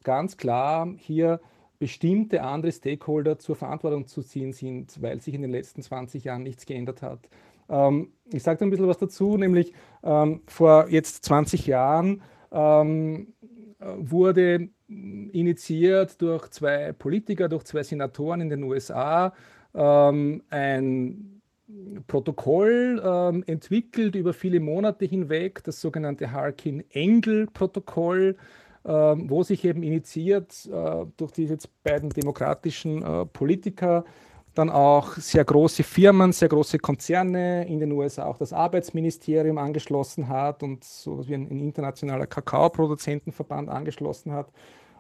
ganz 0.03 0.37
klar 0.37 0.89
hier 0.99 1.41
bestimmte 1.79 2.43
andere 2.43 2.73
Stakeholder 2.73 3.39
zur 3.39 3.57
Verantwortung 3.57 4.07
zu 4.07 4.23
ziehen 4.23 4.53
sind, 4.53 5.01
weil 5.03 5.21
sich 5.21 5.35
in 5.35 5.43
den 5.43 5.51
letzten 5.51 5.83
20 5.83 6.25
Jahren 6.25 6.43
nichts 6.43 6.65
geändert 6.65 7.03
hat. 7.03 7.29
Ähm, 7.69 8.13
ich 8.33 8.43
sage 8.43 8.59
da 8.59 8.67
ein 8.67 8.71
bisschen 8.71 8.89
was 8.89 8.99
dazu, 8.99 9.37
nämlich 9.37 9.73
ähm, 10.03 10.43
vor 10.47 10.89
jetzt 10.89 11.25
20 11.25 11.67
Jahren 11.67 12.23
ähm, 12.53 13.35
wurde 13.79 14.69
initiiert 14.89 16.21
durch 16.23 16.49
zwei 16.51 16.93
Politiker, 16.93 17.49
durch 17.49 17.65
zwei 17.65 17.83
Senatoren 17.83 18.41
in 18.41 18.51
den 18.51 18.63
USA 18.63 19.33
ähm, 19.75 20.45
ein 20.49 21.43
Protokoll 22.07 23.03
ähm, 23.05 23.43
entwickelt 23.47 24.15
über 24.15 24.33
viele 24.33 24.61
Monate 24.61 25.05
hinweg, 25.05 25.65
das 25.65 25.81
sogenannte 25.81 26.31
Harkin-Engel-Protokoll, 26.31 28.37
ähm, 28.85 29.29
wo 29.29 29.43
sich 29.43 29.65
eben 29.65 29.83
initiiert 29.83 30.67
äh, 30.67 31.07
durch 31.17 31.33
diese 31.33 31.57
beiden 31.83 32.11
demokratischen 32.11 33.03
äh, 33.03 33.27
Politiker 33.27 34.05
dann 34.59 34.71
auch 34.71 35.13
sehr 35.17 35.45
große 35.45 35.83
Firmen, 35.83 36.33
sehr 36.33 36.49
große 36.49 36.79
Konzerne 36.79 37.69
in 37.69 37.79
den 37.79 37.93
USA 37.93 38.25
auch 38.25 38.39
das 38.39 38.53
Arbeitsministerium 38.53 39.59
angeschlossen 39.59 40.29
hat 40.29 40.63
und 40.63 40.83
so 40.83 41.27
wie 41.29 41.35
ein, 41.35 41.49
ein 41.51 41.61
internationaler 41.61 42.27
Kakaoproduzentenverband 42.27 43.69
angeschlossen 43.69 44.33
hat. 44.33 44.51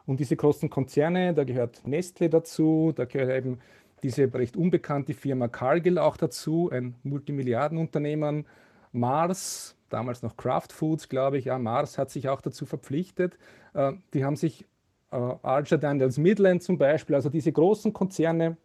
Und 0.04 0.20
diese 0.20 0.36
großen 0.36 0.68
Konzerne, 0.68 1.32
da 1.32 1.44
gehört 1.44 1.86
Nestle 1.86 2.28
dazu, 2.28 2.92
da 2.94 3.06
gehört 3.06 3.30
eben 3.44 3.58
diese 4.02 4.32
recht 4.32 4.56
unbekannte 4.56 5.14
Firma 5.14 5.48
Cargill 5.48 5.98
auch 5.98 6.16
dazu, 6.16 6.70
ein 6.70 6.94
Multimilliardenunternehmen. 7.02 8.46
Mars, 8.92 9.76
damals 9.88 10.22
noch 10.22 10.36
Kraft 10.36 10.72
Foods, 10.72 11.08
glaube 11.08 11.38
ich, 11.38 11.46
ja, 11.46 11.58
Mars 11.58 11.96
hat 11.98 12.10
sich 12.10 12.28
auch 12.28 12.40
dazu 12.40 12.66
verpflichtet. 12.66 13.38
Äh, 13.72 13.92
die 14.12 14.24
haben 14.24 14.36
sich 14.36 14.66
äh, 15.10 15.16
Archer 15.16 15.78
Daniels 15.78 16.18
Midland 16.18 16.62
zum 16.62 16.78
Beispiel, 16.78 17.14
also 17.14 17.30
diese 17.30 17.52
großen 17.52 17.92
Konzerne, 17.92 18.58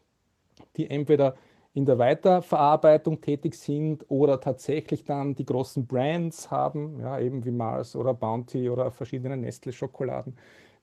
die 0.78 0.90
entweder 0.90 1.36
in 1.74 1.86
der 1.86 1.98
Weiterverarbeitung 1.98 3.22
tätig 3.22 3.56
sind 3.56 4.06
oder 4.10 4.42
tatsächlich 4.42 5.06
dann 5.06 5.36
die 5.36 5.46
großen 5.46 5.88
Brands 5.88 6.52
haben, 6.52 7.00
ja, 7.00 7.20
eben 7.20 7.46
wie 7.46 7.52
Mars 7.52 7.96
oder 7.96 8.14
Bounty 8.14 8.70
oder 8.70 8.92
verschiedene 8.92 9.38
Nestle-Schokoladen, 9.38 10.36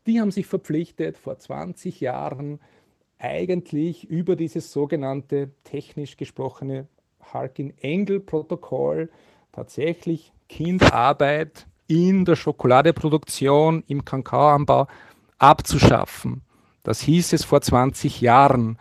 die 0.07 0.21
haben 0.21 0.31
sich 0.31 0.47
verpflichtet, 0.47 1.19
vor 1.19 1.39
20 1.39 2.01
Jahren 2.01 2.61
eigentlich 3.19 4.09
über 4.09 4.37
dieses 4.37 4.73
sogenannte 4.73 5.51
technisch 5.65 6.17
gesprochene 6.17 6.87
Harkin-Engel-Protokoll 7.21 9.11
tatsächlich 9.53 10.33
Kinderarbeit 10.49 11.67
in 11.89 12.25
der 12.25 12.37
Schokoladeproduktion, 12.37 13.83
im 13.87 14.05
Kakaoanbau 14.05 14.87
abzuschaffen. 15.39 16.43
Das 16.83 17.01
hieß 17.01 17.33
es 17.33 17.45
vor 17.45 17.61
20 17.61 18.21
Jahren. 18.21 18.79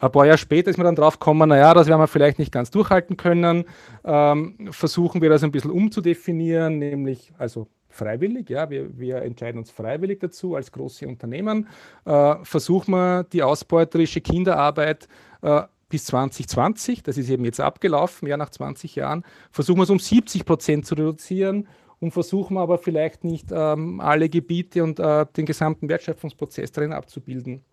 Ein 0.00 0.12
paar 0.12 0.26
Jahre 0.26 0.38
später 0.38 0.70
ist 0.70 0.76
man 0.76 0.84
dann 0.84 0.94
drauf 0.94 1.18
gekommen, 1.18 1.48
naja, 1.48 1.74
das 1.74 1.88
werden 1.88 2.00
wir 2.00 2.06
vielleicht 2.06 2.38
nicht 2.38 2.52
ganz 2.52 2.70
durchhalten 2.70 3.16
können. 3.16 3.64
Ähm, 4.04 4.68
versuchen 4.70 5.20
wir 5.20 5.28
das 5.28 5.42
ein 5.42 5.50
bisschen 5.50 5.72
umzudefinieren, 5.72 6.78
nämlich 6.78 7.32
also 7.36 7.66
freiwillig, 7.88 8.48
ja, 8.48 8.70
wir, 8.70 8.96
wir 8.96 9.22
entscheiden 9.22 9.58
uns 9.58 9.70
freiwillig 9.70 10.20
dazu 10.20 10.54
als 10.54 10.70
große 10.70 11.06
Unternehmen. 11.06 11.66
Äh, 12.04 12.36
versuchen 12.44 12.92
wir 12.92 13.24
die 13.24 13.42
ausbeuterische 13.42 14.20
Kinderarbeit 14.20 15.08
äh, 15.42 15.62
bis 15.88 16.04
2020, 16.04 17.02
das 17.02 17.18
ist 17.18 17.30
eben 17.30 17.44
jetzt 17.44 17.60
abgelaufen, 17.60 18.28
ja, 18.28 18.36
nach 18.36 18.50
20 18.50 18.94
Jahren, 18.94 19.24
versuchen 19.50 19.78
wir 19.78 19.84
es 19.84 19.90
um 19.90 19.98
70 19.98 20.44
Prozent 20.44 20.86
zu 20.86 20.94
reduzieren 20.94 21.66
und 21.98 22.12
versuchen 22.12 22.56
aber 22.56 22.78
vielleicht 22.78 23.24
nicht 23.24 23.48
ähm, 23.50 24.00
alle 24.00 24.28
Gebiete 24.28 24.84
und 24.84 25.00
äh, 25.00 25.26
den 25.36 25.46
gesamten 25.46 25.88
Wertschöpfungsprozess 25.88 26.70
darin 26.70 26.92
abzubilden. 26.92 27.64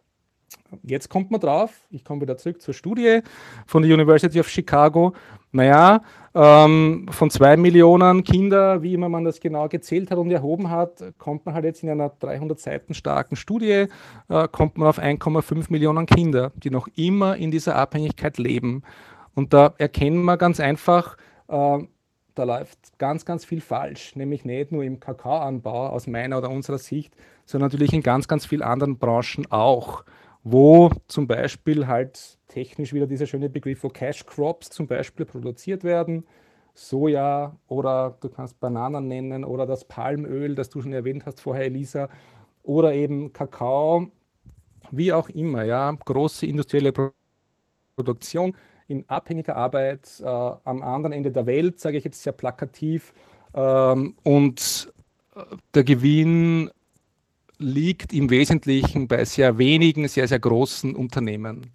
Jetzt 0.84 1.10
kommt 1.10 1.32
man 1.32 1.40
drauf, 1.40 1.72
ich 1.90 2.04
komme 2.04 2.22
wieder 2.22 2.38
zurück 2.38 2.62
zur 2.62 2.74
Studie 2.74 3.22
von 3.66 3.84
der 3.84 3.94
University 3.94 4.40
of 4.40 4.50
Chicago. 4.50 5.14
Naja, 5.52 6.02
ähm, 6.34 7.08
von 7.12 7.30
zwei 7.30 7.56
Millionen 7.56 8.24
Kinder, 8.24 8.82
wie 8.82 8.94
immer 8.94 9.08
man 9.08 9.24
das 9.24 9.40
genau 9.40 9.70
gezählt 9.70 10.12
hat 10.12 10.18
und 10.18 10.30
erhoben 10.32 10.70
hat, 10.70 11.02
kommt 11.18 11.46
man 11.46 11.56
halt 11.56 11.66
jetzt 11.66 11.82
in 11.84 11.90
einer 11.90 12.10
300 12.10 12.60
Seiten 12.60 12.94
starken 12.94 13.36
Studie, 13.36 13.88
äh, 14.28 14.48
kommt 14.52 14.78
man 14.78 14.88
auf 14.88 15.00
1,5 15.00 15.68
Millionen 15.70 16.06
Kinder, 16.08 16.52
die 16.56 16.72
noch 16.72 16.88
immer 16.96 17.38
in 17.38 17.52
dieser 17.52 17.76
Abhängigkeit 17.76 18.38
leben. 18.38 18.84
Und 19.34 19.54
da 19.54 19.74
erkennen 19.78 20.24
wir 20.24 20.38
ganz 20.38 20.60
einfach, 20.60 21.16
äh, 21.48 21.78
da 22.36 22.44
läuft 22.44 22.98
ganz, 22.98 23.24
ganz 23.24 23.46
viel 23.46 23.62
falsch, 23.62 24.16
nämlich 24.18 24.44
nicht 24.44 24.74
nur 24.74 24.84
im 24.84 25.00
Kakaoanbau 25.00 25.88
aus 25.88 26.06
meiner 26.06 26.38
oder 26.40 26.50
unserer 26.50 26.80
Sicht, 26.80 27.16
sondern 27.46 27.70
natürlich 27.70 27.94
in 27.94 28.02
ganz, 28.02 28.28
ganz 28.28 28.46
vielen 28.46 28.62
anderen 28.62 28.98
Branchen 28.98 29.50
auch 29.50 30.04
wo 30.46 30.92
zum 31.08 31.26
Beispiel 31.26 31.88
halt 31.88 32.38
technisch 32.48 32.94
wieder 32.94 33.08
dieser 33.08 33.26
schöne 33.26 33.50
Begriff, 33.50 33.84
wo 33.84 33.90
Cash 33.90 34.28
Crops 34.28 34.70
zum 34.70 34.86
Beispiel 34.86 35.26
produziert 35.26 35.84
werden, 35.84 36.24
Soja 36.76 37.58
oder 37.68 38.16
du 38.22 38.30
kannst 38.30 38.60
Bananen 38.60 39.08
nennen 39.08 39.44
oder 39.44 39.66
das 39.66 39.86
Palmöl, 39.86 40.54
das 40.54 40.70
du 40.70 40.82
schon 40.82 40.94
erwähnt 40.94 41.26
hast 41.26 41.42
vorher, 41.42 41.66
Elisa, 41.66 42.10
oder 42.62 42.94
eben 42.94 43.34
Kakao, 43.34 44.08
wie 44.92 45.12
auch 45.12 45.30
immer, 45.30 45.64
ja, 45.64 45.92
große 45.92 46.46
industrielle 46.46 46.94
Produktion 47.96 48.56
in 48.88 49.10
abhängiger 49.10 49.56
Arbeit 49.56 50.22
äh, 50.22 50.26
am 50.26 50.84
anderen 50.84 51.14
Ende 51.14 51.32
der 51.32 51.48
Welt, 51.48 51.80
sage 51.80 51.98
ich 51.98 52.04
jetzt 52.04 52.22
sehr 52.22 52.34
plakativ, 52.34 53.14
ähm, 53.56 54.16
und 54.22 54.94
äh, 55.36 55.42
der 55.74 55.84
Gewinn 55.84 56.70
liegt 57.60 58.14
im 58.14 58.30
Wesentlichen 58.30 59.08
bei 59.08 59.26
sehr 59.26 59.58
wenigen, 59.58 60.08
sehr, 60.08 60.28
sehr 60.28 60.40
großen 60.40 60.96
Unternehmen. 60.96 61.72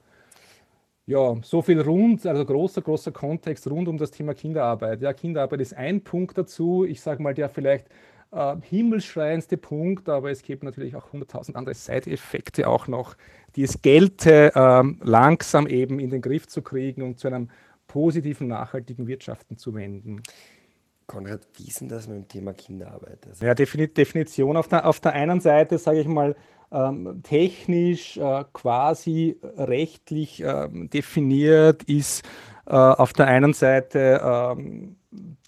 Ja, 1.06 1.36
so 1.42 1.60
viel 1.60 1.80
rund, 1.80 2.24
also 2.24 2.44
großer, 2.44 2.82
großer 2.82 3.10
Kontext 3.10 3.68
rund 3.68 3.88
um 3.88 3.98
das 3.98 4.12
Thema 4.12 4.32
Kinderarbeit. 4.32 5.02
Ja, 5.02 5.12
Kinderarbeit 5.12 5.60
ist 5.60 5.76
ein 5.76 6.02
Punkt 6.02 6.38
dazu. 6.38 6.84
Ich 6.84 7.00
sage 7.00 7.22
mal, 7.22 7.34
der 7.34 7.48
vielleicht 7.48 7.88
äh, 8.30 8.56
himmelschreiendste 8.62 9.56
Punkt, 9.56 10.08
aber 10.08 10.30
es 10.30 10.42
gibt 10.42 10.62
natürlich 10.62 10.94
auch 10.94 11.12
100.000 11.12 11.54
andere 11.54 11.74
Side-Effekte 11.74 12.68
auch 12.68 12.86
noch, 12.86 13.16
die 13.56 13.64
es 13.64 13.82
gelte, 13.82 14.52
äh, 14.54 14.82
langsam 15.02 15.66
eben 15.66 15.98
in 15.98 16.10
den 16.10 16.20
Griff 16.20 16.46
zu 16.46 16.62
kriegen 16.62 17.02
und 17.02 17.18
zu 17.18 17.26
einem 17.26 17.50
positiven, 17.88 18.46
nachhaltigen 18.46 19.08
Wirtschaften 19.08 19.56
zu 19.56 19.74
wenden. 19.74 20.22
Konrad, 21.10 21.40
wie 21.56 21.66
ist 21.66 21.80
denn 21.80 21.88
das 21.88 22.06
mit 22.06 22.16
dem 22.16 22.28
Thema 22.28 22.52
Kinderarbeit? 22.52 23.26
Also 23.26 23.44
ja, 23.44 23.52
Definition 23.54 24.56
auf 24.56 24.68
der, 24.68 24.86
auf 24.86 25.00
der 25.00 25.12
einen 25.12 25.40
Seite, 25.40 25.76
sage 25.76 26.00
ich 26.00 26.06
mal, 26.06 26.36
ähm, 26.70 27.20
technisch 27.24 28.16
äh, 28.16 28.44
quasi 28.52 29.36
rechtlich 29.56 30.40
ähm, 30.40 30.88
definiert 30.88 31.82
ist 31.82 32.24
äh, 32.66 32.76
auf 32.76 33.12
der 33.12 33.26
einen 33.26 33.54
Seite 33.54 34.20
ähm, 34.22 34.96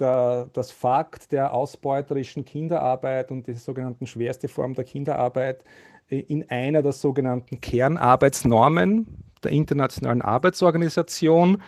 der, 0.00 0.48
das 0.52 0.72
Fakt 0.72 1.30
der 1.30 1.54
ausbeuterischen 1.54 2.44
Kinderarbeit 2.44 3.30
und 3.30 3.46
die 3.46 3.54
sogenannten 3.54 4.08
schwerste 4.08 4.48
Form 4.48 4.74
der 4.74 4.82
Kinderarbeit 4.82 5.62
äh, 6.08 6.18
in 6.18 6.50
einer 6.50 6.82
der 6.82 6.92
sogenannten 6.92 7.60
Kernarbeitsnormen 7.60 9.06
der 9.44 9.52
Internationalen 9.52 10.22
Arbeitsorganisation, 10.22 11.62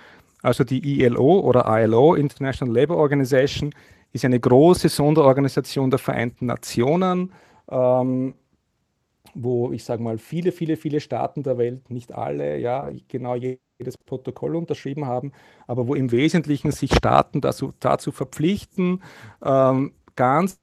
also 0.44 0.64
die 0.64 1.00
ILO 1.00 1.40
oder 1.40 1.64
ILO, 1.66 2.14
International 2.14 2.74
Labour 2.74 2.98
Organization, 2.98 3.74
ist 4.12 4.24
eine 4.24 4.38
große 4.38 4.88
Sonderorganisation 4.88 5.90
der 5.90 5.98
Vereinten 5.98 6.46
Nationen. 6.46 7.32
Ähm, 7.70 8.34
wo 9.34 9.72
ich 9.72 9.84
sage 9.84 10.02
mal 10.02 10.18
viele, 10.18 10.52
viele, 10.52 10.76
viele 10.76 11.00
Staaten 11.00 11.42
der 11.42 11.58
Welt, 11.58 11.90
nicht 11.90 12.14
alle, 12.14 12.58
ja, 12.58 12.90
genau 13.08 13.34
jedes 13.34 13.98
Protokoll 13.98 14.54
unterschrieben 14.54 15.06
haben, 15.06 15.32
aber 15.66 15.88
wo 15.88 15.94
im 15.94 16.12
Wesentlichen 16.12 16.70
sich 16.70 16.94
Staaten 16.94 17.40
dazu, 17.40 17.72
dazu 17.80 18.12
verpflichten, 18.12 19.02
ähm, 19.44 19.92
ganz 20.14 20.60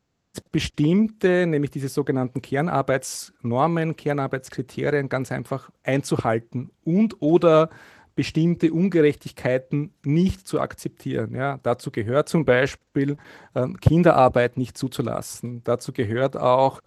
bestimmte, 0.51 1.45
nämlich 1.45 1.71
diese 1.71 1.89
sogenannten 1.89 2.41
Kernarbeitsnormen, 2.41 3.97
Kernarbeitskriterien 3.97 5.09
ganz 5.09 5.31
einfach 5.31 5.69
einzuhalten 5.83 6.71
und 6.85 7.21
oder 7.21 7.69
bestimmte 8.15 8.71
Ungerechtigkeiten 8.71 9.93
nicht 10.03 10.47
zu 10.47 10.59
akzeptieren. 10.59 11.33
Ja, 11.35 11.59
dazu 11.63 11.91
gehört 11.91 12.29
zum 12.29 12.45
Beispiel 12.45 13.17
äh, 13.53 13.67
Kinderarbeit 13.81 14.57
nicht 14.57 14.77
zuzulassen. 14.77 15.63
Dazu 15.63 15.93
gehört 15.93 16.37
auch 16.37 16.81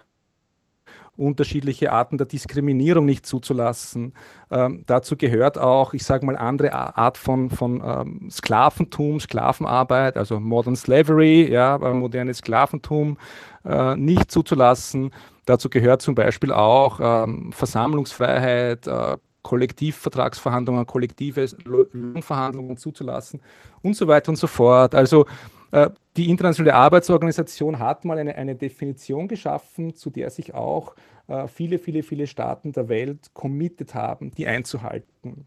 unterschiedliche 1.16 1.92
Arten 1.92 2.18
der 2.18 2.26
Diskriminierung 2.26 3.04
nicht 3.04 3.26
zuzulassen. 3.26 4.14
Ähm, 4.50 4.84
dazu 4.86 5.16
gehört 5.16 5.58
auch, 5.58 5.94
ich 5.94 6.04
sage 6.04 6.26
mal, 6.26 6.36
andere 6.36 6.72
Art 6.72 7.18
von, 7.18 7.50
von 7.50 7.82
ähm, 7.84 8.28
Sklaventum, 8.30 9.20
Sklavenarbeit, 9.20 10.16
also 10.16 10.40
Modern 10.40 10.76
Slavery, 10.76 11.50
ja, 11.50 11.78
modernes 11.78 12.38
Sklaventum 12.38 13.16
äh, 13.64 13.96
nicht 13.96 14.30
zuzulassen. 14.30 15.12
Dazu 15.46 15.68
gehört 15.68 16.02
zum 16.02 16.14
Beispiel 16.14 16.52
auch 16.52 16.98
ähm, 17.00 17.52
Versammlungsfreiheit, 17.52 18.86
äh, 18.86 19.16
Kollektivvertragsverhandlungen, 19.44 20.86
kollektive 20.86 21.46
Lohnverhandlungen 21.64 22.76
zuzulassen 22.76 23.40
und 23.82 23.94
so 23.94 24.08
weiter 24.08 24.30
und 24.30 24.36
so 24.36 24.48
fort. 24.48 24.94
Also 24.94 25.26
äh, 25.70 25.90
die 26.16 26.30
Internationale 26.30 26.74
Arbeitsorganisation 26.74 27.78
hat 27.78 28.04
mal 28.04 28.18
eine, 28.18 28.34
eine 28.34 28.56
Definition 28.56 29.28
geschaffen, 29.28 29.94
zu 29.94 30.10
der 30.10 30.30
sich 30.30 30.54
auch 30.54 30.96
äh, 31.28 31.46
viele, 31.46 31.78
viele, 31.78 32.02
viele 32.02 32.26
Staaten 32.26 32.72
der 32.72 32.88
Welt 32.88 33.30
committed 33.34 33.94
haben, 33.94 34.30
die 34.30 34.46
einzuhalten. 34.46 35.46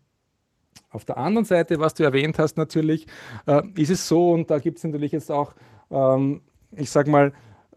Auf 0.91 1.03
der 1.03 1.17
anderen 1.17 1.45
Seite, 1.45 1.79
was 1.79 1.95
du 1.95 2.03
erwähnt 2.03 2.37
hast, 2.39 2.55
natürlich, 2.55 3.07
äh, 3.47 3.63
ist 3.75 3.89
es 3.89 4.07
so, 4.07 4.31
und 4.31 4.51
da 4.51 4.59
gibt 4.59 4.77
es 4.77 4.83
natürlich 4.83 5.11
jetzt 5.11 5.31
auch, 5.31 5.53
ähm, 5.89 6.41
ich 6.75 6.91
sage 6.91 7.09
mal, 7.09 7.33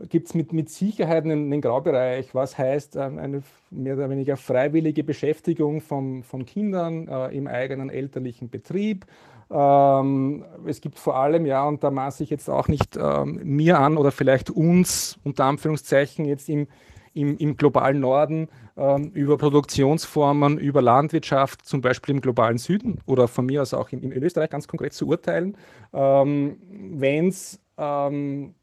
gibt 0.08 0.28
es 0.28 0.34
mit, 0.34 0.52
mit 0.52 0.70
Sicherheit 0.70 1.24
einen, 1.24 1.52
einen, 1.52 1.60
Graubereich, 1.60 2.34
was 2.34 2.56
heißt 2.56 2.96
ähm, 2.96 3.18
eine 3.18 3.42
mehr 3.70 3.94
oder 3.94 4.08
weniger 4.10 4.36
freiwillige 4.36 5.04
Beschäftigung 5.04 5.80
von, 5.80 6.22
von 6.22 6.46
Kindern 6.46 7.08
äh, 7.08 7.36
im 7.36 7.46
eigenen 7.46 7.90
elterlichen 7.90 8.48
Betrieb. 8.48 9.06
Ähm, 9.50 10.44
es 10.66 10.80
gibt 10.80 10.98
vor 10.98 11.16
allem, 11.16 11.44
ja, 11.44 11.66
und 11.66 11.82
da 11.82 11.90
maße 11.90 12.22
ich 12.22 12.30
jetzt 12.30 12.48
auch 12.48 12.68
nicht 12.68 12.96
ähm, 12.96 13.40
mir 13.42 13.78
an 13.78 13.96
oder 13.96 14.12
vielleicht 14.12 14.50
uns, 14.50 15.18
unter 15.24 15.44
Anführungszeichen, 15.44 16.24
jetzt 16.24 16.48
im, 16.48 16.68
im, 17.12 17.36
im 17.38 17.56
globalen 17.56 18.00
Norden 18.00 18.48
ähm, 18.76 19.10
über 19.12 19.36
Produktionsformen, 19.36 20.58
über 20.58 20.80
Landwirtschaft, 20.82 21.66
zum 21.66 21.80
Beispiel 21.80 22.14
im 22.14 22.20
globalen 22.20 22.58
Süden 22.58 23.00
oder 23.06 23.28
von 23.28 23.46
mir 23.46 23.62
aus 23.62 23.74
auch 23.74 23.90
in, 23.90 24.02
in 24.02 24.22
Österreich 24.22 24.50
ganz 24.50 24.68
konkret 24.68 24.92
zu 24.92 25.08
urteilen, 25.08 25.56
ähm, 25.92 26.56
wenn 26.70 27.28
es 27.28 27.60
ähm, 27.76 28.54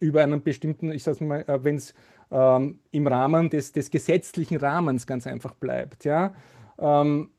über 0.00 0.22
einen 0.22 0.42
bestimmten, 0.42 0.90
ich 0.90 1.04
sage 1.04 1.24
mal, 1.24 1.42
äh, 1.46 1.62
wenn 1.62 1.76
es 1.76 1.94
ähm, 2.32 2.80
im 2.90 3.06
Rahmen 3.06 3.50
des, 3.50 3.72
des 3.72 3.90
gesetzlichen 3.90 4.58
Rahmens 4.58 5.06
ganz 5.06 5.26
einfach 5.26 5.54
bleibt, 5.54 6.04
ja. 6.04 6.34
Ähm, 6.78 7.30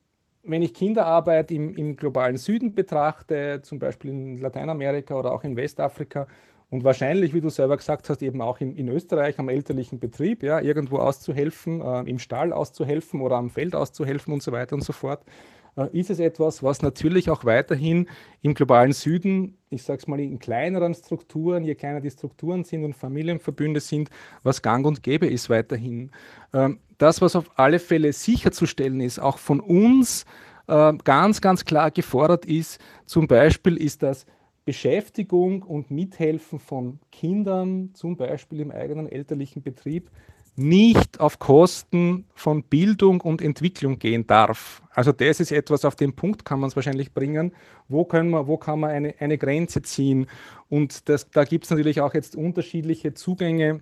wenn 0.43 0.61
ich 0.61 0.73
Kinderarbeit 0.73 1.51
im, 1.51 1.75
im, 1.75 1.95
globalen 1.95 2.37
Süden 2.37 2.73
betrachte, 2.73 3.61
zum 3.61 3.77
Beispiel 3.77 4.09
in 4.09 4.37
Lateinamerika 4.37 5.13
oder 5.13 5.31
auch 5.33 5.43
in 5.43 5.55
Westafrika 5.55 6.27
und 6.71 6.83
wahrscheinlich, 6.83 7.33
wie 7.33 7.41
du 7.41 7.49
selber 7.49 7.77
gesagt 7.77 8.09
hast, 8.09 8.23
eben 8.23 8.41
auch 8.41 8.59
in, 8.59 8.75
in 8.75 8.87
Österreich 8.87 9.37
am 9.39 9.49
elterlichen 9.49 9.99
Betrieb, 9.99 10.41
ja, 10.41 10.59
irgendwo 10.59 10.97
auszuhelfen, 10.97 11.81
äh, 11.81 12.09
im 12.09 12.17
Stall 12.17 12.53
auszuhelfen 12.53 13.21
oder 13.21 13.35
am 13.35 13.49
Feld 13.49 13.75
auszuhelfen 13.75 14.33
und 14.33 14.41
so 14.41 14.51
weiter 14.51 14.75
und 14.75 14.83
so 14.83 14.93
fort, 14.93 15.23
ist 15.93 16.09
es 16.09 16.19
etwas, 16.19 16.63
was 16.63 16.81
natürlich 16.81 17.29
auch 17.29 17.45
weiterhin 17.45 18.07
im 18.41 18.53
globalen 18.53 18.91
Süden, 18.91 19.57
ich 19.69 19.83
sage 19.83 19.99
es 19.99 20.07
mal 20.07 20.19
in 20.19 20.39
kleineren 20.39 20.93
Strukturen, 20.93 21.63
je 21.63 21.75
kleiner 21.75 22.01
die 22.01 22.11
Strukturen 22.11 22.63
sind 22.63 22.83
und 22.83 22.93
Familienverbünde 22.93 23.79
sind, 23.79 24.09
was 24.43 24.61
gang 24.61 24.85
und 24.85 25.01
gäbe 25.01 25.27
ist 25.27 25.49
weiterhin. 25.49 26.11
Ähm, 26.53 26.79
das, 26.97 27.21
was 27.21 27.35
auf 27.35 27.51
alle 27.55 27.79
Fälle 27.79 28.11
sicherzustellen 28.13 28.99
ist, 28.99 29.19
auch 29.19 29.37
von 29.37 29.59
uns 29.59 30.25
äh, 30.67 30.93
ganz, 31.03 31.41
ganz 31.41 31.65
klar 31.65 31.89
gefordert 31.89 32.45
ist, 32.45 32.79
zum 33.05 33.27
Beispiel 33.27 33.77
ist 33.77 34.03
das 34.03 34.25
Beschäftigung 34.65 35.63
und 35.63 35.89
Mithelfen 35.89 36.59
von 36.59 36.99
Kindern, 37.11 37.91
zum 37.93 38.15
Beispiel 38.17 38.59
im 38.59 38.71
eigenen 38.71 39.07
elterlichen 39.07 39.63
Betrieb, 39.63 40.11
nicht 40.55 41.19
auf 41.19 41.39
Kosten 41.39 42.25
von 42.33 42.63
Bildung 42.63 43.21
und 43.21 43.41
Entwicklung 43.41 43.99
gehen 43.99 44.27
darf. 44.27 44.83
Also 44.91 45.11
das 45.11 45.39
ist 45.39 45.51
etwas, 45.51 45.85
auf 45.85 45.95
den 45.95 46.13
Punkt 46.13 46.45
kann 46.45 46.59
man 46.59 46.69
es 46.69 46.75
wahrscheinlich 46.75 47.13
bringen. 47.13 47.53
Wo, 47.87 48.05
können 48.05 48.29
wir, 48.31 48.47
wo 48.47 48.57
kann 48.57 48.81
man 48.81 48.91
eine, 48.91 49.15
eine 49.19 49.37
Grenze 49.37 49.81
ziehen? 49.81 50.27
Und 50.69 51.07
das, 51.09 51.29
da 51.29 51.45
gibt 51.45 51.63
es 51.65 51.69
natürlich 51.69 52.01
auch 52.01 52.13
jetzt 52.13 52.35
unterschiedliche 52.35 53.13
Zugänge 53.13 53.81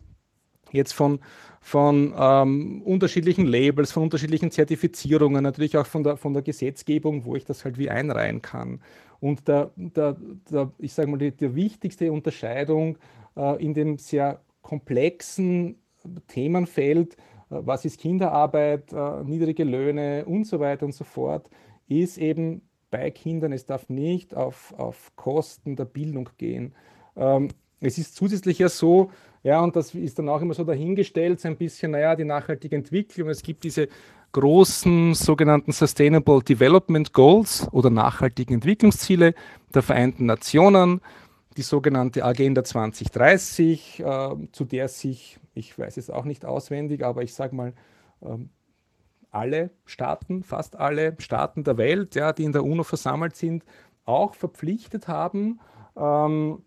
jetzt 0.71 0.93
von, 0.93 1.19
von 1.61 2.13
ähm, 2.17 2.81
unterschiedlichen 2.83 3.45
Labels, 3.45 3.91
von 3.91 4.03
unterschiedlichen 4.03 4.51
Zertifizierungen, 4.51 5.43
natürlich 5.43 5.77
auch 5.77 5.87
von 5.87 6.03
der, 6.03 6.17
von 6.17 6.33
der 6.33 6.43
Gesetzgebung, 6.43 7.25
wo 7.25 7.35
ich 7.35 7.45
das 7.45 7.65
halt 7.65 7.77
wie 7.77 7.89
einreihen 7.89 8.41
kann. 8.41 8.81
Und 9.19 9.47
der, 9.47 9.71
der, 9.75 10.15
der 10.49 10.71
ich 10.77 10.93
sage 10.93 11.09
mal, 11.09 11.17
die, 11.17 11.31
die 11.31 11.55
wichtigste 11.55 12.11
Unterscheidung 12.11 12.97
äh, 13.35 13.63
in 13.63 13.73
dem 13.73 13.97
sehr 13.97 14.41
komplexen 14.61 15.75
Themenfeld, 16.27 17.15
äh, 17.15 17.17
was 17.49 17.85
ist 17.85 17.99
Kinderarbeit, 17.99 18.93
äh, 18.93 19.23
niedrige 19.23 19.63
Löhne 19.63 20.25
und 20.25 20.45
so 20.45 20.59
weiter 20.59 20.85
und 20.85 20.93
so 20.93 21.03
fort, 21.03 21.49
ist 21.87 22.17
eben 22.17 22.61
bei 22.91 23.11
Kindern, 23.11 23.51
es 23.51 23.65
darf 23.65 23.89
nicht 23.89 24.35
auf, 24.35 24.73
auf 24.77 25.11
Kosten 25.15 25.75
der 25.75 25.85
Bildung 25.85 26.29
gehen. 26.37 26.73
Ähm, 27.15 27.49
es 27.79 27.97
ist 27.97 28.15
zusätzlich 28.15 28.59
ja 28.59 28.69
so, 28.69 29.11
ja, 29.43 29.61
und 29.63 29.75
das 29.75 29.95
ist 29.95 30.19
dann 30.19 30.27
auch 30.27 30.41
immer 30.41 30.53
so 30.53 30.63
dahingestellt, 30.63 31.39
so 31.39 31.47
ein 31.47 31.55
bisschen, 31.55 31.91
naja, 31.91 32.15
die 32.15 32.25
nachhaltige 32.25 32.75
Entwicklung. 32.75 33.29
Es 33.29 33.41
gibt 33.41 33.63
diese 33.63 33.87
großen 34.31 35.13
sogenannten 35.15 35.71
Sustainable 35.71 36.43
Development 36.43 37.13
Goals 37.13 37.67
oder 37.71 37.89
nachhaltigen 37.89 38.55
Entwicklungsziele 38.55 39.33
der 39.73 39.81
Vereinten 39.81 40.25
Nationen, 40.25 41.01
die 41.59 41.63
sogenannte 41.63 42.23
Agenda 42.23 42.63
2030, 42.63 43.99
äh, 43.99 44.29
zu 44.53 44.63
der 44.63 44.87
sich, 44.87 45.41
ich 45.53 45.77
weiß 45.77 45.97
es 45.97 46.09
auch 46.09 46.23
nicht 46.23 46.45
auswendig, 46.45 47.03
aber 47.03 47.21
ich 47.21 47.33
sage 47.33 47.53
mal, 47.53 47.73
äh, 48.21 48.37
alle 49.29 49.69
Staaten, 49.83 50.41
fast 50.43 50.77
alle 50.77 51.17
Staaten 51.19 51.65
der 51.65 51.77
Welt, 51.77 52.15
ja, 52.15 52.31
die 52.31 52.45
in 52.45 52.53
der 52.53 52.63
UNO 52.63 52.83
versammelt 52.83 53.35
sind, 53.35 53.65
auch 54.05 54.35
verpflichtet 54.35 55.09
haben, 55.09 55.59
ähm, 55.97 56.63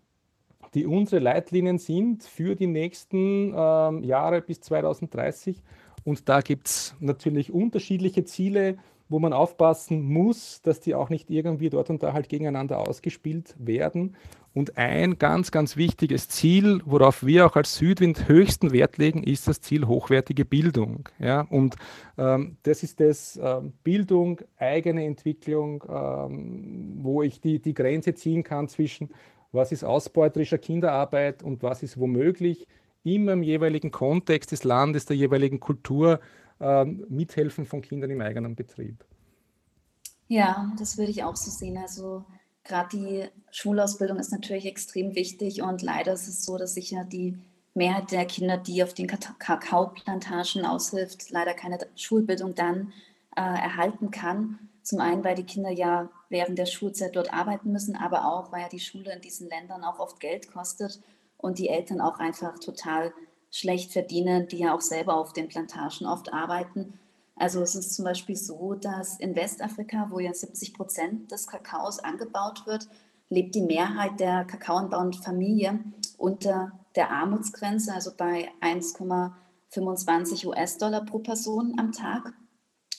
die 0.75 0.85
unsere 0.85 1.23
Leitlinien 1.23 1.79
sind 1.79 2.23
für 2.23 2.55
die 2.55 2.67
nächsten 2.67 3.51
ähm, 3.57 4.03
Jahre 4.03 4.41
bis 4.41 4.61
2030. 4.61 5.63
Und 6.03 6.29
da 6.29 6.41
gibt 6.41 6.67
es 6.67 6.95
natürlich 6.99 7.51
unterschiedliche 7.51 8.25
Ziele, 8.25 8.77
wo 9.13 9.19
man 9.19 9.31
aufpassen 9.31 10.01
muss, 10.01 10.63
dass 10.63 10.79
die 10.79 10.95
auch 10.95 11.09
nicht 11.09 11.29
irgendwie 11.29 11.69
dort 11.69 11.91
und 11.91 12.01
da 12.01 12.13
halt 12.13 12.29
gegeneinander 12.29 12.79
ausgespielt 12.79 13.53
werden. 13.59 14.15
Und 14.55 14.79
ein 14.79 15.19
ganz, 15.19 15.51
ganz 15.51 15.77
wichtiges 15.77 16.29
Ziel, 16.29 16.81
worauf 16.83 17.23
wir 17.23 17.45
auch 17.45 17.55
als 17.55 17.75
Südwind 17.75 18.27
höchsten 18.27 18.71
Wert 18.71 18.97
legen, 18.97 19.21
ist 19.21 19.47
das 19.47 19.61
Ziel 19.61 19.85
hochwertige 19.85 20.45
Bildung. 20.45 21.09
Ja? 21.19 21.41
Und 21.41 21.75
ähm, 22.17 22.57
das 22.63 22.81
ist 22.81 22.99
das 22.99 23.39
ähm, 23.41 23.73
Bildung, 23.83 24.41
eigene 24.57 25.05
Entwicklung, 25.05 25.83
ähm, 25.87 26.97
wo 27.03 27.21
ich 27.21 27.39
die, 27.39 27.59
die 27.59 27.75
Grenze 27.75 28.15
ziehen 28.15 28.43
kann 28.43 28.67
zwischen 28.67 29.11
was 29.51 29.71
ist 29.71 29.83
ausbeuterischer 29.83 30.57
Kinderarbeit 30.57 31.43
und 31.43 31.61
was 31.61 31.83
ist 31.83 31.99
womöglich 31.99 32.65
immer 33.03 33.33
im 33.33 33.43
jeweiligen 33.43 33.91
Kontext 33.91 34.51
des 34.51 34.63
Landes, 34.63 35.05
der 35.05 35.17
jeweiligen 35.17 35.59
Kultur 35.59 36.19
äh, 36.59 36.85
mithelfen 36.85 37.65
von 37.65 37.81
Kindern 37.81 38.11
im 38.11 38.21
eigenen 38.21 38.55
Betrieb. 38.55 39.03
Ja, 40.27 40.71
das 40.79 40.97
würde 40.97 41.11
ich 41.11 41.23
auch 41.23 41.35
so 41.35 41.51
sehen. 41.51 41.77
Also 41.77 42.25
gerade 42.63 42.97
die 42.97 43.25
Schulausbildung 43.51 44.17
ist 44.17 44.31
natürlich 44.31 44.65
extrem 44.65 45.15
wichtig 45.15 45.61
und 45.61 45.81
leider 45.81 46.13
ist 46.13 46.27
es 46.27 46.43
so, 46.43 46.57
dass 46.57 46.75
sich 46.75 46.91
ja 46.91 47.03
die 47.03 47.37
Mehrheit 47.73 48.11
der 48.11 48.25
Kinder, 48.25 48.57
die 48.57 48.83
auf 48.83 48.93
den 48.93 49.07
Kakaoplantagen 49.07 50.65
aushilft, 50.65 51.31
leider 51.31 51.53
keine 51.53 51.79
Schulbildung 51.95 52.55
dann 52.55 52.93
äh, 53.35 53.41
erhalten 53.41 54.11
kann. 54.11 54.59
Zum 54.83 54.99
einen, 54.99 55.23
weil 55.23 55.35
die 55.35 55.45
Kinder 55.45 55.71
ja 55.71 56.09
während 56.29 56.57
der 56.57 56.65
Schulzeit 56.65 57.15
dort 57.15 57.33
arbeiten 57.33 57.71
müssen, 57.71 57.95
aber 57.95 58.25
auch, 58.25 58.51
weil 58.51 58.61
ja 58.61 58.69
die 58.69 58.79
Schule 58.79 59.13
in 59.13 59.21
diesen 59.21 59.49
Ländern 59.49 59.83
auch 59.83 59.99
oft 59.99 60.19
Geld 60.19 60.51
kostet 60.51 61.01
und 61.37 61.57
die 61.57 61.69
Eltern 61.69 62.01
auch 62.01 62.19
einfach 62.19 62.59
total 62.59 63.13
schlecht 63.53 63.91
verdienen, 63.91 64.47
die 64.47 64.57
ja 64.57 64.73
auch 64.73 64.81
selber 64.81 65.15
auf 65.15 65.31
den 65.31 65.47
Plantagen 65.47 66.07
oft 66.07 66.33
arbeiten. 66.33 66.99
Also 67.35 67.61
es 67.61 67.75
ist 67.75 67.93
zum 67.93 68.03
Beispiel 68.03 68.35
so, 68.35 68.73
dass 68.73 69.19
in 69.19 69.35
Westafrika, 69.35 70.07
wo 70.09 70.19
ja 70.19 70.33
70 70.33 70.73
Prozent 70.73 71.31
des 71.31 71.47
Kakaos 71.47 71.99
angebaut 71.99 72.65
wird, 72.65 72.87
lebt 73.29 73.53
die 73.53 73.61
Mehrheit 73.61 74.19
der 74.19 74.43
kakaoanbauenden 74.45 75.21
Familie 75.21 75.79
unter 76.17 76.71
der 76.95 77.11
Armutsgrenze, 77.11 77.93
also 77.93 78.11
bei 78.17 78.49
1,25 78.61 80.47
US-Dollar 80.47 81.05
pro 81.05 81.19
Person 81.19 81.75
am 81.77 81.91
Tag. 81.91 82.33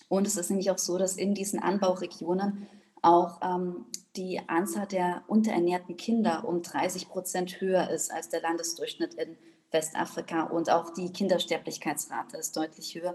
Und 0.09 0.27
es 0.27 0.37
ist 0.37 0.51
nämlich 0.51 0.71
auch 0.71 0.79
so, 0.79 0.99
dass 0.99 1.17
in 1.17 1.35
diesen 1.35 1.59
Anbauregionen 1.59 2.69
auch 3.03 3.41
ähm, 3.43 3.87
die 4.15 4.41
Anzahl 4.49 4.87
der 4.87 5.25
unterernährten 5.27 5.97
Kinder 5.97 6.45
um 6.47 6.63
30 6.63 7.09
Prozent 7.09 7.61
höher 7.61 7.91
ist 7.91 8.13
als 8.13 8.29
der 8.29 8.41
Landesdurchschnitt 8.41 9.15
in 9.15 9.37
Westafrika 9.75 10.45
und 10.45 10.71
auch 10.71 10.95
die 10.95 11.13
Kindersterblichkeitsrate 11.13 12.39
ist 12.39 12.57
deutlich 12.57 12.95
höher. 12.95 13.15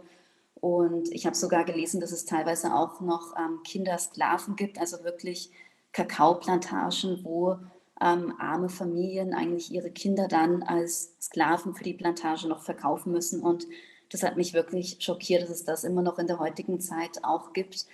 Und 0.61 1.11
ich 1.11 1.25
habe 1.25 1.35
sogar 1.35 1.63
gelesen, 1.63 2.01
dass 2.01 2.11
es 2.11 2.25
teilweise 2.25 2.75
auch 2.75 3.01
noch 3.01 3.33
ähm, 3.37 3.61
Kindersklaven 3.63 4.55
gibt, 4.55 4.77
also 4.77 5.03
wirklich 5.03 5.51
Kakaoplantagen, 5.93 7.23
wo 7.23 7.57
ähm, 8.01 8.33
arme 8.39 8.69
Familien 8.69 9.33
eigentlich 9.33 9.71
ihre 9.71 9.89
Kinder 9.89 10.27
dann 10.27 10.61
als 10.63 11.15
Sklaven 11.19 11.73
für 11.73 11.83
die 11.83 11.93
Plantage 11.93 12.47
noch 12.47 12.61
verkaufen 12.61 13.11
müssen. 13.11 13.41
Und 13.41 13.65
das 14.11 14.23
hat 14.23 14.37
mich 14.37 14.53
wirklich 14.53 14.97
schockiert, 14.99 15.43
dass 15.43 15.49
es 15.49 15.63
das 15.63 15.83
immer 15.83 16.01
noch 16.01 16.19
in 16.19 16.27
der 16.27 16.39
heutigen 16.39 16.79
Zeit 16.79 17.23
auch 17.23 17.53
gibt. 17.53 17.85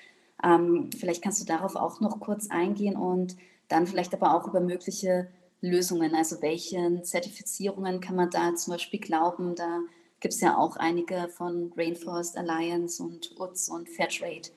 Ähm, 0.43 0.89
vielleicht 0.97 1.23
kannst 1.23 1.41
du 1.41 1.45
darauf 1.45 1.75
auch 1.75 2.01
noch 2.01 2.19
kurz 2.19 2.49
eingehen 2.49 2.95
und 2.97 3.37
dann 3.67 3.87
vielleicht 3.87 4.13
aber 4.13 4.35
auch 4.35 4.47
über 4.47 4.59
mögliche 4.59 5.27
Lösungen. 5.61 6.15
Also 6.15 6.41
welchen 6.41 7.03
Zertifizierungen 7.03 7.99
kann 7.99 8.15
man 8.15 8.29
da 8.29 8.55
zum 8.55 8.73
Beispiel 8.73 8.99
glauben? 8.99 9.55
Da 9.55 9.81
gibt 10.19 10.33
es 10.33 10.41
ja 10.41 10.57
auch 10.57 10.77
einige 10.77 11.27
von 11.29 11.73
Rainforest 11.75 12.37
Alliance 12.37 13.01
und 13.01 13.39
UTS 13.39 13.69
und 13.69 13.89
Fairtrade. 13.89 14.49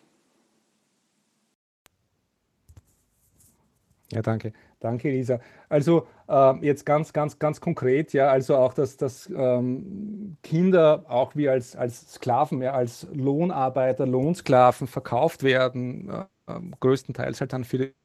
Ja, 4.10 4.22
danke. 4.22 4.52
Danke, 4.80 5.08
Elisa. 5.08 5.40
Also 5.68 6.06
äh, 6.28 6.54
jetzt 6.64 6.86
ganz, 6.86 7.12
ganz, 7.12 7.38
ganz 7.38 7.60
konkret, 7.60 8.12
ja, 8.12 8.28
also 8.28 8.56
auch, 8.56 8.72
dass, 8.72 8.96
dass 8.96 9.28
ähm, 9.28 10.36
Kinder 10.42 11.04
auch 11.08 11.34
wie 11.34 11.48
als, 11.48 11.74
als 11.74 12.12
Sklaven, 12.14 12.62
ja, 12.62 12.72
als 12.72 13.08
Lohnarbeiter, 13.12 14.06
Lohnsklaven 14.06 14.86
verkauft 14.86 15.42
werden, 15.42 16.08
äh, 16.08 16.60
größtenteils 16.80 17.40
halt 17.40 17.52
dann 17.52 17.64
für 17.64 17.78
die 17.78 17.97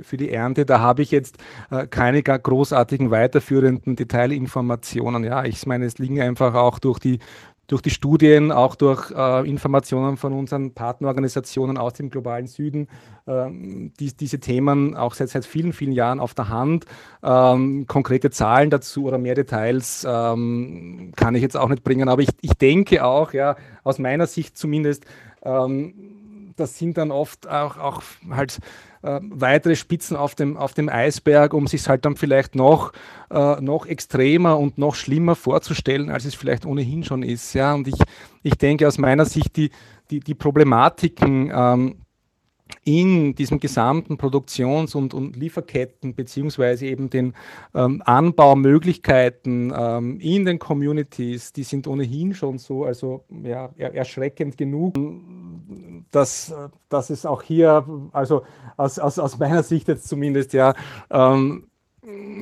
für 0.00 0.16
die 0.16 0.30
Ernte. 0.30 0.66
Da 0.66 0.80
habe 0.80 1.02
ich 1.02 1.10
jetzt 1.10 1.38
äh, 1.70 1.86
keine 1.86 2.22
großartigen 2.22 3.10
weiterführenden 3.10 3.96
Detailinformationen. 3.96 5.24
Ja, 5.24 5.44
ich 5.44 5.66
meine, 5.66 5.84
es 5.84 5.98
liegen 5.98 6.20
einfach 6.20 6.54
auch 6.54 6.78
durch 6.78 6.98
die 6.98 7.18
durch 7.66 7.82
die 7.82 7.90
Studien, 7.90 8.52
auch 8.52 8.74
durch 8.74 9.10
äh, 9.10 9.48
Informationen 9.48 10.16
von 10.16 10.32
unseren 10.32 10.74
Partnerorganisationen 10.74 11.78
aus 11.78 11.94
dem 11.94 12.10
globalen 12.10 12.46
Süden, 12.46 12.88
äh, 13.26 13.46
die, 13.50 14.14
diese 14.14 14.38
Themen 14.38 14.96
auch 14.96 15.14
seit, 15.14 15.30
seit 15.30 15.46
vielen, 15.46 15.72
vielen 15.72 15.92
Jahren 15.92 16.20
auf 16.20 16.34
der 16.34 16.48
Hand. 16.48 16.84
Ähm, 17.22 17.86
konkrete 17.86 18.30
Zahlen 18.30 18.70
dazu 18.70 19.06
oder 19.06 19.18
mehr 19.18 19.34
Details 19.34 20.06
ähm, 20.08 21.12
kann 21.16 21.34
ich 21.34 21.42
jetzt 21.42 21.56
auch 21.56 21.68
nicht 21.68 21.84
bringen, 21.84 22.08
aber 22.08 22.22
ich, 22.22 22.30
ich 22.42 22.52
denke 22.54 23.04
auch, 23.04 23.32
ja, 23.32 23.56
aus 23.82 23.98
meiner 23.98 24.26
Sicht 24.26 24.58
zumindest, 24.58 25.06
ähm, 25.42 26.52
das 26.56 26.78
sind 26.78 26.98
dann 26.98 27.10
oft 27.10 27.48
auch, 27.48 27.78
auch 27.78 28.02
halt 28.30 28.58
äh, 29.04 29.20
weitere 29.22 29.76
Spitzen 29.76 30.16
auf 30.16 30.34
dem, 30.34 30.56
auf 30.56 30.72
dem 30.72 30.88
Eisberg, 30.88 31.52
um 31.52 31.66
sich 31.66 31.88
halt 31.88 32.04
dann 32.04 32.16
vielleicht 32.16 32.54
noch, 32.54 32.92
äh, 33.30 33.60
noch 33.60 33.86
extremer 33.86 34.58
und 34.58 34.78
noch 34.78 34.94
schlimmer 34.94 35.36
vorzustellen, 35.36 36.10
als 36.10 36.24
es 36.24 36.34
vielleicht 36.34 36.64
ohnehin 36.64 37.04
schon 37.04 37.22
ist. 37.22 37.52
Ja? 37.54 37.74
Und 37.74 37.86
ich, 37.86 37.94
ich 38.42 38.54
denke 38.54 38.88
aus 38.88 38.98
meiner 38.98 39.26
Sicht, 39.26 39.56
die, 39.56 39.70
die, 40.10 40.20
die 40.20 40.34
Problematiken, 40.34 41.52
ähm, 41.54 41.96
in 42.84 43.34
diesem 43.34 43.60
gesamten 43.60 44.16
Produktions- 44.18 44.94
und, 44.94 45.14
und, 45.14 45.36
Lieferketten 45.36 46.14
beziehungsweise 46.14 46.86
eben 46.86 47.10
den 47.10 47.34
ähm, 47.74 48.02
Anbaumöglichkeiten 48.04 49.72
ähm, 49.76 50.20
in 50.20 50.44
den 50.44 50.58
Communities, 50.58 51.52
die 51.52 51.62
sind 51.62 51.86
ohnehin 51.86 52.34
schon 52.34 52.58
so, 52.58 52.84
also 52.84 53.24
ja, 53.42 53.70
er, 53.76 53.94
erschreckend 53.94 54.56
genug, 54.56 54.94
dass, 56.10 56.54
dass 56.88 57.10
es 57.10 57.26
auch 57.26 57.42
hier, 57.42 57.86
also 58.12 58.42
aus, 58.76 58.98
aus, 58.98 59.18
aus 59.18 59.38
meiner 59.38 59.62
Sicht 59.62 59.88
jetzt 59.88 60.08
zumindest, 60.08 60.52
ja, 60.52 60.74
ähm, 61.10 61.66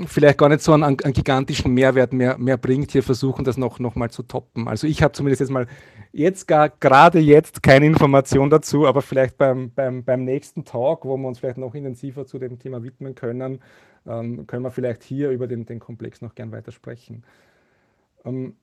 vielleicht 0.07 0.39
gar 0.39 0.49
nicht 0.49 0.63
so 0.63 0.73
einen, 0.73 0.83
einen, 0.83 1.13
gigantischen 1.13 1.73
Mehrwert 1.73 2.13
mehr, 2.13 2.37
mehr 2.39 2.57
bringt, 2.57 2.91
hier 2.91 3.03
versuchen, 3.03 3.45
das 3.45 3.57
noch, 3.57 3.79
noch 3.79 3.95
mal 3.95 4.11
zu 4.11 4.23
toppen. 4.23 4.67
Also 4.67 4.87
ich 4.87 5.03
habe 5.03 5.13
zumindest 5.13 5.41
jetzt 5.41 5.51
mal 5.51 5.67
jetzt 6.13 6.49
gar 6.49 6.69
gerade 6.69 7.21
jetzt 7.21 7.63
keine 7.63 7.87
Information 7.87 8.51
dazu, 8.51 8.87
aber 8.87 9.03
vielleicht 9.03 9.39
beim, 9.39 9.73
beim, 9.73 10.05
beim 10.05 10.25
nächsten 10.25 10.65
Talk, 10.65 11.05
wo 11.05 11.17
wir 11.17 11.29
uns 11.29 11.39
vielleicht 11.39 11.59
noch 11.59 11.75
intensiver 11.75 12.27
zu 12.27 12.39
dem 12.39 12.59
Thema 12.59 12.83
widmen 12.83 13.15
können, 13.15 13.61
ähm, 14.07 14.47
können 14.47 14.65
wir 14.65 14.71
vielleicht 14.71 15.05
hier 15.05 15.31
über 15.31 15.47
den, 15.47 15.65
den 15.65 15.79
Komplex 15.79 16.23
noch 16.23 16.35
gern 16.35 16.51
weiter 16.51 16.73
sprechen. 16.73 17.25
Ähm, 18.25 18.57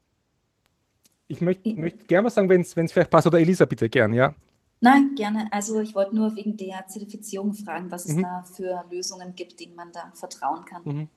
ich 1.27 1.41
möchte 1.41 1.73
möcht 1.75 2.07
gerne 2.07 2.25
was 2.25 2.35
sagen, 2.35 2.49
wenn 2.49 2.61
es 2.61 2.73
vielleicht 2.91 3.11
passt, 3.11 3.27
oder 3.27 3.39
Elisa, 3.39 3.65
bitte 3.65 3.87
gern, 3.89 4.13
ja? 4.13 4.33
Nein, 4.81 5.15
gerne. 5.15 5.47
Also 5.51 5.79
ich 5.81 5.93
wollte 5.93 6.15
nur 6.15 6.35
wegen 6.35 6.55
der 6.55 6.87
Zertifizierung 6.87 7.53
fragen, 7.53 7.91
was 7.91 8.05
es 8.05 8.15
mhm. 8.15 8.23
da 8.23 8.43
für 8.43 8.85
Lösungen 8.89 9.35
gibt, 9.35 9.59
denen 9.59 9.75
man 9.75 9.91
da 9.91 10.11
vertrauen 10.15 10.63
kann. 10.65 10.81
Mhm. 10.85 11.09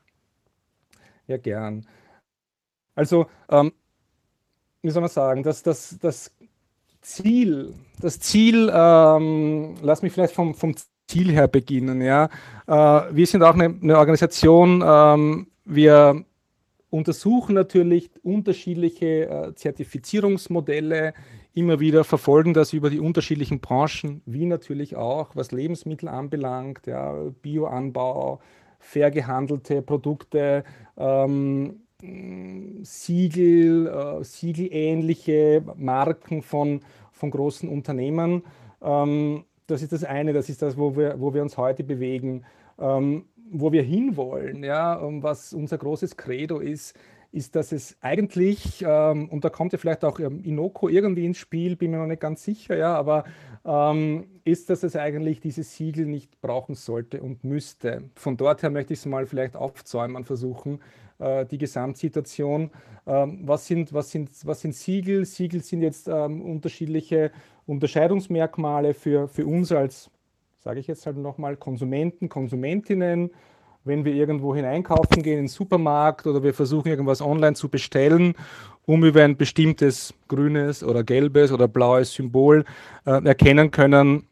Ja, 1.28 1.36
gern. 1.36 1.86
Also, 2.94 3.26
ähm, 3.48 3.72
wie 4.82 4.90
soll 4.90 5.02
man 5.02 5.10
sagen, 5.10 5.42
dass 5.42 5.62
das, 5.62 5.96
das 6.00 6.32
Ziel, 7.00 7.74
das 8.00 8.18
Ziel, 8.18 8.70
ähm, 8.74 9.76
lass 9.80 10.02
mich 10.02 10.12
vielleicht 10.12 10.34
vom, 10.34 10.54
vom 10.54 10.74
Ziel 11.06 11.30
her 11.30 11.48
beginnen, 11.48 12.00
ja. 12.00 12.28
Äh, 12.66 13.14
wir 13.14 13.26
sind 13.26 13.42
auch 13.42 13.54
eine, 13.54 13.66
eine 13.66 13.98
Organisation, 13.98 14.82
ähm, 14.84 15.46
wir 15.64 16.24
untersuchen 16.90 17.54
natürlich 17.54 18.10
unterschiedliche 18.22 19.28
äh, 19.28 19.54
Zertifizierungsmodelle 19.54 21.14
immer 21.54 21.80
wieder, 21.80 22.04
verfolgen 22.04 22.54
das 22.54 22.72
über 22.72 22.90
die 22.90 23.00
unterschiedlichen 23.00 23.60
Branchen, 23.60 24.22
wie 24.26 24.46
natürlich 24.46 24.96
auch, 24.96 25.34
was 25.34 25.52
Lebensmittel 25.52 26.08
anbelangt, 26.08 26.86
ja, 26.86 27.12
Bioanbau, 27.42 28.40
fair 28.78 29.10
gehandelte 29.10 29.82
Produkte, 29.82 30.64
ähm, 30.96 31.80
Siegel, 32.82 33.86
äh, 33.86 34.24
siegelähnliche 34.24 35.62
Marken 35.76 36.42
von, 36.42 36.80
von 37.12 37.30
großen 37.30 37.68
Unternehmen. 37.68 38.42
Ähm, 38.82 39.44
das 39.68 39.82
ist 39.82 39.92
das 39.92 40.02
eine, 40.02 40.32
das 40.32 40.48
ist 40.48 40.62
das, 40.62 40.76
wo 40.76 40.96
wir, 40.96 41.20
wo 41.20 41.32
wir 41.32 41.42
uns 41.42 41.56
heute 41.56 41.84
bewegen. 41.84 42.44
Ähm, 42.78 43.26
wo 43.52 43.70
wir 43.70 43.82
hinwollen, 43.82 44.64
ja, 44.64 44.98
was 45.22 45.52
unser 45.52 45.76
großes 45.76 46.16
Credo 46.16 46.58
ist, 46.58 46.96
ist, 47.32 47.56
dass 47.56 47.72
es 47.72 47.96
eigentlich, 48.02 48.84
ähm, 48.86 49.28
und 49.30 49.44
da 49.44 49.48
kommt 49.48 49.72
ja 49.72 49.78
vielleicht 49.78 50.04
auch 50.04 50.20
ähm, 50.20 50.44
Inoko 50.44 50.88
irgendwie 50.88 51.24
ins 51.24 51.38
Spiel, 51.38 51.76
bin 51.76 51.90
mir 51.90 51.96
noch 51.96 52.06
nicht 52.06 52.20
ganz 52.20 52.44
sicher, 52.44 52.76
ja, 52.76 52.94
aber 52.94 53.24
ähm, 53.64 54.26
ist, 54.44 54.68
dass 54.68 54.82
es 54.82 54.96
eigentlich 54.96 55.40
dieses 55.40 55.74
Siegel 55.74 56.04
nicht 56.04 56.40
brauchen 56.42 56.74
sollte 56.74 57.22
und 57.22 57.42
müsste. 57.42 58.04
Von 58.14 58.36
dort 58.36 58.62
her 58.62 58.70
möchte 58.70 58.92
ich 58.92 59.00
es 59.00 59.06
mal 59.06 59.24
vielleicht 59.26 59.56
aufzäumen 59.56 60.24
versuchen, 60.24 60.80
äh, 61.18 61.46
die 61.46 61.56
Gesamtsituation. 61.56 62.70
Ähm, 63.06 63.40
was, 63.44 63.66
sind, 63.66 63.94
was, 63.94 64.10
sind, 64.10 64.30
was 64.44 64.60
sind 64.60 64.74
Siegel? 64.74 65.24
Siegel 65.24 65.62
sind 65.62 65.80
jetzt 65.80 66.08
ähm, 66.08 66.42
unterschiedliche 66.42 67.32
Unterscheidungsmerkmale 67.66 68.92
für, 68.92 69.26
für 69.26 69.46
uns 69.46 69.72
als, 69.72 70.10
sage 70.58 70.80
ich 70.80 70.86
jetzt 70.86 71.06
halt 71.06 71.16
nochmal, 71.16 71.56
Konsumenten, 71.56 72.28
Konsumentinnen 72.28 73.30
wenn 73.84 74.04
wir 74.04 74.14
irgendwo 74.14 74.54
hineinkaufen 74.54 75.22
gehen, 75.22 75.38
in 75.38 75.44
den 75.44 75.48
Supermarkt 75.48 76.26
oder 76.26 76.42
wir 76.42 76.54
versuchen 76.54 76.88
irgendwas 76.88 77.20
online 77.20 77.54
zu 77.54 77.68
bestellen, 77.68 78.34
um 78.86 79.04
über 79.04 79.22
ein 79.22 79.36
bestimmtes 79.36 80.14
grünes 80.28 80.82
oder 80.82 81.04
gelbes 81.04 81.52
oder 81.52 81.68
blaues 81.68 82.12
Symbol 82.12 82.64
äh, 83.06 83.24
erkennen 83.24 83.70
können, 83.70 84.26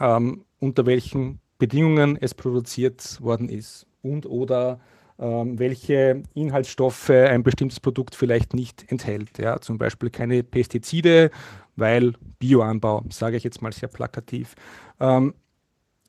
ähm, 0.00 0.44
unter 0.58 0.86
welchen 0.86 1.40
Bedingungen 1.58 2.16
es 2.20 2.34
produziert 2.34 3.20
worden 3.20 3.48
ist 3.48 3.86
und 4.02 4.26
oder 4.26 4.80
ähm, 5.18 5.58
welche 5.58 6.22
Inhaltsstoffe 6.34 7.10
ein 7.10 7.42
bestimmtes 7.42 7.78
Produkt 7.78 8.14
vielleicht 8.14 8.54
nicht 8.54 8.90
enthält. 8.90 9.38
Ja, 9.38 9.60
zum 9.60 9.78
Beispiel 9.78 10.10
keine 10.10 10.42
Pestizide, 10.42 11.30
weil 11.76 12.14
Bioanbau, 12.38 13.04
sage 13.10 13.36
ich 13.36 13.44
jetzt 13.44 13.62
mal 13.62 13.72
sehr 13.72 13.88
plakativ. 13.88 14.54
Ähm, 15.00 15.34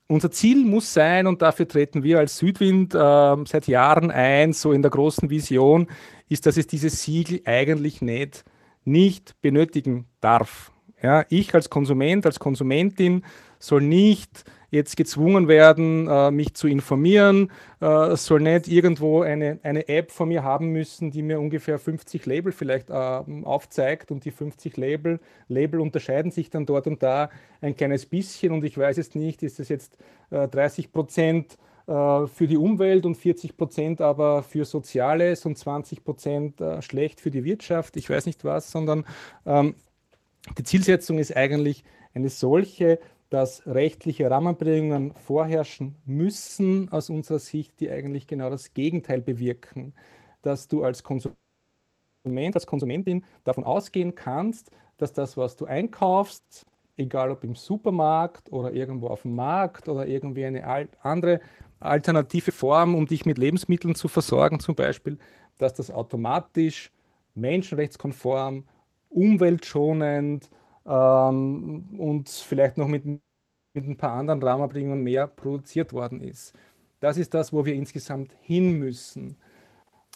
unser 0.08 0.32
Ziel 0.32 0.66
muss 0.66 0.94
sein, 0.94 1.28
und 1.28 1.42
dafür 1.42 1.68
treten 1.68 2.04
wir 2.04 2.20
als 2.20 2.38
Südwind 2.38 2.94
äh, 2.94 3.36
seit 3.46 3.68
Jahren 3.68 4.12
ein, 4.12 4.54
so 4.54 4.72
in 4.72 4.82
der 4.82 4.92
großen 4.92 5.30
Vision, 5.30 5.88
ist, 6.30 6.46
dass 6.46 6.58
es 6.58 6.68
dieses 6.68 7.04
Siegel 7.04 7.42
eigentlich 7.46 8.02
nicht, 8.02 8.44
nicht 8.84 9.40
benötigen 9.42 10.08
darf. 10.20 10.72
Ja, 11.02 11.26
ich 11.30 11.54
als 11.54 11.70
Konsument, 11.70 12.26
als 12.26 12.40
Konsumentin 12.40 13.24
soll 13.60 13.82
nicht 13.82 14.46
jetzt 14.74 14.98
gezwungen 14.98 15.48
werden, 15.48 16.08
äh, 16.08 16.32
mich 16.32 16.56
zu 16.56 16.68
informieren, 16.68 17.52
äh, 17.80 18.16
soll 18.16 18.42
nicht 18.42 18.68
irgendwo 18.68 19.22
eine, 19.22 19.60
eine 19.62 19.88
App 19.88 20.12
von 20.12 20.30
mir 20.30 20.44
haben 20.44 20.70
müssen, 20.70 21.12
die 21.12 21.22
mir 21.22 21.40
ungefähr 21.40 21.78
50 21.78 22.26
Label 22.26 22.52
vielleicht 22.52 22.90
äh, 22.90 22.94
aufzeigt. 22.94 24.10
Und 24.10 24.26
die 24.26 24.32
50 24.32 24.76
Label, 24.76 25.20
Label 25.48 25.80
unterscheiden 25.80 26.32
sich 26.32 26.50
dann 26.50 26.66
dort 26.66 26.88
und 26.88 27.04
da 27.04 27.30
ein 27.62 27.76
kleines 27.76 28.08
bisschen. 28.08 28.52
Und 28.52 28.64
ich 28.64 28.76
weiß 28.76 28.98
jetzt 28.98 29.16
nicht, 29.16 29.44
ist 29.44 29.60
das 29.60 29.70
jetzt 29.70 29.98
30 30.32 30.92
Prozent 30.92 31.58
für 31.86 32.48
die 32.48 32.58
Umwelt 32.58 33.06
und 33.06 33.16
40 33.16 33.58
Prozent 33.58 34.02
aber 34.02 34.42
für 34.42 34.64
Soziales 34.64 35.46
und 35.46 35.58
20 35.58 36.04
Prozent 36.04 36.64
schlecht 36.80 37.20
für 37.20 37.30
die 37.30 37.44
Wirtschaft, 37.44 37.98
ich 37.98 38.10
weiß 38.10 38.26
nicht 38.26 38.46
was, 38.46 38.72
sondern 38.72 39.06
ähm, 39.46 39.76
die 40.58 40.64
Zielsetzung 40.64 41.20
ist 41.20 41.36
eigentlich 41.36 41.84
eine 42.14 42.30
solche, 42.30 43.00
dass 43.34 43.66
rechtliche 43.66 44.30
Rahmenbedingungen 44.30 45.12
vorherrschen 45.16 45.96
müssen 46.06 46.90
aus 46.92 47.10
unserer 47.10 47.40
Sicht, 47.40 47.80
die 47.80 47.90
eigentlich 47.90 48.28
genau 48.28 48.52
das 48.52 48.76
Gegenteil 48.76 49.22
bewirken, 49.22 49.96
dass 50.44 50.68
du 50.68 50.84
als 50.84 51.02
Konsument, 51.02 51.36
als 52.54 52.68
Konsumentin 52.68 53.26
davon 53.44 53.64
ausgehen 53.64 54.14
kannst, 54.14 54.70
dass 54.98 55.14
das, 55.14 55.36
was 55.36 55.56
du 55.56 55.66
einkaufst, 55.66 56.68
egal 56.96 57.32
ob 57.32 57.44
im 57.44 57.56
Supermarkt 57.56 58.52
oder 58.52 58.72
irgendwo 58.72 59.08
auf 59.08 59.24
dem 59.24 59.34
Markt 59.34 59.90
oder 59.90 60.06
irgendwie 60.06 60.46
eine 60.46 60.88
andere 61.02 61.42
alternative 61.80 62.52
Form, 62.52 62.94
um 62.94 63.08
dich 63.08 63.26
mit 63.26 63.40
Lebensmitteln 63.40 63.96
zu 63.96 64.10
versorgen, 64.10 64.60
zum 64.60 64.76
Beispiel, 64.76 65.18
dass 65.58 65.74
das 65.74 65.90
automatisch 65.90 66.92
menschenrechtskonform, 67.34 68.66
umweltschonend, 69.10 70.52
ähm, 70.86 71.96
und 71.98 72.30
vielleicht 72.30 72.78
noch 72.78 72.88
mit, 72.88 73.06
mit 73.06 73.22
ein 73.76 73.98
paar 73.98 74.14
anderen 74.14 74.42
Rahmenbedingungen 74.42 75.04
mehr 75.04 75.28
produziert 75.28 75.94
worden 75.94 76.22
ist. 76.22 76.54
Das 77.00 77.18
ist 77.18 77.34
das, 77.34 77.52
wo 77.52 77.66
wir 77.66 77.74
insgesamt 77.74 78.32
hin 78.42 78.80
müssen. 78.80 79.36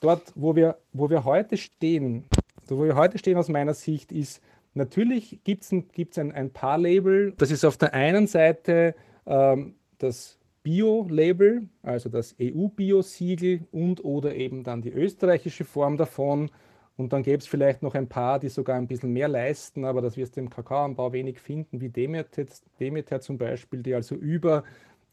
Dort, 0.02 0.32
wo 0.36 0.56
wir, 0.56 0.78
wo 0.94 1.10
wir 1.10 1.26
heute 1.26 1.58
stehen, 1.58 2.26
wo 2.68 2.84
wir 2.84 2.96
heute 2.96 3.18
stehen 3.18 3.38
aus 3.38 3.50
meiner 3.50 3.74
Sicht, 3.74 4.12
ist, 4.12 4.42
natürlich 4.74 5.40
gibt 5.44 5.64
es 5.64 5.72
ein, 5.72 5.88
gibt's 5.90 6.18
ein, 6.18 6.32
ein 6.32 6.52
paar 6.52 6.78
Label. 6.78 7.34
Das 7.38 7.52
ist 7.52 7.66
auf 7.66 7.78
der 7.78 7.94
einen 7.94 8.28
Seite 8.28 8.96
ähm, 9.26 9.76
das 9.98 10.38
Bio-Label, 10.64 11.70
also 11.82 12.10
das 12.10 12.36
EU-Bio-Siegel 12.42 13.68
und 13.72 14.04
oder 14.04 14.36
eben 14.36 14.64
dann 14.64 14.82
die 14.82 14.92
österreichische 14.92 15.64
Form 15.64 15.98
davon. 15.98 16.52
Und 16.98 17.14
dann 17.14 17.22
gäbe 17.22 17.38
es 17.38 17.48
vielleicht 17.48 17.84
noch 17.84 17.94
ein 17.94 18.10
paar, 18.10 18.40
die 18.40 18.50
sogar 18.50 18.76
ein 18.76 18.88
bisschen 18.88 19.14
mehr 19.14 19.28
leisten, 19.28 19.86
aber 19.86 20.02
das 20.02 20.18
wirst 20.18 20.36
du 20.36 20.42
im 20.42 20.50
Kakaoanbau 20.50 21.14
wenig 21.14 21.40
finden, 21.40 21.80
wie 21.80 21.90
Demeter, 21.90 22.46
Demeter 22.80 23.22
zum 23.22 23.38
Beispiel, 23.38 23.84
die 23.84 23.94
also 23.94 24.16
über 24.16 24.64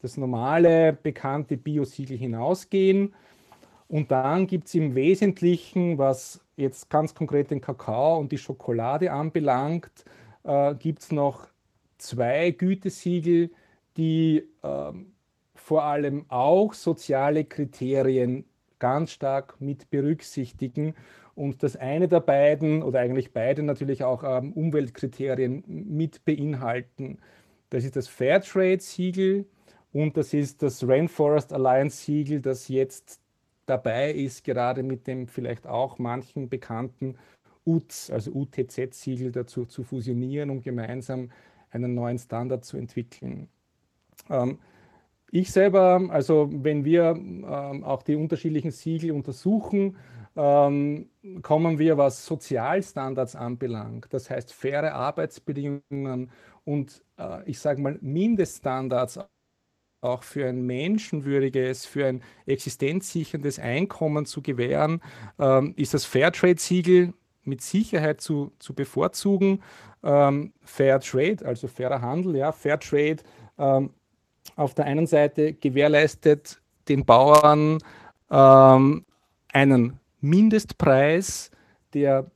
das 0.01 0.17
normale, 0.17 0.93
bekannte 0.93 1.57
Biosiegel 1.57 2.17
hinausgehen. 2.17 3.13
Und 3.87 4.09
dann 4.09 4.47
gibt 4.47 4.67
es 4.67 4.73
im 4.73 4.95
Wesentlichen, 4.95 5.99
was 5.99 6.41
jetzt 6.57 6.89
ganz 6.89 7.13
konkret 7.13 7.51
den 7.51 7.61
Kakao 7.61 8.17
und 8.17 8.31
die 8.31 8.39
Schokolade 8.39 9.11
anbelangt, 9.11 10.05
äh, 10.43 10.73
gibt 10.75 11.03
es 11.03 11.11
noch 11.11 11.47
zwei 11.99 12.49
Gütesiegel, 12.49 13.51
die 13.95 14.43
äh, 14.63 14.91
vor 15.53 15.83
allem 15.83 16.25
auch 16.29 16.73
soziale 16.73 17.45
Kriterien 17.45 18.45
ganz 18.79 19.11
stark 19.11 19.59
mit 19.61 19.89
berücksichtigen 19.89 20.95
und 21.35 21.63
das 21.63 21.75
eine 21.75 22.07
der 22.07 22.21
beiden 22.21 22.81
oder 22.81 23.01
eigentlich 23.01 23.33
beide 23.33 23.61
natürlich 23.61 24.03
auch 24.03 24.23
ähm, 24.23 24.53
Umweltkriterien 24.53 25.63
mit 25.67 26.23
beinhalten. 26.25 27.19
Das 27.69 27.83
ist 27.83 27.95
das 27.95 28.07
Fairtrade-Siegel 28.07 29.45
und 29.91 30.17
das 30.17 30.33
ist 30.33 30.63
das 30.63 30.87
Rainforest 30.87 31.53
Alliance-Siegel, 31.53 32.41
das 32.41 32.69
jetzt 32.69 33.19
dabei 33.65 34.11
ist, 34.11 34.43
gerade 34.43 34.83
mit 34.83 35.07
dem 35.07 35.27
vielleicht 35.27 35.67
auch 35.67 35.99
manchen 35.99 36.49
bekannten 36.49 37.17
UTS, 37.65 38.11
also 38.11 38.31
UTZ-Siegel 38.31 39.31
dazu 39.31 39.65
zu 39.65 39.83
fusionieren, 39.83 40.49
um 40.49 40.61
gemeinsam 40.61 41.31
einen 41.71 41.95
neuen 41.95 42.19
Standard 42.19 42.63
zu 42.63 42.77
entwickeln. 42.77 43.49
Ähm, 44.29 44.59
ich 45.31 45.51
selber, 45.51 46.01
also 46.09 46.49
wenn 46.51 46.85
wir 46.85 47.09
ähm, 47.09 47.83
auch 47.83 48.03
die 48.03 48.15
unterschiedlichen 48.15 48.71
Siegel 48.71 49.11
untersuchen, 49.11 49.97
ähm, 50.35 51.09
kommen 51.41 51.79
wir, 51.79 51.97
was 51.97 52.25
Sozialstandards 52.25 53.35
anbelangt, 53.35 54.07
das 54.11 54.29
heißt 54.29 54.53
faire 54.53 54.93
Arbeitsbedingungen 54.93 56.31
und 56.63 57.03
äh, 57.17 57.49
ich 57.49 57.59
sage 57.59 57.81
mal 57.81 57.97
Mindeststandards 58.01 59.19
auch 60.01 60.23
für 60.23 60.47
ein 60.47 60.65
menschenwürdiges, 60.65 61.85
für 61.85 62.05
ein 62.05 62.21
existenzsicherndes 62.45 63.59
Einkommen 63.59 64.25
zu 64.25 64.41
gewähren, 64.41 65.01
ähm, 65.39 65.73
ist 65.77 65.93
das 65.93 66.05
Fairtrade-Siegel 66.05 67.13
mit 67.43 67.61
Sicherheit 67.61 68.21
zu, 68.21 68.51
zu 68.59 68.73
bevorzugen. 68.73 69.61
Ähm, 70.03 70.53
Fair 70.63 70.99
Trade, 70.99 71.37
also 71.45 71.67
fairer 71.67 72.01
Handel, 72.01 72.35
ja, 72.35 72.51
Fair 72.51 72.79
Trade 72.79 73.17
ähm, 73.57 73.91
auf 74.55 74.73
der 74.73 74.85
einen 74.85 75.07
Seite 75.07 75.53
gewährleistet 75.53 76.61
den 76.87 77.05
Bauern 77.05 77.79
ähm, 78.29 79.05
einen 79.51 79.99
Mindestpreis, 80.29 81.51
der 81.93 82.29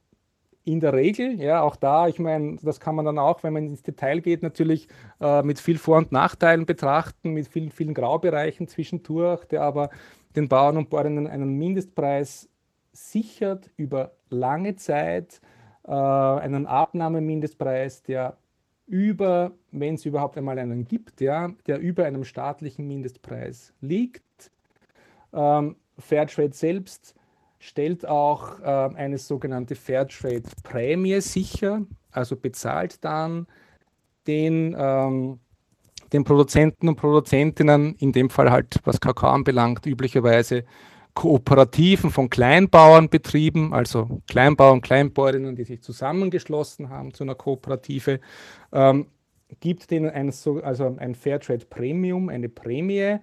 in 0.66 0.80
der 0.80 0.94
Regel, 0.94 1.42
ja, 1.42 1.62
auch 1.62 1.76
da, 1.76 2.08
ich 2.08 2.20
meine, 2.20 2.58
das 2.62 2.80
kann 2.80 2.96
man 2.96 3.06
dann 3.06 3.18
auch, 3.18 3.42
wenn 3.44 3.54
man 3.54 3.66
ins 3.66 3.82
Detail 3.82 4.20
geht, 4.20 4.44
natürlich 4.44 4.88
äh, 5.20 5.42
mit 5.42 5.60
viel 5.60 5.78
Vor- 5.80 5.98
und 5.98 6.12
Nachteilen 6.12 6.66
betrachten, 6.66 7.32
mit 7.32 7.48
vielen, 7.48 7.72
vielen 7.72 7.94
Graubereichen 7.96 8.68
zwischendurch, 8.68 9.46
der 9.46 9.64
aber 9.64 9.90
den 10.36 10.48
Bauern 10.48 10.78
und 10.78 10.90
Bäuerinnen 10.90 11.28
einen 11.28 11.58
Mindestpreis 11.58 12.50
sichert 12.92 13.72
über 13.78 14.12
lange 14.30 14.76
Zeit, 14.76 15.42
äh, 15.88 15.92
einen 15.92 16.68
Abnahmemindestpreis, 16.68 18.04
der 18.04 18.38
über, 18.86 19.52
wenn 19.72 19.96
es 19.96 20.06
überhaupt 20.06 20.38
einmal 20.38 20.60
einen 20.60 20.86
gibt, 20.86 21.22
ja, 21.22 21.52
der 21.68 21.80
über 21.80 22.06
einem 22.06 22.24
staatlichen 22.24 22.88
Mindestpreis 22.88 23.74
liegt. 23.82 24.52
Ähm, 25.34 25.76
Fairtrade 25.98 26.54
selbst 26.54 27.16
stellt 27.60 28.07
auch 28.07 28.60
äh, 28.62 28.64
eine 28.95 29.18
sogenannte 29.18 29.76
Fairtrade-Prämie 29.76 31.20
sicher, 31.22 31.82
also 32.12 32.36
bezahlt 32.36 33.03
dann 33.03 33.47
den, 34.26 34.76
ähm, 34.78 35.39
den 36.14 36.24
Produzenten 36.24 36.88
und 36.88 36.95
Produzentinnen, 36.95 37.95
in 37.99 38.14
dem 38.14 38.30
Fall 38.30 38.49
halt, 38.49 38.80
was 38.86 38.99
Kakao 38.99 39.30
anbelangt, 39.30 39.86
üblicherweise 39.86 40.64
Kooperativen 41.14 42.12
von 42.12 42.30
Kleinbauernbetrieben, 42.30 43.74
also 43.74 44.22
Kleinbauern, 44.28 44.80
Kleinbäuerinnen, 44.80 45.55
die 45.55 45.66
sich 45.66 45.82
zusammengeschlossen 45.82 46.89
haben 46.89 47.14
zu 47.14 47.24
einer 47.24 47.36
Kooperative, 47.36 48.22
ähm, 48.72 49.07
gibt 49.60 49.91
denen 49.91 50.10
ein, 50.12 50.32
also 50.64 50.95
ein 50.97 51.16
Fairtrade 51.16 51.66
Premium, 51.66 52.30
eine 52.30 52.47
Prämie, 52.47 53.18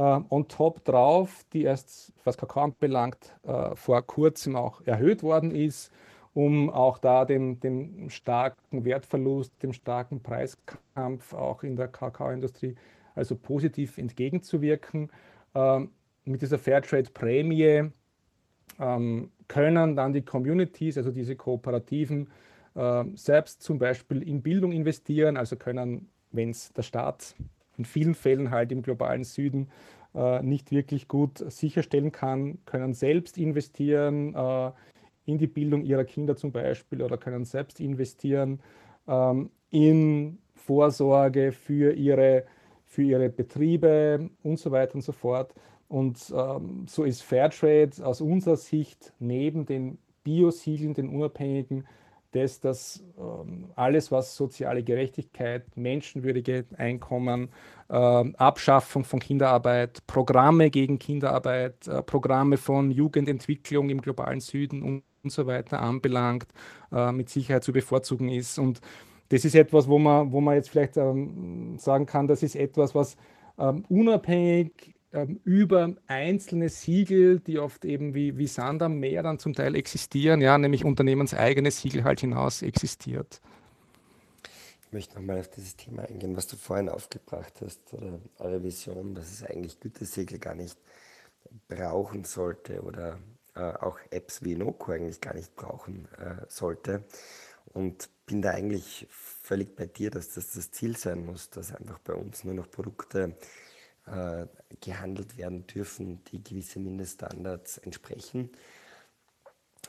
on 0.00 0.46
top 0.48 0.84
drauf, 0.84 1.44
die 1.52 1.64
erst, 1.64 2.12
was 2.24 2.36
Kakao 2.36 2.62
anbelangt, 2.62 3.34
uh, 3.44 3.74
vor 3.74 4.00
kurzem 4.02 4.54
auch 4.54 4.80
erhöht 4.86 5.22
worden 5.22 5.50
ist, 5.50 5.92
um 6.34 6.70
auch 6.70 6.98
da 6.98 7.24
dem, 7.24 7.58
dem 7.58 8.08
starken 8.08 8.84
Wertverlust, 8.84 9.60
dem 9.62 9.72
starken 9.72 10.22
Preiskampf 10.22 11.34
auch 11.34 11.64
in 11.64 11.74
der 11.74 11.88
Kakaoindustrie 11.88 12.76
also 13.14 13.34
positiv 13.34 13.98
entgegenzuwirken. 13.98 15.10
Uh, 15.54 15.86
mit 16.24 16.42
dieser 16.42 16.58
Fairtrade-Prämie 16.58 17.90
ähm, 18.78 19.30
können 19.48 19.96
dann 19.96 20.12
die 20.12 20.22
Communities, 20.22 20.98
also 20.98 21.10
diese 21.10 21.36
Kooperativen, 21.36 22.28
selbst 23.14 23.62
zum 23.62 23.78
Beispiel 23.78 24.22
in 24.22 24.40
Bildung 24.40 24.70
investieren, 24.70 25.36
also 25.36 25.56
können, 25.56 26.10
wenn 26.30 26.50
es 26.50 26.72
der 26.74 26.82
Staat 26.82 27.34
in 27.78 27.84
vielen 27.84 28.14
Fällen 28.14 28.50
halt 28.50 28.72
im 28.72 28.82
globalen 28.82 29.24
Süden 29.24 29.68
äh, 30.14 30.42
nicht 30.42 30.70
wirklich 30.70 31.08
gut 31.08 31.38
sicherstellen 31.50 32.12
kann, 32.12 32.58
können 32.66 32.92
selbst 32.92 33.38
investieren 33.38 34.34
äh, 34.34 34.70
in 35.24 35.38
die 35.38 35.46
Bildung 35.46 35.84
ihrer 35.84 36.04
Kinder 36.04 36.36
zum 36.36 36.52
Beispiel 36.52 37.02
oder 37.02 37.16
können 37.16 37.44
selbst 37.44 37.80
investieren 37.80 38.60
ähm, 39.06 39.50
in 39.70 40.38
Vorsorge 40.54 41.52
für 41.52 41.92
ihre, 41.92 42.44
für 42.84 43.02
ihre 43.02 43.28
Betriebe 43.28 44.30
und 44.42 44.58
so 44.58 44.70
weiter 44.70 44.96
und 44.96 45.02
so 45.02 45.12
fort. 45.12 45.54
Und 45.88 46.32
ähm, 46.36 46.86
so 46.86 47.04
ist 47.04 47.22
Fairtrade 47.22 47.92
aus 48.02 48.20
unserer 48.20 48.56
Sicht 48.56 49.12
neben 49.18 49.66
den 49.66 49.98
Biosiegeln, 50.24 50.94
den 50.94 51.08
unabhängigen, 51.08 51.86
das, 52.32 52.60
dass 52.60 53.02
ähm, 53.18 53.70
alles, 53.74 54.12
was 54.12 54.36
soziale 54.36 54.82
Gerechtigkeit, 54.82 55.64
menschenwürdige 55.76 56.66
Einkommen, 56.76 57.48
äh, 57.88 57.94
Abschaffung 57.94 59.04
von 59.04 59.20
Kinderarbeit, 59.20 60.06
Programme 60.06 60.70
gegen 60.70 60.98
Kinderarbeit, 60.98 61.88
äh, 61.88 62.02
Programme 62.02 62.56
von 62.58 62.90
Jugendentwicklung 62.90 63.88
im 63.88 64.00
globalen 64.00 64.40
Süden 64.40 64.82
und, 64.82 65.02
und 65.22 65.30
so 65.30 65.46
weiter 65.46 65.80
anbelangt, 65.80 66.48
äh, 66.92 67.12
mit 67.12 67.30
Sicherheit 67.30 67.64
zu 67.64 67.72
bevorzugen 67.72 68.28
ist. 68.28 68.58
Und 68.58 68.80
das 69.30 69.44
ist 69.44 69.54
etwas, 69.54 69.88
wo 69.88 69.98
man, 69.98 70.32
wo 70.32 70.40
man 70.40 70.54
jetzt 70.54 70.70
vielleicht 70.70 70.96
ähm, 70.96 71.78
sagen 71.78 72.06
kann, 72.06 72.26
das 72.26 72.42
ist 72.42 72.56
etwas, 72.56 72.94
was 72.94 73.16
ähm, 73.58 73.84
unabhängig 73.88 74.97
ähm, 75.12 75.40
über 75.44 75.94
einzelne 76.06 76.68
Siegel, 76.68 77.40
die 77.40 77.58
oft 77.58 77.84
eben 77.84 78.14
wie, 78.14 78.36
wie 78.36 78.46
Sand 78.46 78.82
am 78.82 78.98
Meer 78.98 79.22
dann 79.22 79.38
zum 79.38 79.54
Teil 79.54 79.74
existieren, 79.74 80.40
ja, 80.40 80.58
nämlich 80.58 80.84
unternehmenseigene 80.84 81.70
Siegel 81.70 82.04
halt 82.04 82.20
hinaus 82.20 82.62
existiert. 82.62 83.40
Ich 84.88 84.92
möchte 84.92 85.16
nochmal 85.16 85.40
auf 85.40 85.48
dieses 85.48 85.76
Thema 85.76 86.02
eingehen, 86.04 86.36
was 86.36 86.46
du 86.46 86.56
vorhin 86.56 86.88
aufgebracht 86.88 87.54
hast, 87.62 87.92
oder 87.92 88.20
eure 88.38 88.62
Vision, 88.62 89.14
dass 89.14 89.30
es 89.30 89.42
eigentlich 89.42 89.80
Gütesiegel 89.80 90.38
gar 90.38 90.54
nicht 90.54 90.78
brauchen 91.68 92.24
sollte 92.24 92.82
oder 92.82 93.18
äh, 93.54 93.60
auch 93.60 93.98
Apps 94.10 94.42
wie 94.44 94.56
Noco 94.56 94.92
eigentlich 94.92 95.20
gar 95.20 95.34
nicht 95.34 95.54
brauchen 95.56 96.08
äh, 96.18 96.44
sollte. 96.48 97.04
Und 97.74 98.08
bin 98.24 98.40
da 98.40 98.50
eigentlich 98.50 99.06
völlig 99.10 99.76
bei 99.76 99.86
dir, 99.86 100.10
dass 100.10 100.34
das 100.34 100.52
das 100.52 100.70
Ziel 100.70 100.96
sein 100.96 101.24
muss, 101.24 101.50
dass 101.50 101.74
einfach 101.74 101.98
bei 101.98 102.14
uns 102.14 102.44
nur 102.44 102.54
noch 102.54 102.70
Produkte 102.70 103.36
äh, 104.08 104.46
gehandelt 104.80 105.36
werden 105.36 105.66
dürfen, 105.66 106.22
die 106.24 106.42
gewisse 106.42 106.80
Mindeststandards 106.80 107.78
entsprechen. 107.78 108.50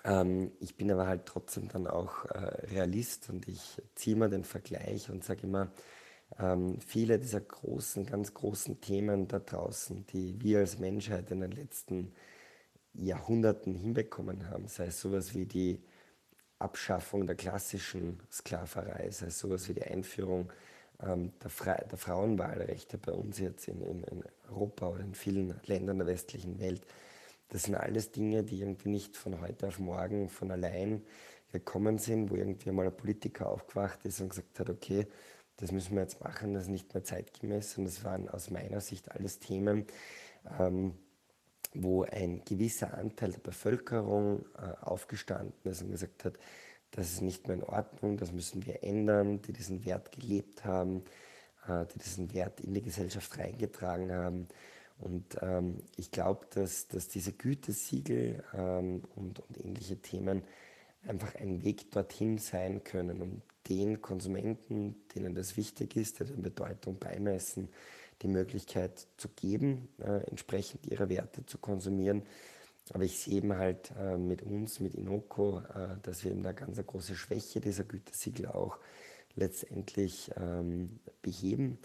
Ähm, 0.04 0.52
ich 0.60 0.76
bin 0.76 0.92
aber 0.92 1.08
halt 1.08 1.26
trotzdem 1.26 1.68
dann 1.68 1.88
auch 1.88 2.26
äh, 2.26 2.38
Realist 2.72 3.30
und 3.30 3.48
ich 3.48 3.82
ziehe 3.96 4.16
mir 4.16 4.30
den 4.30 4.44
Vergleich 4.44 5.10
und 5.10 5.24
sage 5.24 5.44
immer, 5.44 5.72
ähm, 6.38 6.80
viele 6.80 7.20
dieser 7.20 7.42
großen, 7.42 8.06
ganz 8.06 8.34
großen 8.34 8.82
Themen 8.82 9.28
da 9.28 9.40
draußen, 9.40 10.06
die 10.08 10.40
wir 10.42 10.60
als 10.60 10.80
Menschheit 10.80 11.32
in 11.32 11.42
den 11.42 11.52
letzten 11.52 12.14
Jahrhunderten 12.94 13.76
hinbekommen 13.76 14.50
haben, 14.50 14.68
sei 14.68 14.88
es 14.88 15.02
sowas 15.02 15.34
wie 15.34 15.46
die 15.46 15.84
Abschaffung 16.60 17.26
der 17.26 17.36
klassischen 17.36 18.20
Sklaverei, 18.32 19.10
sei 19.12 19.28
es 19.28 19.40
sowas 19.40 19.68
wie 19.70 19.74
die 19.74 19.84
Einführung 19.84 20.52
ähm, 21.04 21.32
der, 21.42 21.50
Fra 21.50 21.76
der, 21.76 21.98
Frauenwahlrechte 21.98 22.98
bei 22.98 23.12
uns 23.12 23.40
jetzt 23.40 23.68
in, 23.68 23.82
in, 23.82 24.04
in, 24.04 24.24
Europa 24.50 24.88
oder 24.90 25.02
in 25.02 25.14
vielen 25.14 25.60
Ländern 25.66 26.00
der 26.00 26.08
westlichen 26.08 26.60
Welt. 26.60 26.86
Das 27.50 27.64
sind 27.64 27.76
alles 27.76 28.12
Dinge, 28.12 28.44
die 28.44 28.60
irgendwie 28.60 28.90
nicht 28.90 29.18
von 29.18 29.42
heute 29.42 29.68
auf 29.68 29.80
morgen 29.80 30.30
von 30.30 30.52
allein 30.52 31.04
gekommen 31.52 31.98
sind, 31.98 32.30
wo 32.30 32.36
irgendwie 32.36 32.72
mal 32.72 32.86
ein 32.86 32.96
Politiker 32.96 33.50
aufgewacht 33.50 34.06
ist 34.06 34.22
und 34.22 34.30
gesagt 34.30 34.60
hat, 34.60 34.70
okay, 34.70 35.08
das 35.58 35.72
müssen 35.72 35.96
wir 35.96 36.04
jetzt 36.04 36.22
machen, 36.24 36.54
das 36.54 36.64
ist 36.64 36.70
nicht 36.70 36.94
mehr 36.94 37.04
zeitgemäß. 37.04 37.78
Und 37.78 37.86
das 37.86 38.04
waren 38.04 38.30
aus 38.30 38.50
meiner 38.50 38.82
Sicht 38.82 39.12
alles 39.12 39.40
Themen, 39.40 39.86
ähm, 40.60 40.94
wo 41.74 42.04
ein 42.04 42.44
gewisser 42.46 42.94
Anteil 42.98 43.32
der 43.32 43.40
Bevölkerung 43.40 44.46
äh, 44.58 44.86
aufgestanden 44.86 45.72
ist 45.72 45.82
und 45.82 45.92
gesagt 45.92 46.26
hat, 46.26 46.40
das 46.92 47.14
ist 47.14 47.22
nicht 47.22 47.48
mehr 47.48 47.58
in 47.58 47.64
Ordnung, 47.64 48.18
das 48.18 48.32
müssen 48.32 48.66
wir 48.66 48.84
ändern, 48.84 49.42
die 49.42 49.54
diesen 49.54 49.86
Wert 49.86 50.12
gelebt 50.12 50.66
haben, 50.66 51.04
äh, 51.68 51.86
die 51.94 52.00
diesen 52.00 52.34
Wert 52.34 52.60
in 52.62 52.74
die 52.74 52.82
Gesellschaft 52.82 53.38
reingetragen 53.38 54.12
haben. 54.12 54.48
Und 55.00 55.38
ähm, 55.42 55.78
ich 55.96 56.12
glaube, 56.12 56.46
dass, 56.54 56.88
dass 56.88 57.08
diese 57.08 57.32
Gütesiegel 57.32 58.44
ähm, 58.54 59.04
und, 59.16 59.40
und 59.40 59.64
ähnliche 59.64 59.98
Themen 59.98 60.44
einfach 61.08 61.36
ein 61.36 61.64
Weg 61.64 61.92
dorthin 61.92 62.38
sein 62.38 62.84
können, 62.84 63.22
um 63.22 63.42
den 63.70 64.02
Konsumenten, 64.02 64.96
denen 65.16 65.36
das 65.36 65.56
wichtig 65.56 65.96
ist, 65.96 66.20
die 66.20 66.26
den 66.26 66.42
Bedeutung 66.42 66.98
beimessen, 66.98 67.70
die 68.22 68.28
Möglichkeit 68.28 69.08
zu 69.16 69.30
geben, 69.30 69.88
äh, 70.00 70.28
entsprechend 70.28 70.88
ihre 70.88 71.08
Werte 71.08 71.46
zu 71.46 71.58
konsumieren 71.58 72.24
aber 72.94 73.04
ich 73.04 73.20
sehe 73.20 73.36
eben 73.36 73.56
halt 73.56 73.92
äh, 74.00 74.18
mit 74.18 74.42
uns, 74.42 74.80
mit 74.80 74.96
Inoko, 74.96 75.60
äh, 75.60 75.98
dass 76.02 76.24
wir 76.24 76.32
eben 76.32 76.44
da 76.44 76.52
ganz 76.52 76.78
eine 76.78 76.86
große 76.86 77.16
Schwäche 77.16 77.62
dieser 77.62 77.84
Gütesiegel 77.84 78.48
auch 78.48 78.80
letztendlich 79.36 80.32
ähm, 80.38 81.00
beheben, 81.22 81.80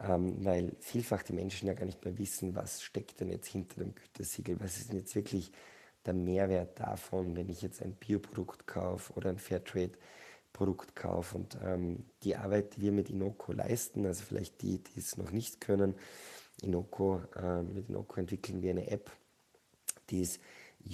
ähm, 0.00 0.44
weil 0.44 0.76
vielfach 0.80 1.22
die 1.22 1.32
Menschen 1.32 1.68
ja 1.68 1.74
gar 1.74 1.86
nicht 1.86 2.04
mehr 2.04 2.18
wissen, 2.18 2.54
was 2.54 2.82
steckt 2.82 3.20
denn 3.20 3.30
jetzt 3.30 3.48
hinter 3.48 3.82
dem 3.82 3.94
Gütesiegel, 3.94 4.60
was 4.60 4.78
ist 4.78 4.90
denn 4.90 4.98
jetzt 4.98 5.14
wirklich 5.14 5.52
der 6.06 6.14
Mehrwert 6.14 6.80
davon, 6.80 7.36
wenn 7.36 7.48
ich 7.48 7.62
jetzt 7.62 7.82
ein 7.82 7.94
Bioprodukt 7.94 8.66
kaufe 8.66 9.12
oder 9.14 9.30
ein 9.30 9.38
Fairtrade-Produkt 9.38 10.96
kaufe. 10.96 11.36
Und 11.36 11.58
ähm, 11.62 12.04
die 12.22 12.36
Arbeit, 12.36 12.76
die 12.76 12.82
wir 12.82 12.92
mit 12.92 13.10
Inoko 13.10 13.52
leisten, 13.52 14.06
also 14.06 14.24
vielleicht 14.24 14.62
die, 14.62 14.82
die 14.82 14.98
es 14.98 15.16
noch 15.16 15.30
nicht 15.30 15.60
können, 15.60 15.94
Inoko, 16.62 17.22
äh, 17.36 17.62
mit 17.62 17.88
Inoko 17.88 18.20
entwickeln 18.20 18.62
wir 18.62 18.70
eine 18.70 18.90
App, 18.90 19.10
die 20.10 20.22
es 20.22 20.38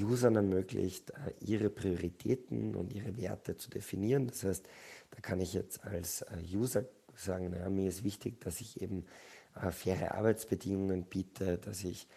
Usern 0.03 0.37
ermöglicht, 0.37 1.11
äh, 1.11 1.33
ihre 1.41 1.71
Prioritäten 1.71 2.75
und 2.75 2.93
ihre 2.93 3.17
Werte 3.17 3.57
zu 3.57 3.71
definieren. 3.71 4.27
Das 4.27 4.45
heißt, 4.45 4.67
da 5.11 5.21
kann 5.21 5.41
ich 5.41 5.55
jetzt 5.55 5.85
als 5.85 6.23
äh, 6.23 6.39
User 6.53 6.85
sagen, 7.17 7.51
naja, 7.51 7.69
mir 7.71 7.89
ist 7.89 8.03
wichtig, 8.05 8.41
dass 8.41 8.61
ich 8.61 8.81
eben 8.81 9.05
äh, 9.61 9.71
faire 9.71 10.15
Arbeitsbedingungen 10.15 11.05
biete, 11.05 11.59
dass 11.59 11.85
ich 11.85 12.09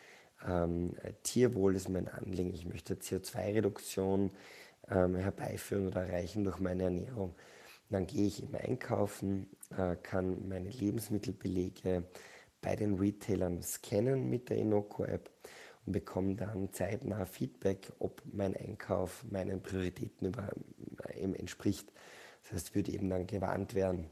ähm, 0.48 0.96
Tierwohl 1.24 1.76
ist 1.76 1.90
mein 1.90 2.08
Anliegen, 2.08 2.54
ich 2.54 2.66
möchte 2.66 2.96
CO2-Reduktion 2.96 4.32
ähm, 4.90 5.16
herbeiführen 5.16 5.88
oder 5.88 6.04
erreichen 6.04 6.44
durch 6.44 6.60
meine 6.60 6.84
Ernährung. 6.84 7.36
dann 7.90 8.06
gehe 8.06 8.28
ich 8.28 8.44
immer 8.44 8.60
einkaufen, 8.60 9.50
äh, 9.76 9.96
kann 9.96 10.48
meine 10.48 10.70
Lebensmittelbelege 10.70 12.04
bei 12.62 12.76
den 12.76 12.96
Retailern 12.96 13.62
scannen 13.62 14.30
mit 14.30 14.50
der 14.50 14.58
Inoco-App 14.58 15.30
und 15.88 15.94
bekomme 15.94 16.36
dann 16.36 16.72
zeitnah 16.74 17.26
Feedback, 17.26 17.92
ob 18.00 18.22
mein 18.32 18.56
Einkauf 18.56 19.24
meinen 19.32 19.64
Prioritäten 19.64 20.28
über, 20.28 20.50
äh, 21.08 21.24
entspricht. 21.24 21.92
Das 22.44 22.54
heißt, 22.54 22.76
würde 22.76 22.92
eben 22.92 23.10
dann 23.10 23.26
gewarnt 23.26 23.74
werden, 23.74 24.08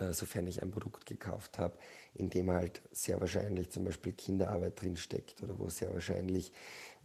äh, 0.00 0.12
sofern 0.12 0.46
ich 0.46 0.62
ein 0.62 0.70
Produkt 0.70 1.04
gekauft 1.06 1.58
habe, 1.58 1.76
in 2.14 2.30
dem 2.30 2.50
halt 2.50 2.82
sehr 2.92 3.20
wahrscheinlich 3.20 3.70
zum 3.70 3.84
Beispiel 3.84 4.12
Kinderarbeit 4.12 4.80
drin 4.80 4.96
steckt 4.96 5.42
oder 5.42 5.58
wo 5.58 5.68
sehr 5.68 5.92
wahrscheinlich 5.92 6.52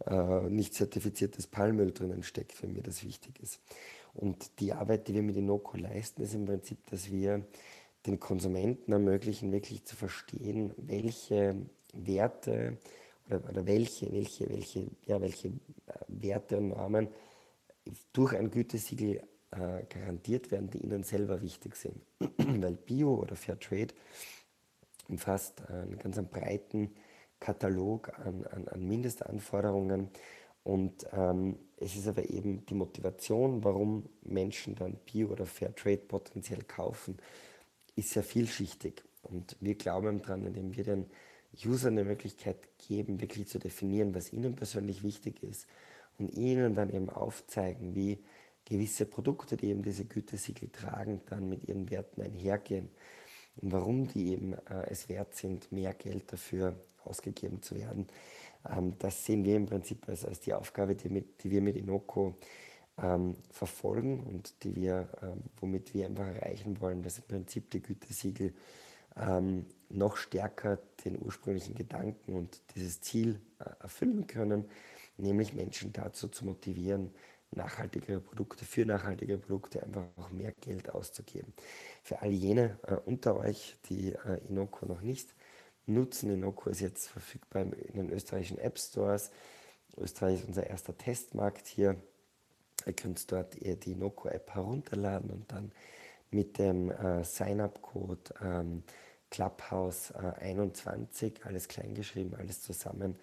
äh, 0.06 0.42
nicht 0.48 0.74
zertifiziertes 0.74 1.48
Palmöl 1.48 1.92
drinnen 1.92 2.22
steckt, 2.22 2.62
wenn 2.62 2.72
mir 2.72 2.82
das 2.82 3.04
wichtig 3.04 3.40
ist. 3.40 3.60
Und 4.14 4.60
die 4.60 4.72
Arbeit, 4.72 5.08
die 5.08 5.14
wir 5.14 5.22
mit 5.22 5.36
Inoko 5.36 5.76
leisten, 5.76 6.22
ist 6.22 6.34
im 6.34 6.44
Prinzip, 6.44 6.86
dass 6.90 7.10
wir 7.10 7.44
den 8.06 8.20
Konsumenten 8.20 8.92
ermöglichen, 8.92 9.52
wirklich 9.52 9.84
zu 9.84 9.96
verstehen, 9.96 10.72
welche 10.76 11.56
Werte, 11.94 12.78
oder, 13.26 13.48
oder 13.48 13.66
welche, 13.66 14.12
welche, 14.12 14.48
welche, 14.48 14.86
ja, 15.06 15.20
welche 15.20 15.48
äh, 15.48 15.52
Werte 16.08 16.58
und 16.58 16.68
Normen 16.68 17.08
durch 18.12 18.34
ein 18.34 18.50
Gütesiegel 18.50 19.22
äh, 19.50 19.84
garantiert 19.88 20.50
werden, 20.50 20.70
die 20.70 20.78
ihnen 20.78 21.02
selber 21.02 21.42
wichtig 21.42 21.76
sind. 21.76 22.00
Weil 22.36 22.74
Bio 22.74 23.14
oder 23.14 23.36
Fairtrade 23.36 23.94
umfasst 25.08 25.68
einen 25.68 25.98
ganz 25.98 26.16
breiten 26.30 26.94
Katalog 27.40 28.16
an, 28.20 28.46
an, 28.46 28.68
an 28.68 28.86
Mindestanforderungen 28.86 30.10
und 30.64 31.06
ähm, 31.12 31.58
es 31.76 31.96
ist 31.96 32.06
aber 32.06 32.30
eben 32.30 32.64
die 32.66 32.74
Motivation, 32.74 33.64
warum 33.64 34.08
Menschen 34.22 34.74
dann 34.74 34.94
Bio 35.04 35.28
oder 35.28 35.46
Fairtrade 35.46 35.98
potenziell 35.98 36.62
kaufen, 36.62 37.18
ist 37.96 38.10
sehr 38.10 38.22
vielschichtig. 38.22 39.02
Und 39.22 39.56
wir 39.60 39.74
glauben 39.74 40.22
daran, 40.22 40.46
indem 40.46 40.74
wir 40.76 40.84
den 40.84 41.06
Usern 41.64 41.94
eine 41.94 42.04
Möglichkeit 42.04 42.56
geben, 42.78 43.20
wirklich 43.20 43.48
zu 43.48 43.58
definieren, 43.58 44.14
was 44.14 44.32
ihnen 44.32 44.56
persönlich 44.56 45.02
wichtig 45.02 45.42
ist 45.42 45.66
und 46.18 46.28
ihnen 46.34 46.74
dann 46.74 46.90
eben 46.90 47.10
aufzeigen, 47.10 47.94
wie 47.94 48.18
gewisse 48.64 49.06
Produkte, 49.06 49.56
die 49.56 49.68
eben 49.68 49.82
diese 49.82 50.04
Gütesiegel 50.04 50.70
tragen, 50.70 51.20
dann 51.26 51.48
mit 51.48 51.68
ihren 51.68 51.90
Werten 51.90 52.22
einhergehen 52.22 52.90
und 53.56 53.72
warum 53.72 54.08
die 54.08 54.32
eben 54.32 54.54
äh, 54.54 54.86
es 54.88 55.08
wert 55.08 55.34
sind, 55.34 55.70
mehr 55.72 55.92
Geld 55.94 56.32
dafür 56.32 56.74
ausgegeben 57.04 57.62
zu 57.62 57.76
werden. 57.76 58.06
Ähm, 58.68 58.94
das 58.98 59.24
sehen 59.24 59.44
wir 59.44 59.56
im 59.56 59.66
Prinzip 59.66 60.08
als, 60.08 60.24
als 60.24 60.40
die 60.40 60.54
Aufgabe, 60.54 60.94
die, 60.94 61.08
mit, 61.08 61.42
die 61.44 61.50
wir 61.50 61.60
mit 61.60 61.76
Inoko 61.76 62.36
ähm, 62.98 63.36
verfolgen 63.50 64.20
und 64.20 64.62
die 64.64 64.74
wir, 64.76 65.08
ähm, 65.22 65.42
womit 65.58 65.92
wir 65.94 66.06
einfach 66.06 66.26
erreichen 66.26 66.80
wollen, 66.80 67.02
dass 67.02 67.18
im 67.18 67.24
Prinzip 67.24 67.70
die 67.70 67.82
Gütesiegel 67.82 68.54
ähm, 69.16 69.66
noch 69.92 70.16
stärker 70.16 70.78
den 71.04 71.20
ursprünglichen 71.20 71.74
Gedanken 71.74 72.34
und 72.34 72.60
dieses 72.74 73.00
Ziel 73.00 73.40
äh, 73.58 73.64
erfüllen 73.80 74.26
können, 74.26 74.68
nämlich 75.16 75.54
Menschen 75.54 75.92
dazu 75.92 76.28
zu 76.28 76.44
motivieren, 76.44 77.14
nachhaltigere 77.50 78.20
Produkte, 78.20 78.64
für 78.64 78.86
nachhaltige 78.86 79.38
Produkte 79.38 79.82
einfach 79.82 80.04
auch 80.16 80.30
mehr 80.30 80.52
Geld 80.52 80.90
auszugeben. 80.90 81.52
Für 82.02 82.22
all 82.22 82.30
jene 82.30 82.78
äh, 82.86 82.94
unter 82.94 83.36
euch, 83.36 83.76
die 83.88 84.12
äh, 84.12 84.40
Inoko 84.48 84.86
noch 84.86 85.02
nicht 85.02 85.34
nutzen, 85.86 86.30
Inoko 86.30 86.70
ist 86.70 86.80
jetzt 86.80 87.08
verfügbar 87.08 87.62
in 87.62 87.94
den 87.94 88.10
österreichischen 88.10 88.58
App 88.58 88.78
Stores. 88.78 89.30
Österreich 89.98 90.40
ist 90.40 90.48
unser 90.48 90.66
erster 90.66 90.96
Testmarkt 90.96 91.66
hier. 91.66 91.96
Ihr 92.86 92.94
könnt 92.94 93.30
dort 93.30 93.54
die 93.60 93.94
Noco-App 93.94 94.54
herunterladen 94.54 95.30
und 95.30 95.52
dann 95.52 95.70
mit 96.32 96.58
dem 96.58 96.90
äh, 96.90 97.22
Sign-up-Code 97.22 98.34
ähm, 98.42 98.82
Clubhouse21, 99.32 101.24
äh, 101.24 101.32
alles 101.44 101.68
kleingeschrieben, 101.68 102.34
alles 102.38 102.62
zusammen, 102.62 103.16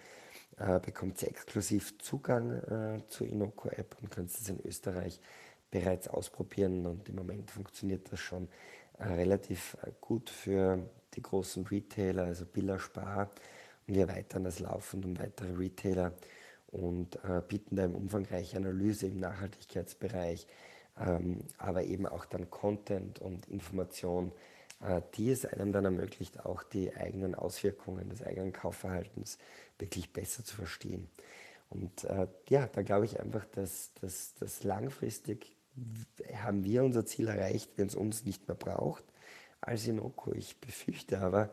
äh, 0.58 0.80
bekommt 0.80 1.22
ihr 1.22 1.30
exklusiv 1.30 1.98
Zugang 2.00 2.52
äh, 2.52 3.02
zur 3.08 3.28
Inoco-App 3.28 3.96
und 4.02 4.12
könnt 4.12 4.30
es 4.32 4.50
in 4.50 4.60
Österreich 4.66 5.22
bereits 5.72 6.08
ausprobieren 6.08 6.86
und 6.88 7.08
im 7.10 7.16
Moment 7.16 7.52
funktioniert 7.52 8.12
das 8.12 8.20
schon 8.20 8.48
relativ 9.00 9.78
gut 10.02 10.30
für 10.30 10.80
die 11.14 11.22
großen 11.22 11.66
Retailer, 11.68 12.24
also 12.24 12.46
Billa 12.46 12.80
Spar. 12.80 13.30
Und 13.88 13.96
wir 13.96 14.10
erweitern 14.10 14.44
das 14.44 14.60
laufend 14.60 15.06
um 15.06 15.18
weitere 15.18 15.54
Retailer 15.54 16.12
und 16.72 17.16
äh, 17.24 17.42
bieten 17.48 17.76
da 17.76 17.84
eine 17.84 17.96
umfangreiche 17.96 18.58
Analyse 18.58 19.08
im 19.08 19.20
Nachhaltigkeitsbereich, 19.20 20.48
ähm, 21.00 21.40
aber 21.58 21.84
eben 21.84 22.06
auch 22.06 22.26
dann 22.26 22.50
Content 22.50 23.20
und 23.20 23.48
Information, 23.48 24.32
die 25.18 25.30
es 25.30 25.46
einem 25.46 25.72
dann 25.72 25.86
ermöglicht, 25.86 26.46
auch 26.46 26.64
die 26.64 26.96
eigenen 26.96 27.36
Auswirkungen 27.36 28.10
des 28.10 28.24
eigenen 28.24 28.54
Kaufverhaltens 28.54 29.38
wirklich 29.78 30.14
besser 30.14 30.44
zu 30.44 30.56
verstehen. 30.56 31.10
Und 31.70 32.04
äh, 32.06 32.28
ja, 32.50 32.68
da 32.68 32.82
glaube 32.82 33.06
ich 33.06 33.20
einfach, 33.20 33.46
dass, 33.46 33.94
dass, 34.02 34.34
dass 34.36 34.64
langfristig 34.64 35.56
haben 36.34 36.64
wir 36.64 36.84
unser 36.84 37.06
Ziel 37.06 37.28
erreicht, 37.28 37.72
wenn 37.78 37.88
es 37.88 37.96
uns 37.96 38.26
nicht 38.26 38.48
mehr 38.48 38.56
braucht, 38.56 39.04
als 39.62 39.88
Inoko. 39.88 40.34
Ich 40.34 40.60
befürchte 40.60 41.20
aber, 41.20 41.52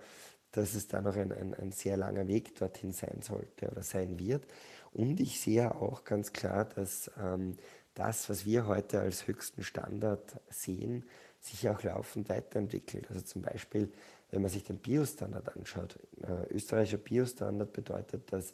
dass 0.52 0.74
es 0.74 0.88
da 0.88 1.00
noch 1.02 1.16
ein, 1.16 1.32
ein, 1.32 1.54
ein 1.54 1.72
sehr 1.72 1.96
langer 1.96 2.26
Weg 2.28 2.56
dorthin 2.56 2.92
sein 2.92 3.20
sollte 3.22 3.70
oder 3.70 3.82
sein 3.82 4.18
wird. 4.18 4.46
Und 4.92 5.20
ich 5.20 5.40
sehe 5.40 5.74
auch 5.74 6.04
ganz 6.04 6.32
klar, 6.32 6.64
dass 6.64 7.10
ähm, 7.22 7.56
das, 7.94 8.30
was 8.30 8.46
wir 8.46 8.66
heute 8.66 9.00
als 9.00 9.26
höchsten 9.26 9.62
Standard 9.62 10.40
sehen, 10.48 11.04
sich 11.46 11.68
auch 11.68 11.82
laufend 11.82 12.28
weiterentwickelt. 12.28 13.08
Also 13.08 13.22
zum 13.22 13.42
Beispiel, 13.42 13.92
wenn 14.30 14.42
man 14.42 14.50
sich 14.50 14.64
den 14.64 14.78
Biostandard 14.78 15.56
anschaut. 15.56 15.98
Äh, 16.22 16.52
österreichischer 16.52 16.98
Biostandard 16.98 17.72
bedeutet, 17.72 18.32
dass 18.32 18.52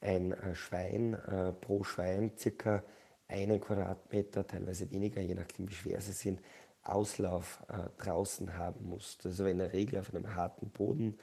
ein 0.00 0.32
äh, 0.32 0.54
Schwein 0.54 1.14
äh, 1.14 1.52
pro 1.52 1.84
Schwein 1.84 2.32
circa 2.36 2.82
einen 3.28 3.60
Quadratmeter, 3.60 4.46
teilweise 4.46 4.90
weniger, 4.90 5.20
je 5.20 5.34
nachdem 5.34 5.68
wie 5.68 5.74
schwer 5.74 6.00
sie 6.00 6.12
sind, 6.12 6.40
Auslauf 6.82 7.62
äh, 7.68 8.02
draußen 8.02 8.56
haben 8.58 8.88
muss. 8.88 9.18
Also 9.24 9.46
in 9.46 9.58
der 9.58 9.72
Regel 9.72 10.00
auf 10.00 10.14
einem 10.14 10.34
harten 10.34 10.70
Boden 10.70 11.18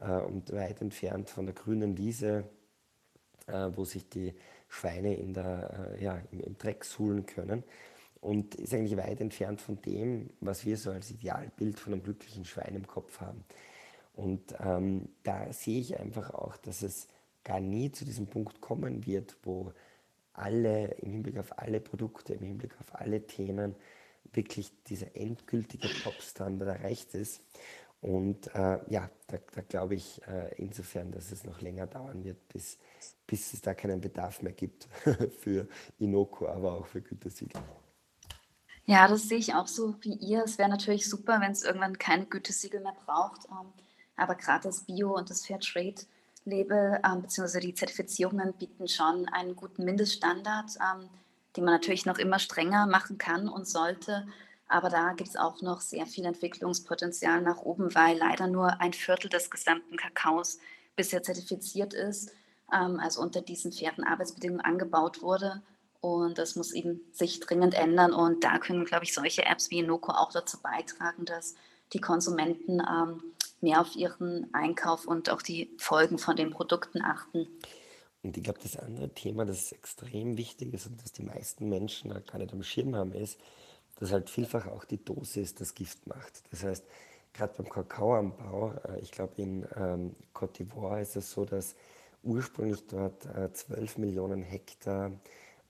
äh, 0.00 0.10
und 0.10 0.52
weit 0.52 0.80
entfernt 0.80 1.30
von 1.30 1.46
der 1.46 1.54
grünen 1.54 1.96
Wiese, 1.96 2.44
äh, 3.46 3.70
wo 3.74 3.84
sich 3.84 4.08
die 4.08 4.34
Schweine 4.68 5.14
in 5.14 5.32
der, 5.32 5.96
ja, 6.00 6.20
im, 6.32 6.40
im, 6.40 6.58
Dreck 6.58 6.84
suhlen 6.84 7.24
können. 7.24 7.62
Und 8.26 8.56
ist 8.56 8.74
eigentlich 8.74 8.96
weit 8.96 9.20
entfernt 9.20 9.60
von 9.60 9.80
dem, 9.82 10.30
was 10.40 10.66
wir 10.66 10.76
so 10.76 10.90
als 10.90 11.12
Idealbild 11.12 11.78
von 11.78 11.92
einem 11.92 12.02
glücklichen 12.02 12.44
Schwein 12.44 12.74
im 12.74 12.84
Kopf 12.84 13.20
haben. 13.20 13.44
Und 14.14 14.52
ähm, 14.58 15.10
da 15.22 15.52
sehe 15.52 15.78
ich 15.78 16.00
einfach 16.00 16.34
auch, 16.34 16.56
dass 16.56 16.82
es 16.82 17.06
gar 17.44 17.60
nie 17.60 17.92
zu 17.92 18.04
diesem 18.04 18.26
Punkt 18.26 18.60
kommen 18.60 19.06
wird, 19.06 19.36
wo 19.44 19.72
alle, 20.32 20.88
im 21.02 21.12
Hinblick 21.12 21.38
auf 21.38 21.56
alle 21.56 21.78
Produkte, 21.78 22.34
im 22.34 22.42
Hinblick 22.42 22.72
auf 22.80 23.00
alle 23.00 23.24
Themen, 23.28 23.76
wirklich 24.32 24.72
dieser 24.88 25.14
endgültige 25.14 25.86
Top-Standard 26.02 26.80
erreicht 26.80 27.14
ist. 27.14 27.42
Und 28.00 28.52
äh, 28.56 28.80
ja, 28.88 29.08
da, 29.28 29.38
da 29.54 29.60
glaube 29.60 29.94
ich 29.94 30.20
äh, 30.26 30.52
insofern, 30.56 31.12
dass 31.12 31.30
es 31.30 31.44
noch 31.44 31.60
länger 31.60 31.86
dauern 31.86 32.24
wird, 32.24 32.48
bis, 32.48 32.76
bis 33.24 33.52
es 33.52 33.62
da 33.62 33.72
keinen 33.72 34.00
Bedarf 34.00 34.42
mehr 34.42 34.52
gibt 34.52 34.88
für 35.38 35.68
Inoko, 36.00 36.48
aber 36.48 36.72
auch 36.72 36.86
für 36.86 37.00
Gütesiegel. 37.00 37.62
Ja, 38.88 39.08
das 39.08 39.28
sehe 39.28 39.38
ich 39.38 39.54
auch 39.54 39.66
so 39.66 39.96
wie 40.02 40.14
ihr. 40.14 40.44
Es 40.44 40.58
wäre 40.58 40.68
natürlich 40.68 41.10
super, 41.10 41.40
wenn 41.40 41.50
es 41.52 41.64
irgendwann 41.64 41.98
keine 41.98 42.26
Gütesiegel 42.26 42.80
mehr 42.80 42.94
braucht. 43.04 43.46
Ähm, 43.50 43.72
aber 44.16 44.36
gerade 44.36 44.64
das 44.64 44.84
Bio- 44.84 45.16
und 45.16 45.28
das 45.28 45.44
Fairtrade-Label 45.44 47.00
ähm, 47.04 47.22
bzw. 47.22 47.60
die 47.60 47.74
Zertifizierungen 47.74 48.52
bieten 48.54 48.86
schon 48.88 49.28
einen 49.28 49.56
guten 49.56 49.84
Mindeststandard, 49.84 50.76
ähm, 50.76 51.08
den 51.56 51.64
man 51.64 51.74
natürlich 51.74 52.06
noch 52.06 52.18
immer 52.18 52.38
strenger 52.38 52.86
machen 52.86 53.18
kann 53.18 53.48
und 53.48 53.66
sollte. 53.66 54.26
Aber 54.68 54.88
da 54.88 55.12
gibt 55.14 55.30
es 55.30 55.36
auch 55.36 55.62
noch 55.62 55.80
sehr 55.80 56.06
viel 56.06 56.24
Entwicklungspotenzial 56.24 57.42
nach 57.42 57.58
oben, 57.58 57.92
weil 57.94 58.16
leider 58.18 58.46
nur 58.46 58.80
ein 58.80 58.92
Viertel 58.92 59.28
des 59.28 59.50
gesamten 59.50 59.96
Kakaos 59.96 60.58
bisher 60.94 61.22
zertifiziert 61.24 61.92
ist, 61.92 62.30
ähm, 62.72 63.00
also 63.00 63.20
unter 63.20 63.42
diesen 63.42 63.72
fairen 63.72 64.04
Arbeitsbedingungen 64.04 64.64
angebaut 64.64 65.22
wurde. 65.22 65.62
Und 66.14 66.38
das 66.38 66.54
muss 66.54 66.72
eben 66.72 67.00
sich 67.12 67.40
dringend 67.40 67.74
ändern. 67.74 68.12
Und 68.12 68.44
da 68.44 68.58
können, 68.58 68.84
glaube 68.84 69.04
ich, 69.04 69.12
solche 69.12 69.44
Apps 69.44 69.70
wie 69.70 69.82
Noco 69.82 70.12
auch 70.12 70.30
dazu 70.30 70.58
beitragen, 70.62 71.24
dass 71.24 71.56
die 71.92 72.00
Konsumenten 72.00 72.80
ähm, 72.80 73.22
mehr 73.60 73.80
auf 73.80 73.96
ihren 73.96 74.52
Einkauf 74.54 75.06
und 75.06 75.30
auch 75.30 75.42
die 75.42 75.74
Folgen 75.78 76.18
von 76.18 76.36
den 76.36 76.50
Produkten 76.50 77.02
achten. 77.02 77.48
Und 78.22 78.36
ich 78.36 78.44
glaube, 78.44 78.60
das 78.62 78.76
andere 78.76 79.08
Thema, 79.08 79.44
das 79.44 79.72
extrem 79.72 80.36
wichtig 80.36 80.72
ist 80.74 80.86
und 80.86 81.02
das 81.02 81.12
die 81.12 81.24
meisten 81.24 81.68
Menschen 81.68 82.10
gar 82.10 82.38
nicht 82.38 82.52
am 82.52 82.62
Schirm 82.62 82.94
haben, 82.94 83.12
ist, 83.12 83.40
dass 83.98 84.12
halt 84.12 84.30
vielfach 84.30 84.66
auch 84.68 84.84
die 84.84 85.02
Dosis 85.04 85.54
das 85.54 85.74
Gift 85.74 86.06
macht. 86.06 86.42
Das 86.50 86.62
heißt, 86.62 86.84
gerade 87.32 87.54
beim 87.56 87.68
Kakaoanbau, 87.68 88.74
äh, 88.88 89.00
ich 89.00 89.10
glaube 89.10 89.42
in 89.42 89.66
ähm, 89.76 90.14
Côte 90.34 90.62
d'Ivoire 90.62 91.00
ist 91.00 91.16
es 91.16 91.32
so, 91.32 91.44
dass 91.44 91.74
ursprünglich 92.22 92.86
dort 92.86 93.26
äh, 93.26 93.52
12 93.52 93.98
Millionen 93.98 94.42
Hektar 94.42 95.12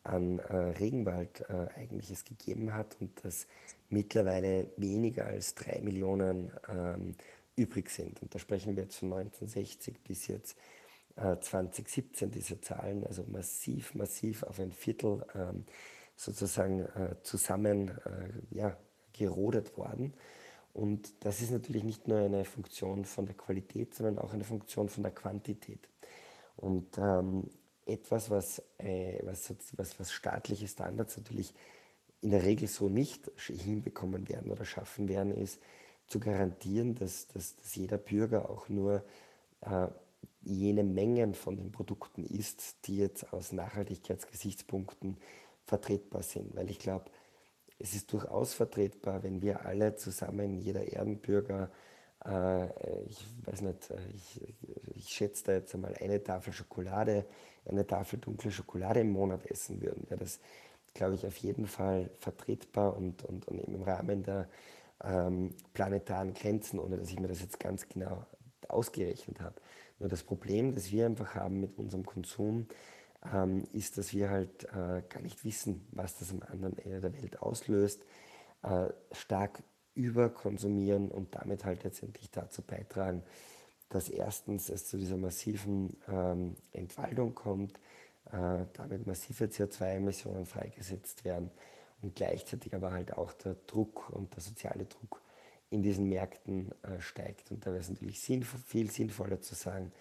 an 0.06 0.38
äh, 0.38 0.56
Regenwald 0.56 1.40
äh, 1.48 1.68
eigentlich 1.76 2.10
es 2.10 2.24
gegeben 2.24 2.74
hat 2.74 2.96
und 3.00 3.24
dass 3.24 3.46
mittlerweile 3.88 4.70
weniger 4.76 5.26
als 5.26 5.54
3 5.54 5.80
Millionen 5.80 6.50
ähm, 6.68 7.14
übrig 7.56 7.90
sind. 7.90 8.22
Und 8.22 8.34
da 8.34 8.38
sprechen 8.38 8.76
wir 8.76 8.84
jetzt 8.84 8.96
von 8.96 9.12
1960 9.12 10.02
bis 10.02 10.26
jetzt 10.26 10.56
2017 11.16 12.28
äh, 12.28 12.30
diese 12.30 12.60
Zahlen, 12.60 13.06
also 13.06 13.24
massiv, 13.26 13.94
massiv 13.94 14.42
auf 14.42 14.60
ein 14.60 14.70
Viertel 14.70 15.24
ähm, 15.34 15.64
sozusagen 16.14 16.80
äh, 16.80 17.16
zusammen 17.22 17.88
äh, 17.88 18.56
ja, 18.56 18.76
gerodet 19.12 19.76
worden. 19.78 20.12
Und 20.74 21.24
das 21.24 21.40
ist 21.40 21.50
natürlich 21.50 21.84
nicht 21.84 22.06
nur 22.06 22.18
eine 22.18 22.44
Funktion 22.44 23.06
von 23.06 23.24
der 23.24 23.34
Qualität, 23.34 23.94
sondern 23.94 24.18
auch 24.18 24.34
eine 24.34 24.44
Funktion 24.44 24.90
von 24.90 25.02
der 25.02 25.12
Quantität. 25.12 25.88
Und 26.56 26.98
ähm, 26.98 27.48
etwas, 27.86 28.30
was, 28.30 28.62
äh, 28.78 29.20
was, 29.22 29.54
was, 29.76 29.98
was 29.98 30.12
staatliche 30.12 30.68
Standards 30.68 31.16
natürlich 31.16 31.54
in 32.20 32.30
der 32.30 32.42
Regel 32.42 32.68
so 32.68 32.88
nicht 32.88 33.30
hinbekommen 33.38 34.28
werden 34.28 34.50
oder 34.50 34.64
schaffen 34.64 35.08
werden, 35.08 35.32
ist 35.32 35.60
zu 36.06 36.20
garantieren, 36.20 36.94
dass, 36.94 37.28
dass, 37.28 37.56
dass 37.56 37.74
jeder 37.74 37.98
Bürger 37.98 38.50
auch 38.50 38.68
nur 38.68 39.04
äh, 39.60 39.88
jene 40.42 40.84
Mengen 40.84 41.34
von 41.34 41.56
den 41.56 41.72
Produkten 41.72 42.24
isst, 42.24 42.86
die 42.86 42.98
jetzt 42.98 43.32
aus 43.32 43.52
Nachhaltigkeitsgesichtspunkten 43.52 45.18
vertretbar 45.64 46.22
sind. 46.22 46.54
Weil 46.56 46.70
ich 46.70 46.78
glaube, 46.78 47.06
es 47.78 47.94
ist 47.94 48.12
durchaus 48.12 48.54
vertretbar, 48.54 49.22
wenn 49.22 49.42
wir 49.42 49.66
alle 49.66 49.96
zusammen, 49.96 50.58
jeder 50.58 50.92
Erdenbürger, 50.92 51.70
äh, 52.24 53.02
ich 53.04 53.26
weiß 53.44 53.62
nicht, 53.62 53.90
äh, 53.90 53.98
ich, 54.14 54.40
ich 54.94 55.08
schätze 55.08 55.44
da 55.44 55.52
jetzt 55.52 55.74
einmal 55.74 55.94
eine 56.00 56.22
Tafel 56.22 56.52
Schokolade, 56.52 57.26
eine 57.68 57.86
Tafel 57.86 58.18
dunkle 58.18 58.50
Schokolade 58.50 59.00
im 59.00 59.10
Monat 59.10 59.46
essen 59.46 59.80
würden. 59.80 60.08
Wäre 60.08 60.20
das, 60.20 60.40
glaube 60.94 61.14
ich, 61.14 61.26
auf 61.26 61.36
jeden 61.38 61.66
Fall 61.66 62.10
vertretbar 62.18 62.96
und, 62.96 63.22
und, 63.24 63.46
und 63.48 63.58
im 63.58 63.82
Rahmen 63.82 64.22
der 64.22 64.48
ähm, 65.04 65.54
planetaren 65.74 66.34
Grenzen, 66.34 66.78
ohne 66.78 66.96
dass 66.96 67.10
ich 67.10 67.20
mir 67.20 67.28
das 67.28 67.40
jetzt 67.40 67.60
ganz 67.60 67.88
genau 67.88 68.24
ausgerechnet 68.68 69.40
habe. 69.40 69.54
Nur 69.98 70.08
das 70.08 70.22
Problem, 70.22 70.74
das 70.74 70.90
wir 70.90 71.06
einfach 71.06 71.34
haben 71.34 71.60
mit 71.60 71.78
unserem 71.78 72.04
Konsum, 72.04 72.66
ähm, 73.32 73.64
ist, 73.72 73.98
dass 73.98 74.12
wir 74.12 74.30
halt 74.30 74.64
äh, 74.64 75.02
gar 75.08 75.20
nicht 75.22 75.44
wissen, 75.44 75.86
was 75.92 76.18
das 76.18 76.30
am 76.30 76.42
anderen 76.42 76.78
Ende 76.78 77.00
der 77.00 77.14
Welt 77.14 77.40
auslöst, 77.40 78.04
äh, 78.62 78.88
stark 79.12 79.62
überkonsumieren 79.94 81.10
und 81.10 81.34
damit 81.34 81.64
halt 81.64 81.84
letztendlich 81.84 82.30
dazu 82.30 82.62
beitragen, 82.62 83.22
dass 83.88 84.08
erstens 84.08 84.68
es 84.68 84.86
zu 84.86 84.96
dieser 84.96 85.16
massiven 85.16 85.96
ähm, 86.08 86.56
Entwaldung 86.72 87.34
kommt, 87.34 87.78
äh, 88.32 88.64
damit 88.74 89.06
massive 89.06 89.44
CO2-Emissionen 89.44 90.46
freigesetzt 90.46 91.24
werden 91.24 91.50
und 92.02 92.16
gleichzeitig 92.16 92.74
aber 92.74 92.92
halt 92.92 93.16
auch 93.16 93.32
der 93.32 93.56
Druck 93.66 94.10
und 94.10 94.34
der 94.34 94.42
soziale 94.42 94.86
Druck 94.86 95.20
in 95.70 95.82
diesen 95.82 96.08
Märkten 96.08 96.72
äh, 96.82 97.00
steigt. 97.00 97.50
Und 97.50 97.66
da 97.66 97.70
wäre 97.70 97.80
es 97.80 97.88
natürlich 97.88 98.20
sinnvoll, 98.20 98.60
viel 98.60 98.90
sinnvoller 98.90 99.40
zu 99.40 99.54
sagen, 99.54 99.92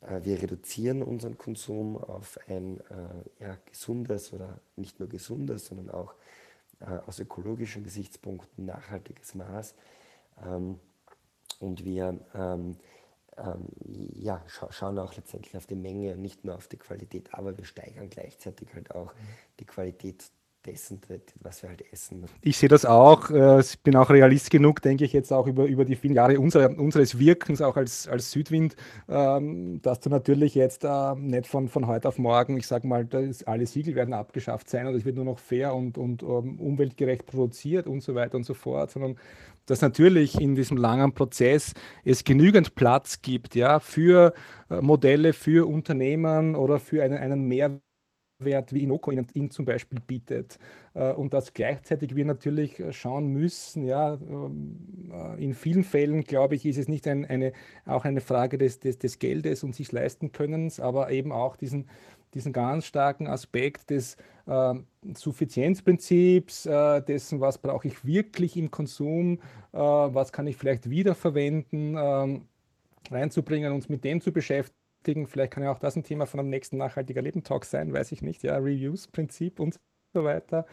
äh, 0.00 0.20
wir 0.22 0.40
reduzieren 0.40 1.02
unseren 1.02 1.38
Konsum 1.38 1.96
auf 1.96 2.38
ein 2.48 2.80
äh, 2.80 3.44
ja, 3.44 3.58
gesundes 3.66 4.32
oder 4.32 4.60
nicht 4.76 4.98
nur 5.00 5.08
gesundes, 5.08 5.66
sondern 5.66 5.90
auch 5.90 6.14
äh, 6.80 6.98
aus 7.06 7.18
ökologischen 7.18 7.84
Gesichtspunkten 7.84 8.66
nachhaltiges 8.66 9.34
Maß. 9.34 9.74
Ähm, 10.44 10.78
und 11.58 11.84
wir 11.84 12.18
ähm, 12.34 12.76
ähm, 13.38 13.66
ja, 14.14 14.42
scha 14.46 14.70
schauen 14.72 14.98
auch 14.98 15.14
letztendlich 15.14 15.56
auf 15.56 15.66
die 15.66 15.74
Menge 15.74 16.14
und 16.14 16.22
nicht 16.22 16.44
nur 16.44 16.56
auf 16.56 16.68
die 16.68 16.78
Qualität, 16.78 17.32
aber 17.34 17.56
wir 17.56 17.64
steigern 17.64 18.08
gleichzeitig 18.08 18.72
halt 18.74 18.94
auch 18.94 19.14
mhm. 19.14 19.18
die 19.60 19.66
Qualität 19.66 20.24
dessen 20.66 21.00
was 21.40 21.62
wir 21.62 21.70
halt 21.70 21.84
essen. 21.92 22.24
Ich 22.42 22.56
sehe 22.58 22.68
das 22.68 22.84
auch. 22.84 23.30
Äh, 23.30 23.60
ich 23.60 23.80
bin 23.82 23.96
auch 23.96 24.10
realist 24.10 24.50
genug, 24.50 24.82
denke 24.82 25.04
ich 25.04 25.12
jetzt 25.12 25.32
auch 25.32 25.46
über, 25.46 25.64
über 25.66 25.84
die 25.84 25.96
vielen 25.96 26.14
Jahre 26.14 26.38
unserer, 26.40 26.76
unseres 26.78 27.18
Wirkens, 27.18 27.62
auch 27.62 27.76
als, 27.76 28.08
als 28.08 28.30
Südwind, 28.30 28.76
ähm, 29.08 29.80
dass 29.82 30.00
du 30.00 30.10
natürlich 30.10 30.54
jetzt 30.54 30.84
äh, 30.84 31.14
nicht 31.14 31.46
von, 31.46 31.68
von 31.68 31.86
heute 31.86 32.08
auf 32.08 32.18
morgen, 32.18 32.56
ich 32.56 32.66
sage 32.66 32.86
mal, 32.86 33.08
alle 33.46 33.66
Siegel 33.66 33.94
werden 33.94 34.14
abgeschafft 34.14 34.68
sein 34.68 34.86
und 34.86 34.94
es 34.94 35.04
wird 35.04 35.16
nur 35.16 35.24
noch 35.24 35.38
fair 35.38 35.74
und, 35.74 35.98
und 35.98 36.22
ähm, 36.22 36.58
umweltgerecht 36.60 37.26
produziert 37.26 37.86
und 37.86 38.02
so 38.02 38.14
weiter 38.14 38.36
und 38.36 38.44
so 38.44 38.54
fort, 38.54 38.90
sondern 38.90 39.16
dass 39.66 39.80
natürlich 39.80 40.40
in 40.40 40.54
diesem 40.54 40.76
langen 40.76 41.12
Prozess 41.12 41.72
es 42.04 42.24
genügend 42.24 42.74
Platz 42.76 43.20
gibt 43.20 43.54
ja, 43.54 43.80
für 43.80 44.32
äh, 44.70 44.80
Modelle, 44.80 45.32
für 45.32 45.68
Unternehmen 45.68 46.54
oder 46.54 46.78
für 46.78 47.02
einen, 47.02 47.18
einen 47.18 47.46
Mehrwert 47.48 47.85
Wert 48.38 48.72
wie 48.72 48.82
Inoko 48.82 49.10
ihn, 49.10 49.26
ihn 49.34 49.50
zum 49.50 49.64
Beispiel 49.64 50.00
bietet. 50.00 50.58
Äh, 50.94 51.12
und 51.12 51.32
dass 51.32 51.54
gleichzeitig 51.54 52.14
wir 52.14 52.24
natürlich 52.24 52.82
schauen 52.90 53.28
müssen, 53.28 53.84
ja, 53.84 54.14
ähm, 54.14 54.76
äh, 55.10 55.42
in 55.42 55.54
vielen 55.54 55.84
Fällen, 55.84 56.24
glaube 56.24 56.54
ich, 56.54 56.66
ist 56.66 56.78
es 56.78 56.88
nicht 56.88 57.06
ein, 57.08 57.24
eine, 57.24 57.52
auch 57.86 58.04
eine 58.04 58.20
Frage 58.20 58.58
des, 58.58 58.80
des, 58.80 58.98
des 58.98 59.18
Geldes 59.18 59.64
und 59.64 59.74
sich 59.74 59.90
leisten 59.92 60.32
Könnens, 60.32 60.80
aber 60.80 61.10
eben 61.10 61.32
auch 61.32 61.56
diesen, 61.56 61.88
diesen 62.34 62.52
ganz 62.52 62.84
starken 62.84 63.26
Aspekt 63.26 63.90
des 63.90 64.16
äh, 64.46 64.74
Suffizienzprinzips, 65.14 66.66
äh, 66.66 67.02
dessen, 67.02 67.40
was 67.40 67.58
brauche 67.58 67.88
ich 67.88 68.04
wirklich 68.04 68.56
im 68.56 68.70
Konsum, 68.70 69.40
äh, 69.72 69.78
was 69.78 70.32
kann 70.32 70.46
ich 70.46 70.56
vielleicht 70.56 70.90
wiederverwenden, 70.90 71.96
ähm, 71.98 72.42
reinzubringen, 73.10 73.72
uns 73.72 73.88
mit 73.88 74.04
dem 74.04 74.20
zu 74.20 74.32
beschäftigen 74.32 74.75
beschäftigen. 75.06 75.26
Vielleicht 75.26 75.52
kann 75.52 75.62
ja 75.62 75.70
auch 75.70 75.78
das 75.78 75.96
ein 75.96 76.02
Thema 76.02 76.26
von 76.26 76.40
einem 76.40 76.50
nächsten 76.50 76.76
nachhaltiger 76.76 77.22
Leben 77.22 77.42
Talk 77.42 77.64
sein, 77.64 77.92
weiß 77.92 78.12
ich 78.12 78.22
nicht. 78.22 78.42
Ja, 78.42 78.56
Reviews-Prinzip 78.56 79.60
und 79.60 79.76
so 80.14 80.24
weiter. 80.24 80.66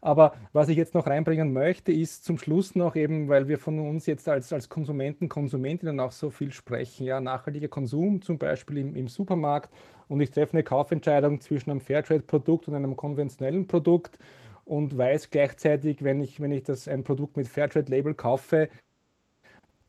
Aber 0.00 0.34
was 0.52 0.68
ich 0.68 0.76
jetzt 0.76 0.94
noch 0.94 1.06
reinbringen 1.06 1.52
möchte, 1.52 1.92
ist 1.92 2.24
zum 2.24 2.36
Schluss 2.36 2.74
noch 2.74 2.96
eben, 2.96 3.28
weil 3.28 3.46
wir 3.46 3.58
von 3.58 3.78
uns 3.78 4.06
jetzt 4.06 4.28
als, 4.28 4.52
als 4.52 4.68
Konsumenten, 4.68 5.28
Konsumentinnen 5.28 6.00
auch 6.00 6.10
so 6.10 6.30
viel 6.30 6.52
sprechen, 6.52 7.06
ja, 7.06 7.20
nachhaltiger 7.20 7.68
Konsum 7.68 8.20
zum 8.20 8.36
Beispiel 8.36 8.78
im, 8.78 8.96
im 8.96 9.06
Supermarkt 9.06 9.72
und 10.08 10.20
ich 10.20 10.32
treffe 10.32 10.54
eine 10.54 10.64
Kaufentscheidung 10.64 11.40
zwischen 11.40 11.70
einem 11.70 11.80
Fairtrade-Produkt 11.80 12.66
und 12.66 12.74
einem 12.74 12.96
konventionellen 12.96 13.68
Produkt 13.68 14.18
und 14.64 14.98
weiß 14.98 15.30
gleichzeitig, 15.30 16.02
wenn 16.02 16.20
ich, 16.20 16.40
wenn 16.40 16.50
ich 16.50 16.64
das 16.64 16.88
ein 16.88 17.04
Produkt 17.04 17.36
mit 17.36 17.46
Fairtrade-Label 17.46 18.14
kaufe, 18.14 18.70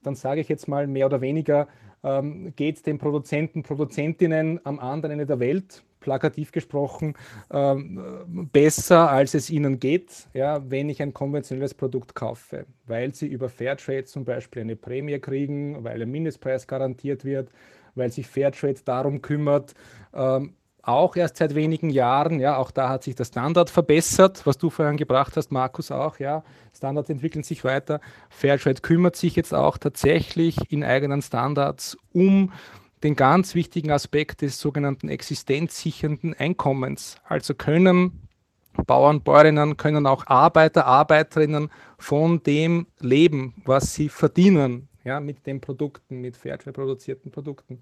dann 0.04 0.14
sage 0.14 0.42
ich 0.42 0.50
jetzt 0.50 0.68
mal 0.68 0.86
mehr 0.86 1.08
oder 1.08 1.22
weniger, 1.22 1.68
ähm, 2.04 2.54
geht 2.56 2.78
es 2.78 2.82
den 2.84 2.98
Produzenten, 2.98 3.64
Produzentinnen 3.64 4.60
am 4.64 4.80
anderen 4.80 5.14
Ende 5.14 5.26
der 5.26 5.40
Welt, 5.40 5.84
plakativ 6.00 6.52
gesprochen, 6.52 7.16
ähm, 7.52 8.50
besser, 8.52 9.10
als 9.10 9.34
es 9.34 9.50
ihnen 9.50 9.80
geht, 9.80 10.28
ja, 10.34 10.70
wenn 10.70 10.90
ich 10.90 11.02
ein 11.02 11.14
konventionelles 11.14 11.74
Produkt 11.74 12.14
kaufe, 12.14 12.66
weil 12.86 13.16
sie 13.16 13.28
über 13.28 13.50
Fairtrade 13.50 14.04
zum 14.04 14.26
Beispiel 14.26 14.62
eine 14.64 14.76
Prämie 14.76 15.20
kriegen, 15.20 15.84
weil 15.84 16.02
ein 16.02 16.12
Mindestpreis 16.12 16.68
garantiert 16.68 17.24
wird, 17.24 17.50
weil 17.96 18.12
sich 18.12 18.28
Fairtrade 18.28 18.82
darum 18.84 19.22
kümmert, 19.22 19.74
ähm, 20.14 20.56
auch 20.84 21.16
erst 21.16 21.38
seit 21.38 21.56
wenigen 21.56 21.90
Jahren. 21.90 22.40
Ja, 22.40 22.58
auch 22.58 22.70
da 22.70 22.90
hat 22.90 23.04
sich 23.04 23.16
der 23.16 23.26
Standard 23.26 23.70
verbessert, 23.70 24.46
was 24.46 24.58
du 24.58 24.70
vorhin 24.70 24.98
gebracht 24.98 25.36
hast, 25.36 25.52
Markus 25.52 25.90
auch. 25.90 26.20
Ja, 26.20 26.44
Standards 26.76 27.10
entwickeln 27.10 27.44
sich 27.44 27.64
weiter. 27.64 28.00
Fairtrade 28.30 28.82
kümmert 28.82 29.16
sich 29.16 29.36
jetzt 29.36 29.54
auch 29.54 29.78
tatsächlich 29.78 30.72
in 30.72 30.84
eigenen 30.84 31.22
Standards 31.22 31.98
um 32.12 32.52
den 33.04 33.16
ganz 33.16 33.56
wichtigen 33.56 33.92
Aspekt 33.92 34.42
des 34.42 34.60
sogenannten 34.60 35.10
existenzsichernden 35.10 36.34
Einkommens. 36.34 37.18
Also 37.28 37.54
können 37.54 38.28
Bauern, 38.88 39.22
Bäuerinnen, 39.22 39.78
können 39.78 40.08
auch 40.08 40.28
Arbeiter, 40.28 40.86
Arbeiterinnen 40.86 41.70
von 41.98 42.42
dem 42.44 42.88
leben, 43.00 43.54
was 43.66 43.94
sie 43.94 44.10
verdienen, 44.10 44.90
ja, 45.04 45.20
mit 45.20 45.46
den 45.46 45.62
Produkten, 45.62 46.22
mit 46.22 46.38
Fairtrade 46.38 46.74
produzierten 46.74 47.32
Produkten. 47.32 47.82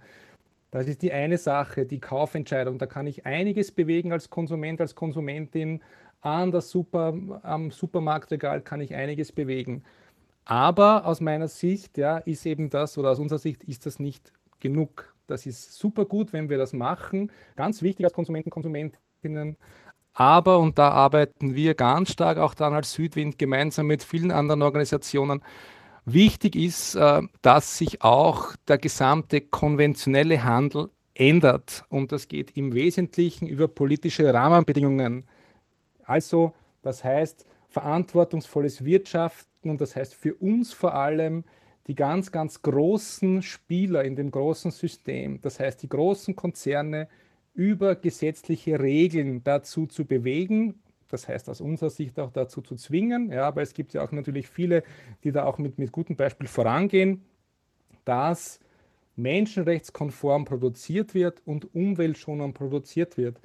Das 0.71 0.87
ist 0.87 1.01
die 1.01 1.11
eine 1.11 1.37
Sache, 1.37 1.85
die 1.85 1.99
Kaufentscheidung. 1.99 2.77
Da 2.77 2.85
kann 2.85 3.05
ich 3.05 3.25
einiges 3.25 3.71
bewegen 3.71 4.13
als 4.13 4.29
Konsument, 4.29 4.79
als 4.79 4.95
Konsumentin. 4.95 5.81
An 6.21 6.51
der 6.51 6.61
Super, 6.61 7.13
am 7.43 7.71
Supermarktregal 7.71 8.61
kann 8.61 8.79
ich 8.79 8.95
einiges 8.95 9.31
bewegen. 9.31 9.83
Aber 10.45 11.05
aus 11.05 11.19
meiner 11.19 11.47
Sicht 11.47 11.97
ja, 11.97 12.17
ist 12.19 12.45
eben 12.45 12.69
das, 12.69 12.97
oder 12.97 13.11
aus 13.11 13.19
unserer 13.19 13.39
Sicht 13.39 13.63
ist 13.63 13.85
das 13.85 13.99
nicht 13.99 14.31
genug. 14.59 15.13
Das 15.27 15.45
ist 15.45 15.73
super 15.73 16.05
gut, 16.05 16.33
wenn 16.33 16.49
wir 16.49 16.57
das 16.57 16.73
machen. 16.73 17.31
Ganz 17.55 17.81
wichtig 17.81 18.05
als 18.05 18.13
Konsumenten, 18.13 18.49
Konsumentinnen. 18.49 19.57
Aber, 20.13 20.59
und 20.59 20.77
da 20.77 20.89
arbeiten 20.89 21.55
wir 21.55 21.73
ganz 21.73 22.11
stark 22.11 22.37
auch 22.37 22.53
dann 22.53 22.73
als 22.73 22.93
Südwind 22.93 23.37
gemeinsam 23.37 23.87
mit 23.87 24.03
vielen 24.03 24.31
anderen 24.31 24.61
Organisationen, 24.61 25.41
Wichtig 26.05 26.55
ist, 26.55 26.95
äh, 26.95 27.21
dass 27.41 27.77
sich 27.77 28.01
auch 28.01 28.55
der 28.67 28.77
gesamte 28.77 29.41
konventionelle 29.41 30.43
Handel 30.43 30.89
ändert 31.13 31.83
und 31.89 32.11
das 32.11 32.27
geht 32.27 32.57
im 32.57 32.73
Wesentlichen 32.73 33.47
über 33.47 33.67
politische 33.67 34.33
Rahmenbedingungen. 34.33 35.25
Also, 36.03 36.53
das 36.81 37.03
heißt 37.03 37.45
verantwortungsvolles 37.69 38.83
Wirtschaften 38.83 39.69
und 39.69 39.79
das 39.79 39.95
heißt 39.95 40.15
für 40.15 40.33
uns 40.35 40.73
vor 40.73 40.95
allem 40.95 41.43
die 41.87 41.95
ganz, 41.95 42.31
ganz 42.31 42.61
großen 42.61 43.41
Spieler 43.41 44.03
in 44.03 44.15
dem 44.15 44.31
großen 44.31 44.71
System, 44.71 45.39
das 45.41 45.59
heißt 45.59 45.83
die 45.83 45.89
großen 45.89 46.35
Konzerne 46.35 47.07
über 47.53 47.95
gesetzliche 47.95 48.79
Regeln 48.79 49.43
dazu 49.43 49.85
zu 49.85 50.05
bewegen, 50.05 50.81
das 51.11 51.27
heißt 51.27 51.49
aus 51.49 51.61
unserer 51.61 51.89
Sicht 51.89 52.19
auch 52.19 52.31
dazu 52.31 52.61
zu 52.61 52.75
zwingen. 52.75 53.31
Ja, 53.31 53.47
aber 53.47 53.61
es 53.61 53.73
gibt 53.73 53.93
ja 53.93 54.03
auch 54.03 54.11
natürlich 54.11 54.47
viele, 54.47 54.83
die 55.23 55.31
da 55.31 55.45
auch 55.45 55.57
mit, 55.57 55.77
mit 55.77 55.91
gutem 55.91 56.15
Beispiel 56.15 56.47
vorangehen, 56.47 57.23
dass 58.05 58.59
menschenrechtskonform 59.15 60.45
produziert 60.45 61.13
wird 61.13 61.41
und 61.45 61.73
umweltschonend 61.75 62.53
produziert 62.53 63.17
wird. 63.17 63.39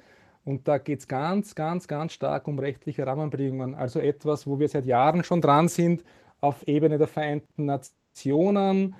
Und 0.45 0.67
da 0.67 0.77
geht 0.77 0.99
es 0.99 1.07
ganz, 1.07 1.55
ganz, 1.55 1.87
ganz 1.87 2.13
stark 2.13 2.47
um 2.47 2.57
rechtliche 2.57 3.05
Rahmenbedingungen. 3.05 3.75
Also 3.75 3.99
etwas, 3.99 4.47
wo 4.47 4.59
wir 4.59 4.69
seit 4.69 4.85
Jahren 4.85 5.23
schon 5.23 5.41
dran 5.41 5.67
sind, 5.67 6.03
auf 6.39 6.65
Ebene 6.67 6.97
der 6.97 7.07
Vereinten 7.07 7.65
Nationen 7.65 8.95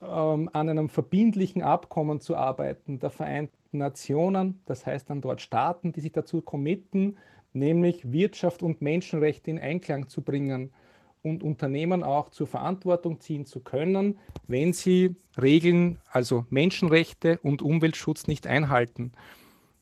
ähm, 0.00 0.48
an 0.52 0.68
einem 0.68 0.88
verbindlichen 0.88 1.62
Abkommen 1.62 2.20
zu 2.20 2.36
arbeiten, 2.36 2.98
der 2.98 3.10
Vereinten 3.10 3.56
Nationen, 3.72 4.62
das 4.66 4.86
heißt 4.86 5.10
dann 5.10 5.20
dort 5.20 5.40
Staaten, 5.40 5.92
die 5.92 6.00
sich 6.00 6.12
dazu 6.12 6.40
committen, 6.40 7.18
nämlich 7.56 8.12
Wirtschaft 8.12 8.62
und 8.62 8.80
Menschenrechte 8.80 9.50
in 9.50 9.58
Einklang 9.58 10.08
zu 10.08 10.22
bringen 10.22 10.70
und 11.22 11.42
Unternehmen 11.42 12.04
auch 12.04 12.30
zur 12.30 12.46
Verantwortung 12.46 13.20
ziehen 13.20 13.46
zu 13.46 13.60
können, 13.60 14.18
wenn 14.46 14.72
sie 14.72 15.16
Regeln, 15.40 15.98
also 16.10 16.46
Menschenrechte 16.50 17.38
und 17.42 17.62
Umweltschutz 17.62 18.26
nicht 18.28 18.46
einhalten. 18.46 19.12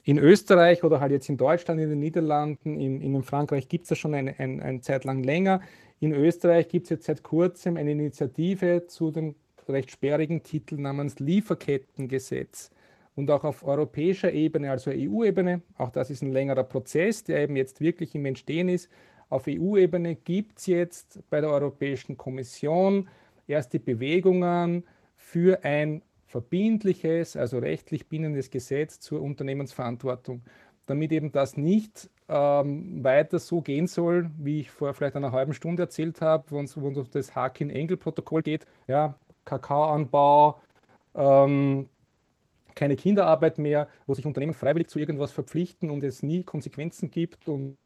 In 0.05 0.19
Österreich 0.19 0.85
oder 0.85 1.01
halt 1.01 1.13
jetzt 1.13 1.29
in 1.29 1.37
Deutschland, 1.37 1.81
in 1.81 1.89
den 1.89 1.99
Niederlanden, 1.99 2.79
in, 2.79 3.01
in 3.01 3.23
Frankreich 3.23 3.69
gibt 3.69 3.85
es 3.85 3.89
das 3.91 3.99
schon 3.99 4.15
eine, 4.15 4.39
eine, 4.39 4.63
eine 4.63 4.81
Zeit 4.81 5.05
lang 5.05 5.23
länger. 5.23 5.61
In 6.01 6.13
Österreich 6.13 6.69
gibt 6.69 6.85
es 6.85 6.91
jetzt 6.91 7.07
seit 7.07 7.23
kurzem 7.23 7.77
eine 7.77 7.93
Initiative 7.93 8.87
zu 8.87 9.11
dem 9.11 9.35
recht 9.69 9.91
sperrigen 9.91 10.43
Titel 10.43 10.77
namens 10.77 11.19
Lieferkettengesetz 11.21 12.71
und 13.17 13.31
auch 13.31 13.45
auf 13.45 13.65
europäischer 13.65 14.33
Ebene, 14.33 14.71
also 14.71 14.91
EU-Ebene, 14.91 15.63
auch 15.79 15.91
das 15.91 16.11
ist 16.11 16.23
ein 16.23 16.33
längerer 16.33 16.65
Prozess, 16.65 17.25
der 17.25 17.41
eben 17.43 17.57
jetzt 17.57 17.81
wirklich 17.81 18.15
im 18.15 18.27
Entstehen 18.27 18.69
ist. 18.69 18.91
Auf 19.29 19.45
EU-Ebene 19.49 20.17
gibt 20.17 20.59
es 20.59 20.67
jetzt 20.67 21.21
bei 21.31 21.41
der 21.41 21.51
Europäischen 21.51 22.17
Kommission 22.17 23.09
erste 23.47 23.79
Bewegungen 23.79 24.85
für 25.17 25.65
ein 25.65 26.03
verbindliches, 26.27 27.37
also 27.37 27.59
rechtlich 27.59 28.09
bindendes 28.09 28.51
Gesetz 28.51 28.99
zur 28.99 29.23
Unternehmensverantwortung, 29.23 30.43
damit 30.87 31.13
eben 31.13 31.31
das 31.31 31.57
nicht 31.57 32.11
ähm, 32.29 33.05
weiter 33.05 33.39
so 33.39 33.61
gehen 33.61 33.87
soll, 33.87 34.31
wie 34.39 34.61
ich 34.61 34.71
vor 34.71 34.93
vielleicht 34.95 35.17
einer 35.17 35.33
halben 35.33 35.55
Stunde 35.55 35.85
erzählt 35.85 36.21
habe, 36.21 36.45
wo 36.51 36.61
es 36.61 36.77
um 36.77 37.07
das 37.11 37.35
Hakin-Engel-Protokoll 37.35 38.43
geht, 38.43 38.67
ja, 38.89 39.15
Kakaoanbau, 39.45 40.61
ähm, 41.15 41.89
keine 42.75 42.97
Kinderarbeit 42.97 43.59
mehr, 43.59 43.89
wo 44.07 44.15
sich 44.15 44.27
Unternehmen 44.27 44.55
freiwillig 44.55 44.89
zu 44.89 44.99
irgendwas 44.99 45.33
verpflichten 45.33 45.91
und 45.91 46.03
es 46.05 46.23
nie 46.23 46.43
Konsequenzen 46.43 47.11
gibt 47.11 47.49
und, 47.49 47.77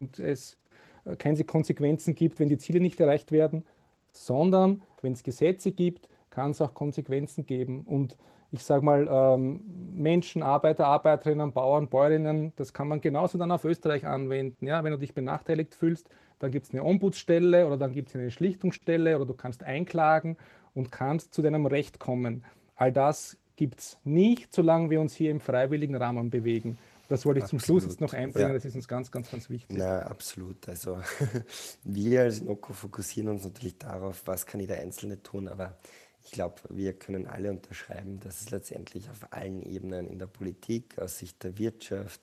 und 0.00 0.18
es 0.18 0.56
äh, 1.04 1.16
keine 1.16 1.42
Konsequenzen 1.44 2.14
gibt, 2.14 2.38
wenn 2.38 2.48
die 2.48 2.58
Ziele 2.58 2.80
nicht 2.80 3.00
erreicht 3.00 3.32
werden, 3.32 3.64
sondern 4.12 4.82
wenn 5.02 5.12
es 5.12 5.22
Gesetze 5.22 5.72
gibt, 5.72 6.08
kann 6.30 6.50
es 6.52 6.60
auch 6.60 6.74
Konsequenzen 6.74 7.46
geben. 7.46 7.82
Und 7.82 8.16
ich 8.50 8.62
sage 8.62 8.84
mal, 8.84 9.08
ähm, 9.10 9.62
Menschen, 9.94 10.42
Arbeiter, 10.42 10.86
Arbeiterinnen, 10.86 11.52
Bauern, 11.52 11.88
Bäuerinnen, 11.88 12.52
das 12.56 12.72
kann 12.72 12.88
man 12.88 13.00
genauso 13.00 13.38
dann 13.38 13.50
auf 13.50 13.64
Österreich 13.64 14.06
anwenden. 14.06 14.66
Ja? 14.66 14.84
Wenn 14.84 14.92
du 14.92 14.98
dich 14.98 15.14
benachteiligt 15.14 15.74
fühlst, 15.74 16.08
dann 16.38 16.50
gibt 16.50 16.66
es 16.66 16.72
eine 16.72 16.84
Ombudsstelle 16.84 17.66
oder 17.66 17.76
dann 17.76 17.92
gibt 17.92 18.08
es 18.08 18.14
eine 18.14 18.30
Schlichtungsstelle 18.30 19.16
oder 19.16 19.26
du 19.26 19.34
kannst 19.34 19.64
einklagen 19.64 20.36
und 20.74 20.92
kannst 20.92 21.34
zu 21.34 21.42
deinem 21.42 21.66
Recht 21.66 21.98
kommen. 21.98 22.44
All 22.76 22.92
das 22.92 23.36
gibt 23.58 23.80
es 23.80 23.98
nicht, 24.04 24.54
solange 24.54 24.88
wir 24.88 25.00
uns 25.00 25.14
hier 25.14 25.32
im 25.32 25.40
freiwilligen 25.40 25.96
Rahmen 25.96 26.30
bewegen. 26.30 26.78
Das 27.08 27.26
wollte 27.26 27.40
ich 27.40 27.46
zum 27.46 27.58
Schluss 27.58 27.84
jetzt 27.84 28.00
noch 28.00 28.12
einbringen, 28.12 28.48
ja. 28.50 28.54
das 28.54 28.64
ist 28.64 28.76
uns 28.76 28.86
ganz, 28.86 29.10
ganz, 29.10 29.30
ganz 29.30 29.50
wichtig. 29.50 29.76
Na, 29.76 30.02
absolut. 30.02 30.68
Also 30.68 31.00
wir 31.84 32.20
als 32.22 32.40
Noco 32.40 32.72
fokussieren 32.72 33.30
uns 33.30 33.44
natürlich 33.44 33.76
darauf, 33.76 34.22
was 34.26 34.46
kann 34.46 34.60
jeder 34.60 34.76
Einzelne 34.76 35.20
tun, 35.22 35.48
aber 35.48 35.76
ich 36.22 36.30
glaube, 36.30 36.56
wir 36.68 36.92
können 36.92 37.26
alle 37.26 37.50
unterschreiben, 37.50 38.20
dass 38.20 38.42
es 38.42 38.50
letztendlich 38.50 39.10
auf 39.10 39.32
allen 39.32 39.62
Ebenen 39.62 40.06
in 40.06 40.20
der 40.20 40.26
Politik, 40.26 40.96
aus 40.98 41.18
Sicht 41.18 41.42
der 41.42 41.58
Wirtschaft, 41.58 42.20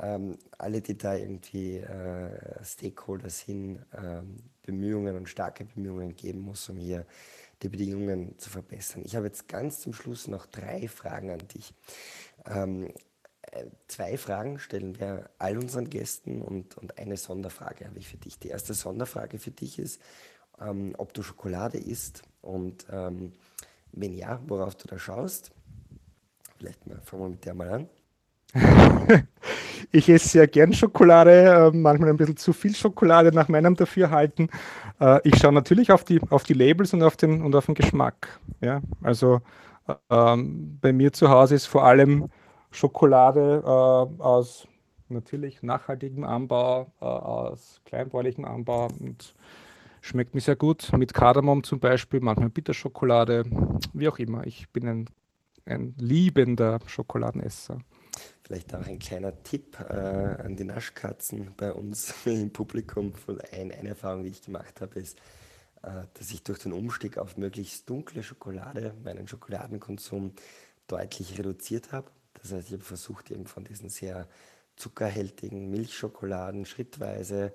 ähm, 0.00 0.38
alle, 0.56 0.80
die 0.80 0.96
da 0.96 1.16
irgendwie 1.16 1.78
äh, 1.78 2.64
Stakeholder 2.64 3.28
sind, 3.28 3.84
ähm, 3.94 4.36
Bemühungen 4.62 5.16
und 5.16 5.28
starke 5.28 5.66
Bemühungen 5.66 6.16
geben 6.16 6.40
muss, 6.40 6.66
um 6.70 6.78
hier 6.78 7.04
die 7.62 7.68
Bedingungen 7.68 8.38
zu 8.38 8.50
verbessern. 8.50 9.02
Ich 9.04 9.16
habe 9.16 9.26
jetzt 9.26 9.48
ganz 9.48 9.80
zum 9.80 9.92
Schluss 9.92 10.28
noch 10.28 10.46
drei 10.46 10.88
Fragen 10.88 11.30
an 11.30 11.46
dich. 11.54 11.72
Ähm, 12.46 12.92
äh, 13.42 13.66
zwei 13.88 14.16
Fragen 14.18 14.58
stellen 14.58 14.98
wir 14.98 15.30
all 15.38 15.58
unseren 15.58 15.88
Gästen 15.88 16.42
und, 16.42 16.76
und 16.76 16.98
eine 16.98 17.16
Sonderfrage 17.16 17.86
habe 17.86 17.98
ich 17.98 18.08
für 18.08 18.16
dich. 18.16 18.38
Die 18.38 18.48
erste 18.48 18.74
Sonderfrage 18.74 19.38
für 19.38 19.50
dich 19.50 19.78
ist, 19.78 20.00
ähm, 20.60 20.94
ob 20.98 21.14
du 21.14 21.22
Schokolade 21.22 21.78
isst 21.78 22.22
und 22.40 22.86
ähm, 22.90 23.32
wenn 23.92 24.14
ja, 24.14 24.40
worauf 24.46 24.74
du 24.74 24.88
da 24.88 24.98
schaust. 24.98 25.52
Vielleicht 26.58 26.86
mal, 26.86 27.00
fangen 27.02 27.22
wir 27.22 27.28
mit 27.28 27.44
der 27.44 27.54
mal 27.54 27.70
an. 27.70 27.88
ich 29.92 30.08
esse 30.08 30.28
sehr 30.28 30.48
gern 30.48 30.72
Schokolade, 30.72 31.70
äh, 31.72 31.76
manchmal 31.76 32.10
ein 32.10 32.16
bisschen 32.16 32.36
zu 32.36 32.52
viel 32.52 32.74
Schokolade 32.74 33.30
nach 33.32 33.48
meinem 33.48 33.76
Dafürhalten. 33.76 34.48
Äh, 34.98 35.20
ich 35.24 35.38
schaue 35.38 35.52
natürlich 35.52 35.92
auf 35.92 36.04
die, 36.04 36.20
auf 36.30 36.44
die 36.44 36.54
Labels 36.54 36.94
und 36.94 37.02
auf 37.02 37.16
den, 37.16 37.42
und 37.42 37.54
auf 37.54 37.66
den 37.66 37.74
Geschmack. 37.74 38.40
Ja? 38.62 38.80
Also 39.02 39.40
äh, 39.86 39.94
ähm, 40.10 40.78
bei 40.80 40.92
mir 40.92 41.12
zu 41.12 41.28
Hause 41.28 41.54
ist 41.54 41.66
vor 41.66 41.84
allem 41.84 42.30
Schokolade 42.70 43.62
äh, 43.64 44.22
aus 44.22 44.66
natürlich 45.08 45.62
nachhaltigem 45.62 46.24
Anbau, 46.24 46.90
äh, 47.00 47.04
aus 47.04 47.82
kleinbäuerlichem 47.84 48.46
Anbau 48.46 48.88
und 48.98 49.34
schmeckt 50.00 50.34
mir 50.34 50.40
sehr 50.40 50.56
gut. 50.56 50.90
Mit 50.96 51.12
Kardamom 51.12 51.64
zum 51.64 51.80
Beispiel, 51.80 52.20
manchmal 52.20 52.48
Bitterschokolade, 52.48 53.44
wie 53.92 54.08
auch 54.08 54.18
immer. 54.18 54.46
Ich 54.46 54.70
bin 54.70 54.88
ein, 54.88 55.10
ein 55.66 55.94
liebender 55.98 56.78
Schokoladenesser. 56.86 57.78
Vielleicht 58.44 58.74
auch 58.74 58.86
ein 58.86 58.98
kleiner 58.98 59.42
Tipp 59.44 59.78
äh, 59.80 59.92
an 59.92 60.56
die 60.56 60.64
Naschkatzen 60.64 61.52
bei 61.56 61.72
uns 61.72 62.14
im 62.24 62.52
Publikum. 62.52 63.12
Ein, 63.52 63.72
eine 63.72 63.90
Erfahrung, 63.90 64.24
die 64.24 64.30
ich 64.30 64.42
gemacht 64.42 64.80
habe, 64.80 64.98
ist, 64.98 65.18
äh, 65.82 66.02
dass 66.14 66.30
ich 66.32 66.42
durch 66.42 66.58
den 66.58 66.72
Umstieg 66.72 67.18
auf 67.18 67.36
möglichst 67.36 67.88
dunkle 67.88 68.22
Schokolade 68.22 68.94
meinen 69.04 69.28
Schokoladenkonsum 69.28 70.32
deutlich 70.88 71.38
reduziert 71.38 71.92
habe. 71.92 72.10
Das 72.40 72.52
heißt, 72.52 72.68
ich 72.68 72.74
habe 72.74 72.84
versucht, 72.84 73.30
eben 73.30 73.46
von 73.46 73.64
diesen 73.64 73.88
sehr 73.88 74.28
zuckerhältigen 74.76 75.70
Milchschokoladen 75.70 76.66
schrittweise 76.66 77.52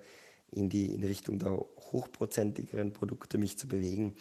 in 0.51 0.69
die, 0.69 0.93
in 0.93 1.03
Richtung 1.03 1.39
der 1.39 1.51
hochprozentigeren 1.91 2.93
Produkte 2.93 3.37
mich 3.37 3.57
zu 3.57 3.67
bewegen 3.67 4.15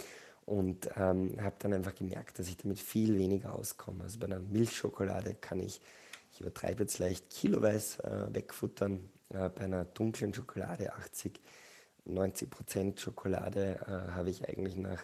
und 0.44 0.88
ähm, 0.96 1.36
habe 1.40 1.56
dann 1.58 1.72
einfach 1.72 1.94
gemerkt, 1.94 2.38
dass 2.38 2.48
ich 2.48 2.56
damit 2.56 2.78
viel 2.78 3.18
weniger 3.18 3.54
auskomme. 3.54 4.04
Also 4.04 4.18
bei 4.18 4.26
einer 4.26 4.40
Milchschokolade 4.40 5.34
kann 5.34 5.60
ich 5.60 5.80
ich 6.36 6.42
übertreibe 6.42 6.82
jetzt 6.82 6.98
leicht, 6.98 7.30
kiloweise 7.30 8.04
äh, 8.04 8.34
wegfuttern. 8.34 9.08
Äh, 9.30 9.48
bei 9.48 9.62
einer 9.62 9.86
dunklen 9.86 10.34
Schokolade 10.34 10.92
80, 10.92 11.40
90 12.04 12.50
Prozent 12.50 13.00
Schokolade 13.00 13.80
äh, 13.86 14.12
habe 14.12 14.28
ich 14.28 14.46
eigentlich 14.46 14.76
nach 14.76 15.02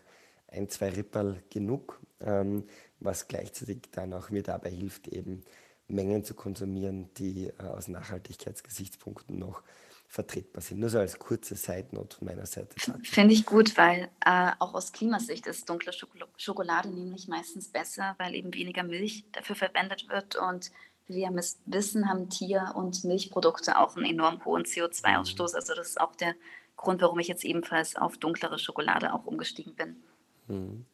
ein, 0.48 0.68
zwei 0.68 0.90
Ripperl 0.90 1.42
genug, 1.48 1.98
ähm, 2.20 2.64
was 3.00 3.28
gleichzeitig 3.28 3.88
dann 3.92 4.12
auch 4.12 4.28
mir 4.28 4.42
dabei 4.42 4.68
hilft, 4.68 5.08
eben 5.08 5.42
Mengen 5.88 6.22
zu 6.22 6.34
konsumieren, 6.34 7.08
die 7.14 7.46
äh, 7.46 7.62
aus 7.62 7.88
Nachhaltigkeitsgesichtspunkten 7.88 9.38
noch 9.38 9.62
vertretbar 10.06 10.60
sind. 10.60 10.80
Nur 10.80 10.90
so 10.90 10.98
als 10.98 11.18
kurze 11.18 11.56
Side-Note 11.56 12.18
von 12.18 12.26
meiner 12.26 12.44
Seite. 12.44 12.76
Finde 13.02 13.32
ich 13.32 13.46
gut, 13.46 13.78
weil 13.78 14.10
äh, 14.26 14.50
auch 14.58 14.74
aus 14.74 14.92
Klimasicht 14.92 15.46
ist 15.46 15.66
dunkle 15.70 15.94
Schokolade 16.36 16.90
nämlich 16.90 17.28
meistens 17.28 17.68
besser, 17.68 18.14
weil 18.18 18.34
eben 18.34 18.52
weniger 18.52 18.82
Milch 18.82 19.24
dafür 19.32 19.56
verwendet 19.56 20.10
wird 20.10 20.36
und 20.36 20.70
wie 21.06 21.16
wir 21.16 21.30
wissen, 21.66 22.08
haben 22.08 22.28
Tier- 22.28 22.72
und 22.74 23.04
Milchprodukte 23.04 23.78
auch 23.78 23.96
einen 23.96 24.06
enorm 24.06 24.44
hohen 24.44 24.64
CO2-Ausstoß. 24.64 25.52
Mhm. 25.52 25.56
Also 25.56 25.74
das 25.74 25.88
ist 25.88 26.00
auch 26.00 26.14
der 26.16 26.34
Grund, 26.76 27.02
warum 27.02 27.18
ich 27.18 27.28
jetzt 27.28 27.44
ebenfalls 27.44 27.96
auf 27.96 28.16
dunklere 28.18 28.58
Schokolade 28.58 29.12
auch 29.12 29.26
umgestiegen 29.26 29.74
bin. 29.74 30.02
Mhm. 30.48 30.86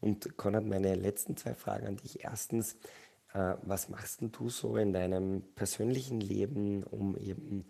Und 0.00 0.36
Konrad, 0.36 0.64
meine 0.64 0.94
letzten 0.94 1.36
zwei 1.36 1.54
Fragen 1.54 1.86
an 1.86 1.96
dich. 1.96 2.22
Erstens, 2.22 2.74
äh, 3.34 3.54
was 3.62 3.88
machst 3.88 4.20
du 4.22 4.48
so 4.48 4.76
in 4.76 4.92
deinem 4.92 5.42
persönlichen 5.54 6.20
Leben, 6.20 6.84
um 6.84 7.16
eben 7.16 7.66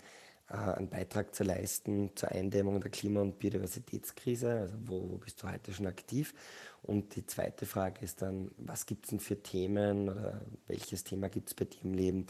einen 0.49 0.89
Beitrag 0.89 1.35
zu 1.35 1.45
leisten 1.45 2.11
zur 2.15 2.31
Eindämmung 2.31 2.81
der 2.81 2.91
Klima- 2.91 3.21
und 3.21 3.39
Biodiversitätskrise? 3.39 4.51
Also 4.51 4.75
wo, 4.87 5.11
wo 5.11 5.17
bist 5.19 5.43
du 5.43 5.51
heute 5.51 5.73
schon 5.73 5.87
aktiv? 5.87 6.35
Und 6.83 7.17
die 7.17 7.27
zweite 7.27 7.67
Frage 7.67 8.03
ist 8.03 8.23
dann, 8.23 8.51
was 8.57 8.87
gibt 8.87 9.05
es 9.05 9.11
denn 9.11 9.21
für 9.21 9.43
Themen 9.43 10.09
oder 10.09 10.41
welches 10.67 11.05
Thema 11.05 11.29
gibt 11.29 11.49
es 11.49 11.55
bei 11.55 11.65
dir 11.65 11.85
im 11.85 11.93
Leben, 11.93 12.27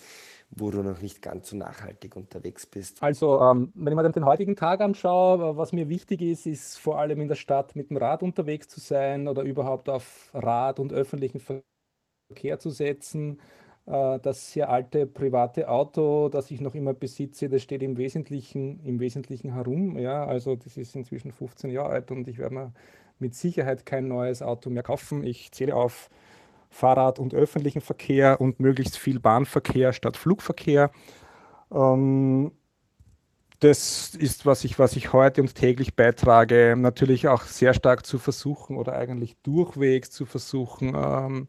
wo 0.51 0.71
du 0.71 0.83
noch 0.83 1.01
nicht 1.01 1.23
ganz 1.23 1.51
so 1.51 1.57
nachhaltig 1.57 2.17
unterwegs 2.17 2.67
bist? 2.67 3.03
Also, 3.03 3.41
ähm, 3.41 3.73
wenn 3.75 3.93
ich 3.93 3.97
mir 3.97 4.11
den 4.11 4.25
heutigen 4.25 4.57
Tag 4.57 4.81
anschaue, 4.81 5.57
was 5.57 5.73
mir 5.73 5.89
wichtig 5.89 6.23
ist, 6.23 6.47
ist 6.47 6.79
vor 6.79 6.99
allem 6.99 7.21
in 7.21 7.29
der 7.29 7.37
Stadt 7.37 7.77
mit 7.77 7.91
dem 7.91 7.99
Rad 7.99 8.23
unterwegs 8.23 8.69
zu 8.69 8.81
sein 8.81 9.29
oder 9.29 9.43
überhaupt 9.43 9.89
auf 9.89 10.31
Rad 10.35 10.81
und 10.81 10.93
öffentlichen 10.93 11.41
Verkehr 11.41 12.59
zu 12.59 12.71
setzen. 12.71 13.41
Äh, 13.89 14.19
das 14.21 14.53
sehr 14.53 14.69
alte 14.69 15.07
private 15.07 15.69
Auto, 15.69 16.29
das 16.29 16.51
ich 16.51 16.61
noch 16.61 16.75
immer 16.75 16.93
besitze, 16.93 17.49
das 17.49 17.63
steht 17.63 17.83
im 17.83 17.97
Wesentlichen, 17.97 18.81
im 18.85 19.01
Wesentlichen 19.01 19.55
herum. 19.55 19.99
Ja, 19.99 20.25
also 20.27 20.57
das 20.57 20.77
ist 20.77 20.95
inzwischen 20.95 21.33
15 21.33 21.71
Jahre 21.71 21.91
alt 21.91 22.11
und 22.11 22.29
ich 22.29 22.39
werde 22.39 22.55
mir 22.55 22.73
mit 23.19 23.35
Sicherheit 23.35 23.87
kein 23.87 24.07
neues 24.07 24.43
Auto 24.43 24.71
mehr 24.71 24.83
kaufen. 24.83 25.25
Ich 25.25 25.51
zähle 25.53 25.75
auf 25.75 26.11
Fahrrad- 26.71 27.19
und 27.19 27.35
öffentlichen 27.35 27.81
Verkehr 27.81 28.41
und 28.41 28.61
möglichst 28.61 28.99
viel 28.99 29.21
Bahnverkehr 29.21 29.93
statt 29.95 30.19
Flugverkehr. 30.19 30.91
Ähm, 31.73 32.53
das 33.61 34.15
ist, 34.15 34.47
was 34.47 34.65
ich, 34.65 34.79
was 34.79 34.95
ich 34.97 35.13
heute 35.13 35.41
und 35.41 35.55
täglich 35.55 35.97
beitrage. 35.97 36.77
Natürlich 36.77 37.27
auch 37.27 37.43
sehr 37.43 37.75
stark 37.75 38.07
zu 38.07 38.19
versuchen 38.19 38.77
oder 38.77 38.93
eigentlich 38.93 39.37
durchwegs 39.43 40.11
zu 40.11 40.27
versuchen, 40.27 40.95
ähm, 40.95 41.49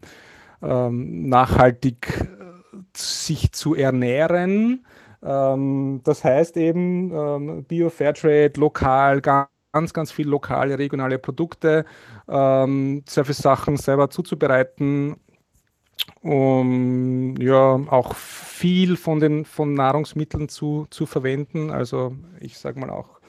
ähm, 0.62 1.30
nachhaltig 1.30 2.08
äh, 2.20 2.78
sich 2.96 3.52
zu 3.52 3.76
ernähren. 3.76 4.86
Ähm, 5.24 6.02
das 6.04 6.24
heißt 6.24 6.58
eben 6.58 7.12
ähm, 7.14 7.64
Bio, 7.66 7.90
Fairtrade, 7.90 8.54
lokal, 8.58 9.22
ganz 9.22 9.50
ganz, 9.94 10.12
viel 10.12 10.28
lokale, 10.28 10.80
regionale 10.80 11.20
Produkte, 11.20 11.86
ähm, 12.28 13.04
sehr 13.08 13.26
viele 13.26 13.36
Sachen 13.36 13.78
selber 13.78 14.10
zuzubereiten, 14.10 15.16
um 16.22 17.36
ja 17.38 17.80
auch 17.90 18.16
viel 18.16 18.98
von 18.98 19.20
den 19.20 19.46
von 19.46 19.74
Nahrungsmitteln 19.74 20.50
zu, 20.50 20.88
zu 20.90 21.06
verwenden. 21.06 21.72
Also 21.72 22.16
ich 22.40 22.58
sage 22.58 22.80
mal 22.80 22.90
auch 22.90 23.20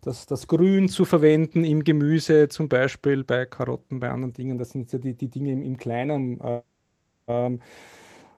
das, 0.00 0.26
das 0.26 0.46
Grün 0.48 0.88
zu 0.88 1.04
verwenden 1.04 1.64
im 1.64 1.84
Gemüse, 1.84 2.48
zum 2.48 2.68
Beispiel 2.68 3.24
bei 3.24 3.46
Karotten, 3.46 4.00
bei 4.00 4.10
anderen 4.10 4.34
Dingen. 4.34 4.58
Das 4.58 4.70
sind 4.70 4.92
ja 4.92 4.98
die, 4.98 5.14
die 5.14 5.28
Dinge 5.28 5.52
im, 5.52 5.62
im 5.62 5.76
Kleinen. 5.76 6.40
Äh, 6.40 6.62
ähm, 7.26 7.60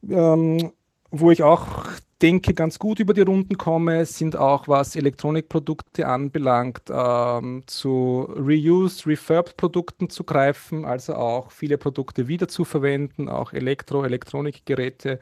ähm, 0.09 0.72
wo 1.11 1.30
ich 1.30 1.43
auch 1.43 1.87
denke, 2.22 2.55
ganz 2.55 2.78
gut 2.78 2.99
über 2.99 3.14
die 3.14 3.22
Runden 3.22 3.59
komme, 3.59 4.07
sind 4.07 4.37
auch, 4.37 4.68
was 4.68 4.97
Elektronikprodukte 4.97 6.07
anbelangt, 6.07 6.82
ähm, 6.91 7.62
zu 7.66 8.26
Reused, 8.37 9.07
Refurbed 9.07 9.57
Produkten 9.57 10.09
zu 10.09 10.24
greifen, 10.24 10.84
also 10.84 11.14
auch 11.14 11.51
viele 11.51 11.78
Produkte 11.78 12.28
wieder 12.28 12.49
zu 12.49 12.64
verwenden, 12.64 13.28
auch 13.28 13.53
Elektro-, 13.53 14.05
Elektronikgeräte 14.05 15.20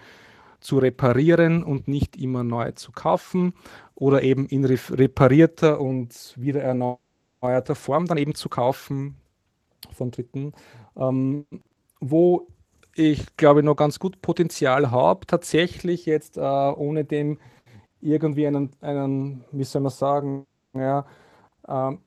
zu 0.61 0.79
reparieren 0.79 1.63
und 1.63 1.89
nicht 1.89 2.17
immer 2.17 2.45
neu 2.45 2.73
zu 2.73 2.93
kaufen 2.93 3.55
oder 3.95 4.23
eben 4.23 4.47
in 4.47 4.65
reparierter 4.65 5.81
und 5.81 6.35
wieder 6.37 6.63
erneuerter 6.63 7.75
Form 7.75 8.07
dann 8.07 8.19
eben 8.19 8.35
zu 8.35 8.49
kaufen 8.49 9.17
von 9.93 10.11
Dritten. 10.11 10.53
Ähm, 10.97 11.45
wo 12.01 12.47
ich 12.97 13.37
glaube, 13.37 13.63
noch 13.63 13.77
ganz 13.77 13.99
gut 13.99 14.23
Potenzial 14.23 14.91
habe, 14.91 15.27
tatsächlich 15.27 16.07
jetzt 16.07 16.37
äh, 16.37 16.41
ohne 16.41 17.05
dem 17.05 17.39
irgendwie 18.01 18.47
einen, 18.47 18.71
einen, 18.81 19.45
wie 19.53 19.65
soll 19.65 19.83
man 19.83 19.93
sagen, 19.93 20.47
ja, 20.75 21.07
ähm, 21.69 22.01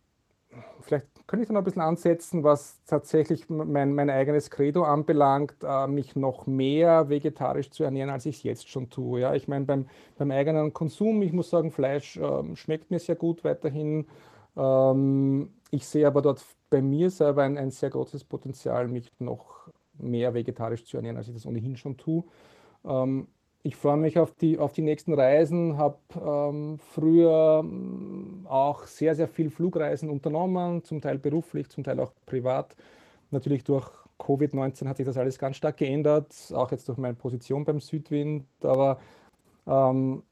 vielleicht 0.81 1.07
könnte 1.27 1.43
ich 1.43 1.47
da 1.47 1.53
noch 1.53 1.61
ein 1.61 1.65
bisschen 1.65 1.81
ansetzen, 1.81 2.43
was 2.43 2.79
tatsächlich 2.85 3.49
mein, 3.49 3.93
mein 3.93 4.09
eigenes 4.09 4.49
Credo 4.49 4.83
anbelangt, 4.83 5.55
äh, 5.63 5.87
mich 5.87 6.15
noch 6.15 6.47
mehr 6.47 7.09
vegetarisch 7.09 7.69
zu 7.71 7.83
ernähren, 7.83 8.09
als 8.09 8.25
ich 8.25 8.37
es 8.37 8.43
jetzt 8.43 8.69
schon 8.69 8.89
tue. 8.89 9.21
Ja? 9.21 9.35
Ich 9.35 9.47
meine, 9.47 9.65
beim, 9.65 9.87
beim 10.17 10.31
eigenen 10.31 10.73
Konsum, 10.73 11.21
ich 11.21 11.33
muss 11.33 11.49
sagen, 11.49 11.71
Fleisch 11.71 12.17
äh, 12.17 12.55
schmeckt 12.55 12.91
mir 12.91 12.99
sehr 12.99 13.15
gut 13.15 13.43
weiterhin. 13.43 14.07
Ähm, 14.55 15.53
ich 15.71 15.85
sehe 15.85 16.07
aber 16.07 16.21
dort 16.21 16.45
bei 16.69 16.81
mir 16.81 17.09
selber 17.09 17.43
ein, 17.43 17.57
ein 17.57 17.71
sehr 17.71 17.89
großes 17.89 18.23
Potenzial, 18.23 18.87
mich 18.87 19.11
noch 19.19 19.69
mehr 19.99 20.33
vegetarisch 20.33 20.85
zu 20.85 20.97
ernähren, 20.97 21.17
als 21.17 21.27
ich 21.27 21.33
das 21.33 21.45
ohnehin 21.45 21.77
schon 21.77 21.97
tue. 21.97 22.23
Ähm, 22.85 23.27
ich 23.63 23.75
freue 23.75 23.97
mich 23.97 24.17
auf 24.17 24.33
die, 24.33 24.59
auf 24.59 24.71
die 24.71 24.81
nächsten 24.81 25.13
Reisen, 25.13 25.77
habe 25.77 25.97
ähm, 26.15 26.79
früher 26.79 27.61
ähm, 27.63 28.45
auch 28.47 28.83
sehr, 28.85 29.13
sehr 29.15 29.27
viel 29.27 29.49
Flugreisen 29.49 30.09
unternommen, 30.09 30.83
zum 30.83 31.01
Teil 31.01 31.17
beruflich, 31.17 31.69
zum 31.69 31.83
Teil 31.83 31.99
auch 31.99 32.13
privat. 32.25 32.75
Natürlich 33.31 33.63
durch 33.63 33.89
Covid-19 34.19 34.87
hat 34.87 34.97
sich 34.97 35.05
das 35.05 35.17
alles 35.17 35.37
ganz 35.37 35.57
stark 35.57 35.77
geändert, 35.77 36.33
auch 36.53 36.71
jetzt 36.71 36.87
durch 36.87 36.97
meine 36.97 37.15
Position 37.15 37.65
beim 37.65 37.79
Südwind. 37.81 38.45
Aber 38.61 38.99
ähm, 39.67 40.23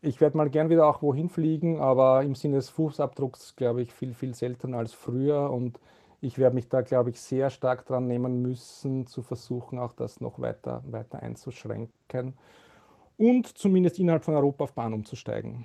ich 0.00 0.20
werde 0.20 0.36
mal 0.36 0.48
gern 0.48 0.70
wieder 0.70 0.86
auch 0.86 1.02
wohin 1.02 1.28
fliegen, 1.28 1.80
aber 1.80 2.22
im 2.22 2.34
Sinne 2.34 2.56
des 2.56 2.68
Fußabdrucks, 2.68 3.56
glaube 3.56 3.82
ich, 3.82 3.92
viel, 3.92 4.14
viel 4.14 4.34
seltener 4.34 4.78
als 4.78 4.92
früher. 4.92 5.50
Und 5.50 5.80
ich 6.26 6.38
werde 6.38 6.56
mich 6.56 6.68
da, 6.68 6.80
glaube 6.80 7.10
ich, 7.10 7.20
sehr 7.20 7.50
stark 7.50 7.86
dran 7.86 8.08
nehmen 8.08 8.42
müssen, 8.42 9.06
zu 9.06 9.22
versuchen, 9.22 9.78
auch 9.78 9.92
das 9.92 10.20
noch 10.20 10.40
weiter, 10.40 10.82
weiter 10.86 11.22
einzuschränken 11.22 12.34
und 13.16 13.46
zumindest 13.56 13.98
innerhalb 14.00 14.24
von 14.24 14.34
Europa 14.34 14.64
auf 14.64 14.72
Bahn 14.72 14.92
umzusteigen. 14.92 15.64